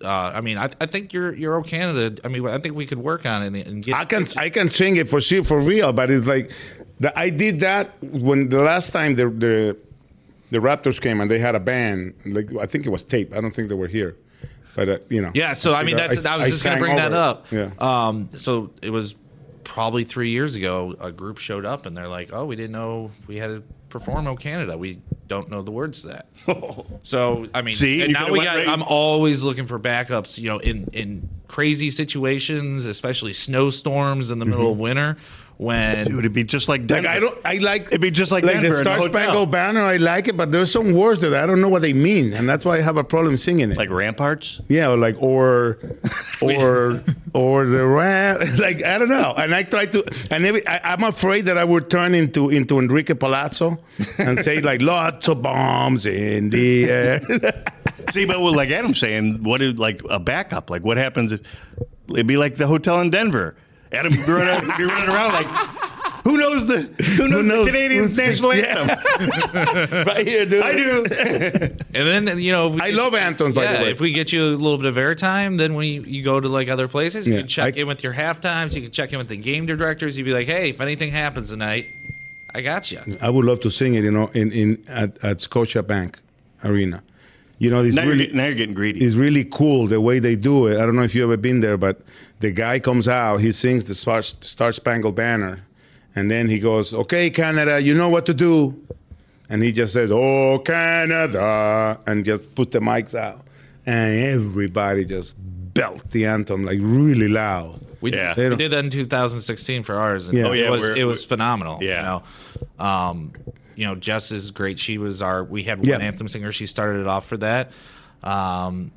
Uh, 0.03 0.33
I 0.35 0.41
mean, 0.41 0.57
I, 0.57 0.67
I 0.81 0.85
think 0.85 1.13
you're 1.13 1.33
you're 1.33 1.55
O 1.55 1.63
Canada. 1.63 2.19
I 2.25 2.27
mean, 2.27 2.45
I 2.45 2.57
think 2.57 2.75
we 2.75 2.85
could 2.85 2.97
work 2.99 3.25
on 3.25 3.41
it 3.55 3.65
and 3.67 3.81
get. 3.81 3.95
I 3.95 4.03
can 4.03 4.27
I 4.35 4.49
can 4.49 4.67
sing 4.67 4.97
it 4.97 5.07
for 5.07 5.21
sure 5.21 5.45
for 5.45 5.59
real, 5.59 5.93
but 5.93 6.11
it's 6.11 6.27
like 6.27 6.51
the, 6.99 7.17
I 7.17 7.29
did 7.29 7.61
that 7.61 7.91
when 8.01 8.49
the 8.49 8.59
last 8.59 8.91
time 8.91 9.15
the, 9.15 9.29
the 9.29 9.77
the 10.51 10.57
Raptors 10.59 10.99
came 10.99 11.21
and 11.21 11.31
they 11.31 11.39
had 11.39 11.55
a 11.55 11.59
band. 11.61 12.15
Like 12.25 12.49
I 12.59 12.65
think 12.65 12.85
it 12.85 12.89
was 12.89 13.01
tape. 13.03 13.33
I 13.33 13.39
don't 13.39 13.51
think 13.55 13.69
they 13.69 13.75
were 13.75 13.87
here. 13.87 14.17
But 14.76 14.89
uh, 14.89 14.97
you 15.09 15.21
know. 15.21 15.32
Yeah, 15.34 15.53
so 15.53 15.74
I 15.74 15.84
mean, 15.84 15.95
that's 15.95 16.26
I, 16.26 16.38
was 16.38 16.49
just 16.49 16.63
going 16.63 16.78
to 16.78 16.84
bring 16.84 16.95
that 16.95 17.13
up. 17.13 17.51
Yeah. 17.51 17.71
Um, 17.80 18.30
so 18.38 18.71
it 18.82 18.89
was 18.89 19.15
probably 19.63 20.03
three 20.03 20.30
years 20.30 20.55
ago. 20.55 20.95
A 20.99 21.11
group 21.11 21.38
showed 21.38 21.65
up 21.65 21.86
and 21.86 21.95
they're 21.95 22.07
like, 22.07 22.32
"Oh, 22.34 22.45
we 22.45 22.55
didn't 22.55 22.71
know 22.71 23.11
we 23.28 23.38
had 23.38 23.47
to 23.47 23.63
perform 23.89 24.28
"O 24.28 24.36
Canada." 24.36 24.78
We 24.78 24.99
don't 25.28 25.49
know 25.49 25.61
the 25.61 25.71
words 25.71 26.01
to 26.01 26.07
that. 26.07 26.28
so 27.03 27.47
I 27.53 27.61
mean, 27.61 27.76
See, 27.76 28.01
and 28.01 28.13
now 28.13 28.32
we 28.32 28.43
got. 28.43 28.55
right- 28.57 28.67
I'm 28.67 28.84
always 28.84 29.43
looking 29.43 29.67
for 29.67 29.80
backups. 29.80 30.38
You 30.38 30.49
know, 30.49 30.57
in 30.57 30.89
in 30.93 31.30
crazy 31.47 31.89
situations, 31.89 32.86
especially 32.86 33.34
snowstorms 33.34 34.32
in 34.32 34.39
the 34.39 34.45
middle 34.45 34.71
of 34.71 34.80
winter. 34.80 35.17
When 35.64 36.05
Dude, 36.05 36.20
it'd 36.20 36.34
be 36.34 36.43
just 36.43 36.68
like 36.68 36.89
Like 36.89 37.05
I 37.05 37.20
don't, 37.20 37.38
I 37.45 37.55
like 37.55 37.88
It'd 37.88 38.01
be 38.01 38.11
just 38.11 38.32
like, 38.32 38.43
like 38.43 38.55
Denver 38.55 38.70
the 38.70 38.82
Star. 38.84 38.99
Spangled 39.01 39.49
Banner. 39.51 39.82
I 39.82 39.97
like 39.97 40.28
it, 40.28 40.36
but 40.36 40.51
there's 40.51 40.72
some 40.72 40.91
words 40.93 41.22
that 41.22 41.34
I 41.34 41.45
don't 41.45 41.61
know 41.61 41.70
what 41.70 41.82
they 41.82 41.93
mean, 41.93 42.34
and 42.34 42.47
that's 42.47 42.66
why 42.66 42.78
I 42.78 42.82
have 42.82 42.97
a 42.97 43.03
problem 43.03 43.38
singing 43.38 43.72
it. 43.72 43.78
Like 43.78 43.89
ramparts. 43.89 44.61
Yeah, 44.68 44.91
or 44.91 44.97
like 44.97 45.16
or 45.22 45.80
or 46.41 47.01
or 47.34 47.66
the 47.66 47.86
ram. 47.86 48.39
Like 48.57 48.84
I 48.84 48.97
don't 48.97 49.09
know. 49.09 49.34
And 49.36 49.55
I 49.55 49.64
try 49.64 49.86
to, 49.88 50.03
and 50.30 50.45
every, 50.45 50.66
I, 50.68 50.93
I'm 50.93 51.03
afraid 51.03 51.45
that 51.45 51.57
I 51.57 51.64
would 51.64 51.89
turn 51.89 52.14
into 52.14 52.49
into 52.49 52.78
Enrique 52.80 53.14
Palazzo 53.14 53.80
and 54.18 54.43
say 54.43 54.61
like 54.61 54.82
lots 54.93 55.28
of 55.28 55.41
bombs 55.41 56.05
in 56.05 56.49
the 56.49 56.86
air. 56.89 57.22
See, 58.11 58.26
but 58.26 58.41
well, 58.41 58.53
like 58.53 58.70
Adam's 58.70 58.99
saying, 58.99 59.43
what 59.43 59.61
is 59.61 59.78
like 59.78 60.01
a 60.09 60.20
backup? 60.20 60.70
Like, 60.70 60.84
what 60.84 60.97
happens 60.97 61.32
if 61.32 61.41
it'd 62.09 62.28
be 62.28 62.38
like 62.38 62.57
the 62.57 62.68
hotel 62.68 62.99
in 62.99 63.09
Denver? 63.09 63.55
Adam 63.93 64.15
would 64.17 64.25
be 64.25 64.31
running, 64.31 64.77
be 64.77 64.83
running 64.85 65.09
around 65.09 65.33
like, 65.33 65.47
who 66.23 66.37
knows 66.37 66.65
the 66.65 66.81
who 67.17 67.27
knows, 67.27 67.45
knows? 67.45 67.65
the 67.65 67.71
Canadian 67.71 68.05
Who's- 68.05 68.17
national 68.17 68.55
yeah. 68.55 68.97
anthem? 69.19 70.05
right 70.07 70.27
here, 70.27 70.45
dude. 70.45 70.63
I 70.63 70.71
do. 70.73 71.05
And 71.93 72.27
then 72.27 72.39
you 72.39 72.51
know, 72.51 72.67
if 72.69 72.75
we 72.75 72.81
I 72.81 72.89
love 72.91 73.13
anthems, 73.13 73.53
by 73.55 73.63
yeah, 73.63 73.77
the 73.77 73.83
way. 73.83 73.91
if 73.91 73.99
we 73.99 74.11
get 74.11 74.31
you 74.31 74.43
a 74.43 74.55
little 74.55 74.77
bit 74.77 74.85
of 74.87 74.95
airtime, 74.95 75.57
then 75.57 75.73
when 75.73 75.85
you, 75.87 76.01
you 76.03 76.23
go 76.23 76.39
to 76.39 76.47
like 76.47 76.69
other 76.69 76.87
places, 76.87 77.27
you 77.27 77.33
Yeah, 77.33 77.39
can 77.39 77.47
check 77.47 77.75
I- 77.77 77.81
in 77.81 77.87
with 77.87 78.03
your 78.03 78.13
half 78.13 78.39
times. 78.41 78.75
You 78.75 78.81
can 78.81 78.91
check 78.91 79.11
in 79.11 79.17
with 79.17 79.27
the 79.27 79.37
game 79.37 79.65
directors. 79.65 80.17
You'd 80.17 80.23
be 80.25 80.33
like, 80.33 80.47
"Hey, 80.47 80.69
if 80.69 80.79
anything 80.81 81.11
happens 81.11 81.49
tonight, 81.49 81.87
I 82.55 82.61
got 82.61 82.91
you." 82.91 82.99
I 83.21 83.29
would 83.29 83.45
love 83.45 83.59
to 83.61 83.69
sing 83.69 83.95
it, 83.95 84.03
you 84.03 84.11
know, 84.11 84.27
in, 84.33 84.51
in 84.51 84.81
at, 84.87 85.23
at 85.23 85.37
Scotiabank 85.37 86.19
Arena. 86.63 87.03
You 87.64 87.70
know, 87.70 87.82
it's 87.82 87.95
now, 87.95 88.05
really 88.05 88.28
you're, 88.28 88.36
now 88.36 88.45
you're 88.47 88.55
getting 88.55 88.76
greedy. 88.76 89.05
it's 89.05 89.16
really 89.16 89.45
cool 89.45 89.88
the 89.88 90.01
way 90.01 90.20
they 90.20 90.36
do 90.36 90.68
it. 90.68 90.76
I 90.78 90.86
don't 90.86 90.97
know 90.97 91.03
if 91.03 91.16
you 91.16 91.24
ever 91.24 91.38
been 91.38 91.61
there, 91.61 91.78
but 91.78 92.01
the 92.41 92.51
guy 92.51 92.78
comes 92.80 93.07
out, 93.07 93.38
he 93.38 93.51
sings 93.53 93.86
the 93.86 93.95
Star, 93.95 94.22
Star 94.22 94.72
Spangled 94.74 95.16
Banner, 95.16 95.61
and 96.16 96.30
then 96.30 96.49
he 96.49 96.59
goes, 96.59 96.93
"Okay, 96.93 97.30
Canada, 97.30 97.82
you 97.82 97.93
know 97.93 98.09
what 98.09 98.26
to 98.26 98.34
do," 98.34 98.76
and 99.49 99.64
he 99.64 99.72
just 99.72 99.93
says, 99.93 100.11
"Oh, 100.11 100.59
Canada," 100.59 101.99
and 102.05 102.26
just 102.26 102.53
put 102.53 102.72
the 102.72 102.80
mics 102.80 103.16
out, 103.16 103.45
and 103.86 104.20
everybody 104.20 105.05
just 105.05 105.36
belt 105.74 106.11
the 106.11 106.26
anthem 106.26 106.66
like 106.66 106.80
really 106.82 107.30
loud. 107.30 107.80
We, 108.01 108.11
Yeah. 108.11 108.34
we 108.36 108.55
did 108.57 108.72
that 108.72 108.84
in 108.84 108.89
2016 108.89 109.84
for 109.84 109.95
ours, 109.95 110.28
and 110.28 110.38
Yeah. 110.38 110.43
it 110.45 110.49
Oh, 110.49 110.51
yeah, 110.53 110.70
was 110.70 110.89
it 110.97 111.05
was 111.05 111.24
phenomenal. 111.24 111.80
Yeah. 111.82 111.99
you 111.99 112.03
know, 112.80 112.86
um, 112.86 113.32
you 113.76 113.86
know, 113.86 113.95
Jess 113.95 114.32
is 114.32 114.51
great. 114.51 114.80
She 114.80 114.97
was 114.97 115.21
our 115.21 115.43
we 115.43 115.63
had 115.63 115.86
Yeah. 115.86 115.93
one 115.95 116.01
anthem 116.01 116.28
singer. 116.28 116.51
She 116.51 116.65
started 116.65 117.01
it 117.01 117.07
off 117.07 117.26
for 117.26 117.38
that, 117.38 117.71
um, 118.24 118.91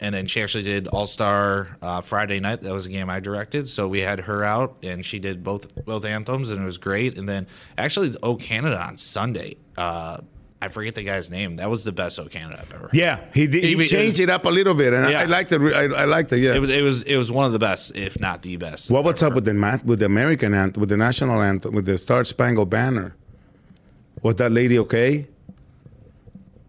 and 0.00 0.14
then 0.14 0.26
she 0.26 0.42
actually 0.42 0.64
did 0.64 0.88
All 0.88 1.06
Star 1.06 1.76
uh, 1.80 2.00
Friday 2.00 2.40
night. 2.40 2.62
That 2.62 2.72
was 2.72 2.86
a 2.86 2.90
game 2.90 3.08
I 3.08 3.20
directed, 3.20 3.68
so 3.68 3.86
we 3.88 4.00
had 4.00 4.20
her 4.20 4.42
out, 4.44 4.76
and 4.82 5.04
she 5.04 5.18
did 5.18 5.44
both 5.44 5.84
both 5.84 6.04
anthems, 6.04 6.50
and 6.50 6.60
it 6.60 6.64
was 6.64 6.78
great. 6.78 7.16
And 7.16 7.28
then 7.28 7.46
actually, 7.78 8.14
O 8.22 8.34
Canada 8.36 8.80
on 8.80 8.96
Sunday. 8.96 9.56
Uh, 9.76 10.18
I 10.60 10.68
forget 10.68 10.94
the 10.94 11.02
guy's 11.02 11.28
name. 11.28 11.56
That 11.56 11.68
was 11.70 11.82
the 11.82 11.90
best 11.90 12.20
O 12.20 12.26
Canada 12.26 12.60
I've 12.60 12.72
ever. 12.72 12.82
heard. 12.84 12.94
Yeah, 12.94 13.18
he 13.34 13.48
did. 13.48 13.64
He, 13.64 13.72
It 13.72 13.76
was- 13.78 13.90
changed 13.90 14.20
it 14.20 14.30
up 14.30 14.44
a 14.44 14.48
little 14.48 14.74
bit, 14.74 14.92
and 14.92 15.04
I, 15.06 15.10
Yeah. 15.10 15.20
I 15.22 15.24
liked 15.24 15.50
it. 15.50 15.60
I, 15.60 15.82
I 15.86 16.04
liked 16.04 16.32
it. 16.32 16.38
Yeah. 16.38 16.54
It 16.54 16.60
was 16.60 16.70
it 16.70 16.82
was 16.82 17.02
it 17.02 17.16
was 17.16 17.32
one 17.32 17.46
of 17.46 17.52
the 17.52 17.58
best, 17.58 17.96
if 17.96 18.20
not 18.20 18.42
the 18.42 18.56
best. 18.58 18.88
What 18.88 19.02
what's 19.02 19.24
up 19.24 19.32
with 19.34 19.44
the 19.44 19.80
with 19.84 19.98
the 19.98 20.06
American 20.06 20.54
anthem, 20.54 20.80
with 20.80 20.88
the 20.90 20.96
national 20.96 21.42
anthem, 21.42 21.74
with 21.74 21.86
the 21.86 21.98
Star 21.98 22.22
Spangled 22.22 22.70
Banner? 22.70 23.16
Was 24.22 24.36
that 24.36 24.52
lady 24.52 24.78
okay? 24.80 25.26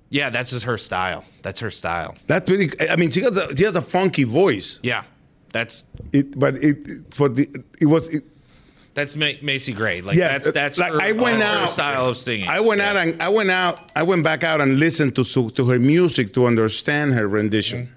Yeah, 0.10 0.30
that's 0.30 0.52
just 0.52 0.66
her 0.66 0.78
style. 0.78 1.24
That's 1.42 1.60
her 1.60 1.72
style. 1.72 2.16
That's 2.28 2.50
really. 2.50 2.72
I 2.90 2.96
mean, 2.96 3.10
she 3.12 3.22
has 3.22 3.36
a 3.36 3.56
she 3.56 3.64
has 3.66 3.76
a 3.76 3.82
funky 3.82 4.24
voice. 4.26 4.80
Yeah, 4.84 5.04
that's 5.52 5.86
It, 6.12 6.38
but 6.38 6.56
it 6.58 6.78
for 7.14 7.30
the 7.30 7.50
it 7.82 7.86
was. 7.88 8.08
It, 8.10 8.24
that's 8.94 9.16
Ma- 9.16 9.32
Macy 9.42 9.74
Gray. 9.74 10.02
Like 10.02 10.16
Yes, 10.18 10.44
that's 10.44 10.54
that's 10.54 10.78
like, 10.78 10.94
her, 10.94 11.02
I 11.02 11.14
went 11.14 11.42
her 11.42 11.64
out- 11.64 11.70
style 11.72 12.08
of 12.10 12.18
singing. 12.18 12.48
I 12.48 12.60
went 12.60 12.80
out 12.82 12.96
and 12.96 13.20
I 13.24 13.30
went 13.30 13.50
out. 13.50 13.92
I 13.96 14.04
went 14.04 14.24
back 14.24 14.44
out 14.44 14.62
and 14.62 14.80
listened 14.80 15.16
to 15.16 15.24
to 15.50 15.70
her 15.70 15.80
music 15.80 16.32
to 16.36 16.46
understand 16.46 17.14
her 17.16 17.28
rendition, 17.28 17.90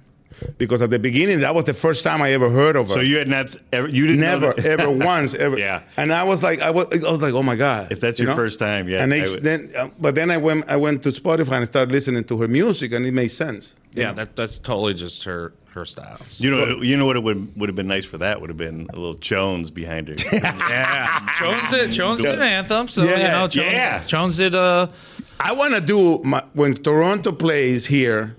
because 0.58 0.82
at 0.82 0.90
the 0.90 0.98
beginning 0.98 1.40
that 1.40 1.54
was 1.54 1.64
the 1.64 1.72
first 1.72 2.04
time 2.04 2.22
I 2.22 2.32
ever 2.32 2.50
heard 2.50 2.76
of 2.76 2.88
her. 2.88 2.94
So 2.94 3.00
you 3.00 3.18
had 3.18 3.28
not 3.28 3.56
ever 3.72 3.88
you 3.88 4.06
didn't 4.06 4.20
know 4.20 4.38
never 4.38 4.52
that- 4.54 4.66
ever 4.66 4.90
once 5.12 5.34
ever. 5.34 5.58
Yeah. 5.58 5.82
And 5.96 6.12
I 6.12 6.24
was 6.24 6.42
like, 6.42 6.60
I 6.60 6.70
was, 6.70 6.86
I 6.92 7.10
was 7.10 7.22
like, 7.22 7.34
oh 7.34 7.42
my 7.42 7.56
god. 7.56 7.92
If 7.92 8.00
that's 8.00 8.18
you 8.18 8.24
your 8.24 8.32
know? 8.34 8.36
first 8.36 8.58
time, 8.58 8.88
yeah, 8.88 9.02
And 9.02 9.10
they, 9.12 9.38
then, 9.38 9.72
uh, 9.76 9.88
but 9.98 10.14
then 10.14 10.30
I 10.30 10.36
went, 10.36 10.68
I 10.68 10.76
went 10.76 11.02
to 11.04 11.10
Spotify 11.10 11.58
and 11.58 11.66
started 11.66 11.92
listening 11.92 12.24
to 12.24 12.40
her 12.40 12.48
music, 12.48 12.92
and 12.92 13.06
it 13.06 13.12
made 13.12 13.28
sense. 13.28 13.74
yeah, 13.92 14.08
know? 14.08 14.14
that 14.14 14.36
that's 14.36 14.58
totally 14.58 14.94
just 14.94 15.24
her 15.24 15.52
her 15.72 15.84
style. 15.84 16.18
You 16.38 16.50
know, 16.50 16.80
you 16.80 16.96
know 16.96 17.04
what 17.06 17.16
it 17.16 17.22
would 17.22 17.54
would 17.56 17.68
have 17.68 17.76
been 17.76 17.86
nice 17.88 18.04
for 18.06 18.18
that 18.18 18.40
would 18.40 18.48
have 18.50 18.56
been 18.56 18.88
a 18.92 18.96
little 18.96 19.14
Jones 19.14 19.70
behind 19.70 20.08
her. 20.08 20.14
yeah, 20.32 21.28
Jones 21.38 21.70
did 21.70 21.90
Jones 21.92 22.20
did 22.22 22.34
an 22.34 22.42
anthem, 22.42 22.88
so 22.88 23.02
you 23.04 23.10
know 23.16 23.46
Jones, 23.48 23.72
yeah. 23.72 24.04
Jones 24.06 24.36
did 24.38 24.54
uh 24.54 24.88
I 25.38 25.52
want 25.52 25.74
to 25.74 25.80
do 25.82 26.20
my, 26.24 26.42
when 26.54 26.74
Toronto 26.74 27.30
plays 27.30 27.86
here, 27.86 28.34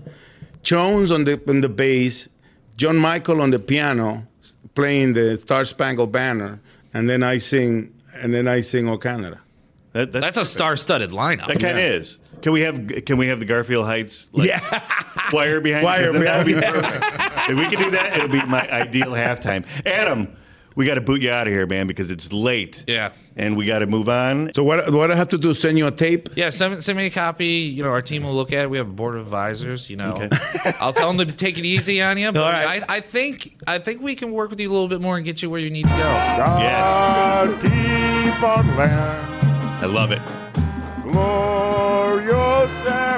Jones 0.72 1.10
on 1.10 1.24
the 1.24 1.40
on 1.48 1.62
the 1.62 1.68
bass, 1.70 2.28
John 2.76 2.96
Michael 2.98 3.40
on 3.40 3.50
the 3.50 3.58
piano, 3.58 4.26
playing 4.74 5.14
the 5.14 5.38
Star 5.38 5.64
Spangled 5.64 6.12
Banner, 6.12 6.60
and 6.92 7.08
then 7.08 7.22
I 7.22 7.38
sing, 7.38 7.94
and 8.22 8.34
then 8.34 8.46
I 8.46 8.60
sing 8.60 8.86
"O 8.86 8.98
Canada." 8.98 9.40
That, 9.92 10.12
that's 10.12 10.36
a 10.36 10.44
star-studded 10.44 11.10
lineup. 11.10 11.46
That 11.46 11.58
kind 11.58 11.78
of 11.78 11.84
is. 11.84 12.18
Can 12.42 12.52
we 12.52 12.60
have 12.60 12.86
Can 13.06 13.16
we 13.16 13.28
have 13.28 13.38
the 13.40 13.46
Garfield 13.46 13.86
Heights 13.86 14.28
like, 14.34 14.46
Yeah. 14.48 14.60
choir 15.30 15.60
behind? 15.62 15.84
Choir 15.84 16.14
it? 16.14 16.18
That 16.24 16.36
would 16.36 16.46
be 16.46 16.52
behind- 16.52 16.74
perfect. 16.84 17.50
if 17.50 17.58
we 17.58 17.64
could 17.70 17.78
do 17.84 17.90
that, 17.92 18.16
it'll 18.16 18.28
be 18.28 18.42
my 18.44 18.70
ideal 18.70 19.12
halftime. 19.12 19.64
Adam, 19.86 20.36
we 20.78 20.86
got 20.86 20.94
to 20.94 21.00
boot 21.00 21.20
you 21.20 21.30
out 21.32 21.48
of 21.48 21.52
here, 21.52 21.66
man, 21.66 21.88
because 21.88 22.08
it's 22.12 22.32
late. 22.32 22.84
Yeah. 22.86 23.10
and 23.34 23.56
we 23.56 23.66
got 23.66 23.80
to 23.80 23.86
move 23.88 24.08
on. 24.08 24.52
So 24.54 24.62
what 24.62 24.92
what 24.92 25.10
I 25.10 25.16
have 25.16 25.28
to 25.30 25.38
do? 25.38 25.52
Send 25.52 25.76
you 25.76 25.88
a 25.88 25.90
tape? 25.90 26.28
yeah. 26.36 26.50
Send, 26.50 26.84
send 26.84 26.96
me 26.96 27.06
a 27.06 27.10
copy. 27.10 27.46
You 27.46 27.82
know, 27.82 27.90
our 27.90 28.00
team 28.00 28.22
will 28.22 28.32
look 28.32 28.52
at 28.52 28.62
it. 28.62 28.70
We 28.70 28.78
have 28.78 28.88
a 28.88 28.92
board 28.92 29.16
of 29.16 29.22
advisors. 29.22 29.90
You 29.90 29.96
know, 29.96 30.28
I'll 30.80 30.92
tell 30.92 31.12
them 31.12 31.26
to 31.26 31.36
take 31.36 31.58
it 31.58 31.66
easy 31.66 32.00
on 32.00 32.16
you. 32.16 32.30
But 32.30 32.42
All 32.42 32.50
right. 32.52 32.84
I, 32.88 32.98
I 32.98 33.00
think 33.00 33.60
I 33.66 33.80
think 33.80 34.00
we 34.00 34.14
can 34.14 34.30
work 34.30 34.50
with 34.50 34.60
you 34.60 34.70
a 34.70 34.72
little 34.72 34.86
bit 34.86 35.00
more 35.00 35.16
and 35.16 35.24
get 35.24 35.42
you 35.42 35.50
where 35.50 35.58
you 35.58 35.68
need 35.68 35.82
to 35.82 35.88
go. 35.88 35.96
Yes, 35.96 37.48
keep 37.60 38.42
on 38.44 38.76
land, 38.76 39.82
I 39.82 39.86
love 39.86 40.12
it. 40.12 40.22
glorious 41.02 42.70
and 42.86 43.17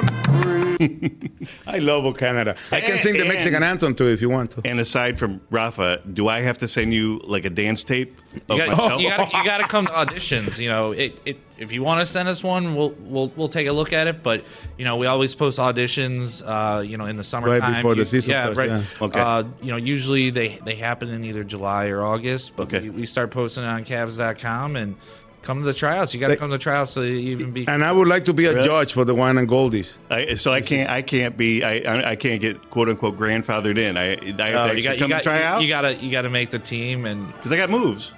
I 1.67 1.79
love 1.79 2.05
"O 2.05 2.13
Canada." 2.13 2.55
I 2.71 2.81
can 2.81 2.99
sing 2.99 3.17
the 3.17 3.25
Mexican 3.25 3.63
anthem 3.63 3.95
too 3.95 4.07
if 4.07 4.21
you 4.21 4.29
want 4.29 4.51
to. 4.51 4.61
And 4.65 4.79
aside 4.79 5.17
from 5.19 5.41
Rafa, 5.49 6.01
do 6.13 6.27
I 6.27 6.41
have 6.41 6.57
to 6.59 6.67
send 6.67 6.93
you 6.93 7.19
like 7.23 7.45
a 7.45 7.49
dance 7.49 7.83
tape 7.83 8.17
of 8.49 8.57
You 8.57 8.65
got, 8.65 8.77
myself? 8.77 9.01
you 9.01 9.09
got 9.09 9.33
you 9.33 9.43
got 9.43 9.57
to 9.59 9.67
come 9.67 9.85
to 9.87 9.91
auditions. 10.01 10.59
You 10.59 10.69
know, 10.69 10.91
it, 10.91 11.19
it 11.25 11.37
if 11.57 11.71
you 11.71 11.83
want 11.83 11.99
to 11.99 12.05
send 12.05 12.27
us 12.27 12.43
one, 12.43 12.75
we'll 12.75 12.91
we'll 12.99 13.31
we'll 13.35 13.49
take 13.49 13.67
a 13.67 13.71
look 13.71 13.93
at 13.93 14.07
it. 14.07 14.23
But 14.23 14.45
you 14.77 14.85
know, 14.85 14.97
we 14.97 15.05
always 15.07 15.35
post 15.35 15.59
auditions. 15.59 16.41
Uh, 16.45 16.81
you 16.81 16.97
know, 16.97 17.05
in 17.05 17.17
the 17.17 17.23
summertime, 17.23 17.61
right 17.61 17.75
before 17.75 17.95
the 17.95 18.05
season 18.05 18.31
Yeah, 18.31 18.43
starts, 18.53 18.59
right. 18.59 18.69
yeah. 18.69 18.83
Okay. 19.05 19.19
Uh, 19.19 19.43
you 19.61 19.71
know, 19.71 19.77
usually 19.77 20.29
they 20.29 20.59
they 20.65 20.75
happen 20.75 21.09
in 21.09 21.23
either 21.23 21.43
July 21.43 21.87
or 21.89 22.03
August. 22.03 22.55
But 22.55 22.63
Okay. 22.63 22.81
we, 22.81 22.89
we 23.01 23.05
start 23.05 23.31
posting 23.31 23.63
it 23.63 23.67
on 23.67 23.85
Cavs.com 23.85 24.75
and 24.75 24.95
come 25.43 25.59
to 25.59 25.65
the 25.65 25.73
tryouts. 25.73 26.13
You 26.13 26.19
got 26.19 26.27
to 26.29 26.37
come 26.37 26.49
to 26.49 26.55
the 26.57 26.63
tryouts 26.63 26.93
to 26.95 27.03
even 27.03 27.51
be. 27.51 27.67
And 27.67 27.83
I 27.83 27.91
would 27.91 28.07
like 28.07 28.25
to 28.25 28.33
be 28.33 28.45
a 28.45 28.53
Really? 28.53 28.65
judge 28.67 28.93
for 28.93 29.03
the 29.05 29.13
wine 29.15 29.37
and 29.37 29.47
goldies. 29.47 29.97
I, 30.09 30.35
so 30.35 30.51
I 30.51 30.61
can't. 30.61 30.89
I 30.89 31.01
can't 31.01 31.35
be. 31.37 31.63
I. 31.63 31.79
I- 31.79 32.09
I 32.11 32.15
can't 32.15 32.41
get 32.41 32.69
quote 32.69 32.89
unquote 32.89 33.17
grandfathered 33.17 33.77
in. 33.77 33.97
I. 33.97 34.03
I 34.03 34.07
have 34.09 34.19
to 34.37 34.43
Uh, 34.43 34.65
actually 34.65 34.77
you 34.77 34.83
got, 34.83 34.95
you 34.95 34.99
come 35.01 35.09
got, 35.09 35.17
to 35.19 35.23
try 35.23 35.43
out 35.43 35.61
you 35.61 35.67
got 35.67 35.81
to 35.81 35.95
you 35.95 36.11
got 36.11 36.21
to 36.23 36.29
make 36.29 36.49
the 36.49 36.59
team, 36.59 37.05
and 37.05 37.27
because 37.35 37.51
I 37.51 37.57
got 37.57 37.69
moves. 37.69 38.11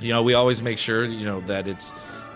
you 0.00 0.12
know 0.12 0.22
we 0.22 0.34
always 0.34 0.60
make 0.62 0.78
sure 0.78 1.04
you 1.04 1.24
know 1.26 1.40
that 1.42 1.66
it's 1.68 1.92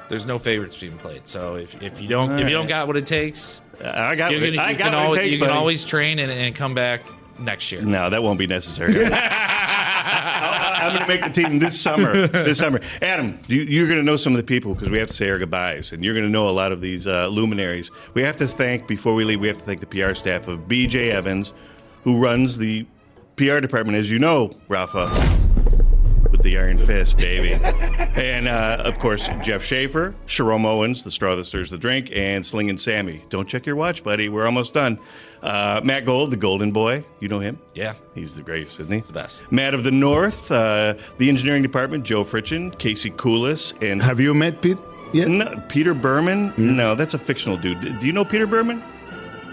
there's 0.08 0.26
no 0.26 0.38
favorites 0.38 0.76
being 0.78 0.98
played. 0.98 1.26
So 1.28 1.54
if, 1.56 1.80
if 1.82 2.00
you 2.02 2.08
don't 2.08 2.32
if 2.38 2.44
you 2.48 2.54
don't 2.54 2.66
got 2.68 2.86
what 2.86 2.96
it 2.96 3.06
takes, 3.06 3.62
I 3.82 4.14
got. 4.16 4.32
you 4.32 4.38
what 4.38 4.48
it- 4.48 4.50
can, 4.52 4.60
I 4.60 4.70
you 4.72 4.78
got 4.78 4.84
can, 4.84 4.92
what 4.94 4.98
it 5.02 5.04
always, 5.06 5.20
takes, 5.20 5.32
you 5.32 5.38
can 5.38 5.48
buddy. 5.48 5.58
always 5.58 5.84
train 5.84 6.18
and, 6.18 6.30
and 6.32 6.54
come 6.54 6.74
back 6.74 7.02
next 7.38 7.70
year. 7.72 7.82
No, 7.82 8.10
that 8.10 8.22
won't 8.22 8.38
be 8.38 8.46
necessary. 8.46 8.92
I'm 10.92 11.08
going 11.08 11.20
to 11.20 11.26
make 11.26 11.34
the 11.34 11.42
team 11.42 11.58
this 11.58 11.80
summer. 11.80 12.26
This 12.42 12.58
summer, 12.58 12.80
Adam, 13.00 13.38
you, 13.46 13.62
you're 13.62 13.86
going 13.86 13.98
to 13.98 14.04
know 14.04 14.16
some 14.16 14.32
of 14.32 14.36
the 14.36 14.42
people 14.42 14.74
because 14.74 14.90
we 14.90 14.98
have 14.98 15.08
to 15.08 15.14
say 15.14 15.30
our 15.30 15.38
goodbyes, 15.38 15.92
and 15.92 16.04
you're 16.04 16.14
going 16.14 16.26
to 16.26 16.30
know 16.30 16.48
a 16.48 16.50
lot 16.50 16.72
of 16.72 16.80
these 16.80 17.06
uh, 17.06 17.28
luminaries. 17.28 17.90
We 18.14 18.22
have 18.22 18.36
to 18.36 18.46
thank 18.46 18.86
before 18.86 19.14
we 19.14 19.24
leave. 19.24 19.40
We 19.40 19.48
have 19.48 19.58
to 19.58 19.64
thank 19.64 19.80
the 19.80 19.86
PR 19.86 20.14
staff 20.14 20.48
of 20.48 20.60
BJ 20.60 21.10
Evans, 21.10 21.54
who 22.04 22.18
runs 22.18 22.58
the 22.58 22.86
PR 23.36 23.60
department, 23.60 23.96
as 23.96 24.10
you 24.10 24.18
know, 24.18 24.52
Rafa. 24.68 25.41
With 26.42 26.52
with 26.52 26.52
the 26.54 26.58
Iron 26.58 26.78
Fist, 26.78 27.16
baby. 27.18 27.52
and 28.20 28.48
uh, 28.48 28.82
of 28.84 28.98
course, 28.98 29.28
Jeff 29.42 29.62
Schaefer, 29.62 30.12
Sharon 30.26 30.64
Owens, 30.64 31.04
the 31.04 31.10
straw 31.12 31.36
that 31.36 31.44
stirs 31.44 31.70
the 31.70 31.78
drink, 31.78 32.10
and 32.12 32.44
Slingin' 32.44 32.78
Sammy. 32.78 33.22
Don't 33.28 33.48
check 33.48 33.64
your 33.64 33.76
watch, 33.76 34.02
buddy. 34.02 34.28
We're 34.28 34.44
almost 34.46 34.74
done. 34.74 34.98
Uh, 35.40 35.80
Matt 35.84 36.04
Gold, 36.04 36.32
the 36.32 36.36
Golden 36.36 36.72
Boy. 36.72 37.04
You 37.20 37.28
know 37.28 37.38
him? 37.38 37.58
Yeah. 37.74 37.94
He's 38.16 38.34
the 38.34 38.42
greatest, 38.42 38.80
isn't 38.80 38.92
he? 38.92 39.00
The 39.00 39.12
best. 39.12 39.50
Matt 39.52 39.72
of 39.74 39.84
the 39.84 39.92
North, 39.92 40.50
uh, 40.50 40.94
the 41.18 41.28
engineering 41.28 41.62
department, 41.62 42.04
Joe 42.04 42.24
Fritchin, 42.24 42.76
Casey 42.76 43.10
Coolis, 43.10 43.72
and 43.80 44.02
Have 44.02 44.18
you 44.18 44.34
met 44.34 44.60
Pete? 44.60 44.78
Yeah. 45.12 45.26
no, 45.26 45.62
Peter 45.68 45.94
Berman. 45.94 46.52
No, 46.56 46.94
that's 46.96 47.14
a 47.14 47.18
fictional 47.18 47.56
dude. 47.56 47.80
Do 48.00 48.06
you 48.06 48.12
know 48.12 48.24
Peter 48.24 48.46
Berman? 48.48 48.82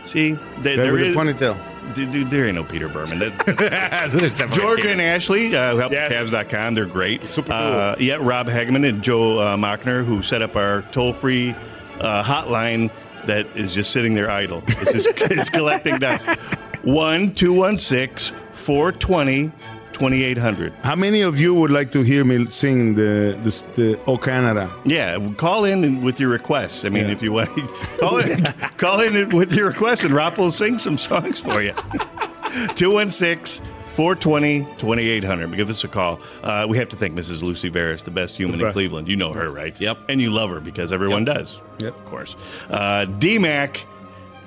See, 0.06 0.30
th- 0.32 0.38
Guy 0.64 0.76
there 0.78 0.92
with 0.94 1.02
is- 1.02 1.14
the 1.14 1.20
ponytail. 1.20 1.58
Dude, 1.96 2.12
dude, 2.12 2.30
there 2.30 2.46
ain't 2.46 2.56
no 2.56 2.64
Peter 2.64 2.88
Berman. 2.88 3.20
That- 3.20 4.50
Georgia 4.54 4.90
and 4.92 5.02
Ashley, 5.02 5.56
uh, 5.56 5.72
who 5.74 5.78
help 5.80 5.92
Cavs.com. 5.94 6.76
They're 6.76 6.86
great. 6.86 7.28
Super 7.28 7.50
cool. 7.50 7.58
Uh, 7.58 7.96
yeah, 8.00 8.18
Rob 8.20 8.48
Hageman 8.48 8.88
and 8.88 9.02
Joe 9.02 9.40
uh, 9.40 9.58
Mockner, 9.58 10.06
who 10.06 10.22
set 10.22 10.42
up 10.42 10.56
our 10.56 10.84
toll 10.92 11.14
free 11.14 11.56
uh, 12.00 12.24
hotline 12.24 12.92
that 13.26 13.46
is 13.56 13.74
just 13.74 13.92
sitting 13.92 14.14
there 14.14 14.30
idle. 14.30 14.64
It's, 14.68 14.92
just, 15.04 15.08
it's 15.32 15.50
collecting 15.50 15.98
dust. 16.00 16.28
1 16.84 17.34
216 17.34 18.38
420 18.54 19.52
2800. 20.00 20.74
How 20.84 20.96
many 20.96 21.22
of 21.22 21.38
you 21.38 21.54
would 21.54 21.72
like 21.72 21.92
to 21.92 22.02
hear 22.04 22.24
me 22.24 22.46
sing 22.48 22.96
the 22.96 23.38
the, 23.44 23.68
the 23.76 24.00
O 24.08 24.18
Canada? 24.18 24.72
Yeah, 24.86 25.20
call 25.36 25.66
in 25.66 26.02
with 26.02 26.20
your 26.22 26.30
requests. 26.30 26.86
I 26.86 26.90
mean, 26.90 27.10
if 27.10 27.22
you 27.22 27.34
want, 27.34 27.50
call 28.00 28.18
in, 28.18 28.44
call 28.78 29.02
in 29.02 29.30
with 29.36 29.52
your 29.52 29.68
requests, 29.68 30.04
and 30.06 30.14
Rob 30.14 30.38
will 30.38 30.52
sing 30.52 30.80
some 30.80 30.98
songs 30.98 31.40
for 31.40 31.62
you. 31.62 31.74
216 32.76 33.66
420 33.96 34.64
2800. 34.78 35.56
Give 35.58 35.70
us 35.70 35.84
a 35.84 35.88
call. 35.90 36.20
Uh, 36.42 36.66
we 36.70 36.78
have 36.78 36.88
to 36.90 36.96
thank 36.96 37.14
Mrs. 37.16 37.44
Lucy 37.44 37.70
Veras, 37.70 38.04
the 38.06 38.12
best 38.12 38.38
human 38.38 38.58
The 38.60 38.68
in. 38.68 38.72
Cleveland. 38.72 39.08
You 39.10 39.18
know 39.18 39.34
her, 39.34 39.50
right? 39.52 39.80
Yep. 39.80 39.98
And 40.08 40.22
you 40.22 40.30
love 40.32 40.50
her 40.52 40.62
because 40.62 40.94
everyone 40.94 41.26
does. 41.26 41.62
Yep. 41.80 41.96
Of 41.96 42.06
course. 42.06 42.36
Uh, 42.70 43.06
DMAC. 43.20 43.82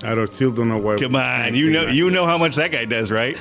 I 0.05 0.15
don't, 0.15 0.29
still 0.29 0.51
don't 0.51 0.69
know 0.69 0.79
why. 0.79 0.99
Come 0.99 1.17
on, 1.17 1.55
you 1.55 1.71
know 1.71 1.87
you 1.87 2.11
know 2.11 2.27
how 2.27 2.39
much 2.39 2.57
that 2.57 2.73
guy 2.73 2.85
does, 2.85 3.11
right? 3.11 3.37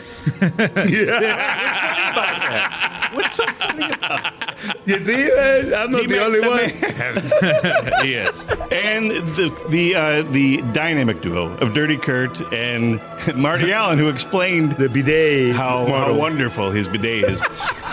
What's 3.14 3.36
so 3.36 3.45
funny 3.45 3.91
about 3.93 4.34
You 4.86 4.97
see, 5.03 5.14
man? 5.36 5.74
I'm 5.74 5.91
not 5.91 6.07
the 6.07 6.24
only 6.24 6.39
the 6.39 6.49
one. 6.49 8.07
yes. 8.07 8.45
And 8.72 9.12
the 9.36 9.49
the 9.70 9.95
uh, 9.95 10.22
the 10.32 10.62
dynamic 10.72 11.22
duo 11.22 11.51
of 11.57 11.74
Dirty 11.74 11.97
Kurt 11.97 12.39
and 12.53 13.01
Marty 13.36 13.74
Allen, 13.74 13.97
who 13.99 14.07
explained 14.07 14.72
the 14.74 14.88
bidet 14.88 15.53
how, 15.55 15.86
how 15.88 16.14
wonderful 16.14 16.72
his 16.72 16.88
bidet 16.88 17.26
is. 17.30 17.41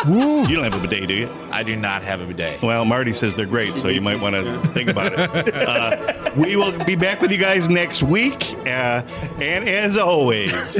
You 0.06 0.54
don't 0.54 0.62
have 0.70 0.74
a 0.74 0.86
bidet, 0.86 1.08
do 1.08 1.14
you? 1.14 1.28
I 1.50 1.64
do 1.64 1.74
not 1.74 2.02
have 2.04 2.20
a 2.20 2.26
bidet. 2.26 2.62
Well, 2.62 2.84
Marty 2.84 3.12
says 3.12 3.34
they're 3.34 3.44
great, 3.44 3.76
so 3.76 3.88
you 3.88 4.00
might 4.00 4.20
want 4.20 4.36
to 4.36 4.58
think 4.68 4.88
about 4.88 5.12
it. 5.14 5.52
Uh, 5.54 6.30
we 6.36 6.54
will 6.54 6.72
be 6.84 6.94
back 6.94 7.20
with 7.20 7.32
you 7.32 7.38
guys 7.38 7.68
next 7.68 8.04
week. 8.04 8.54
Uh, 8.60 9.02
and 9.40 9.68
as 9.68 9.96
always, 9.96 10.78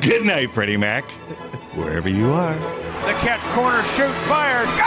good 0.00 0.24
night, 0.24 0.50
Freddie 0.52 0.78
Mac, 0.78 1.04
wherever 1.78 2.08
you 2.08 2.32
are. 2.32 2.54
The 3.06 3.14
catch 3.22 3.40
corner 3.54 3.82
shoot 3.94 4.12
fires. 4.26 4.66
Go! 4.74 4.82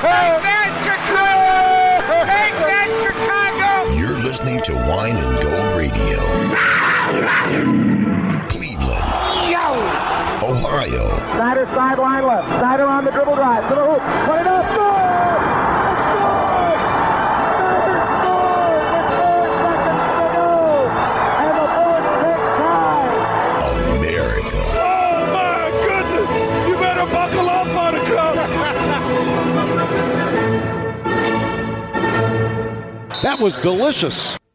Take 0.00 0.42
that, 0.46 0.70
Chicago! 0.86 2.06
Take 2.30 2.56
that, 2.62 2.88
Chicago! 3.02 3.92
You're 3.98 4.18
listening 4.22 4.62
to 4.62 4.74
Wine 4.88 5.16
and 5.16 5.42
Gold 5.42 5.76
Radio. 5.76 6.20
Cleveland, 8.48 9.06
Ohio. 10.42 11.06
Snyder 11.34 11.66
sideline 11.66 12.24
left. 12.26 12.48
Snyder 12.58 12.84
on 12.84 13.04
the 13.04 13.10
dribble 13.10 13.34
drive 13.34 13.68
to 13.68 13.74
the 13.74 13.84
hoop. 13.84 14.02
Put 14.26 14.40
it 14.40 14.46
up. 14.46 14.64
Score! 14.72 15.45
That 33.36 33.42
was 33.44 33.56
delicious. 33.58 34.45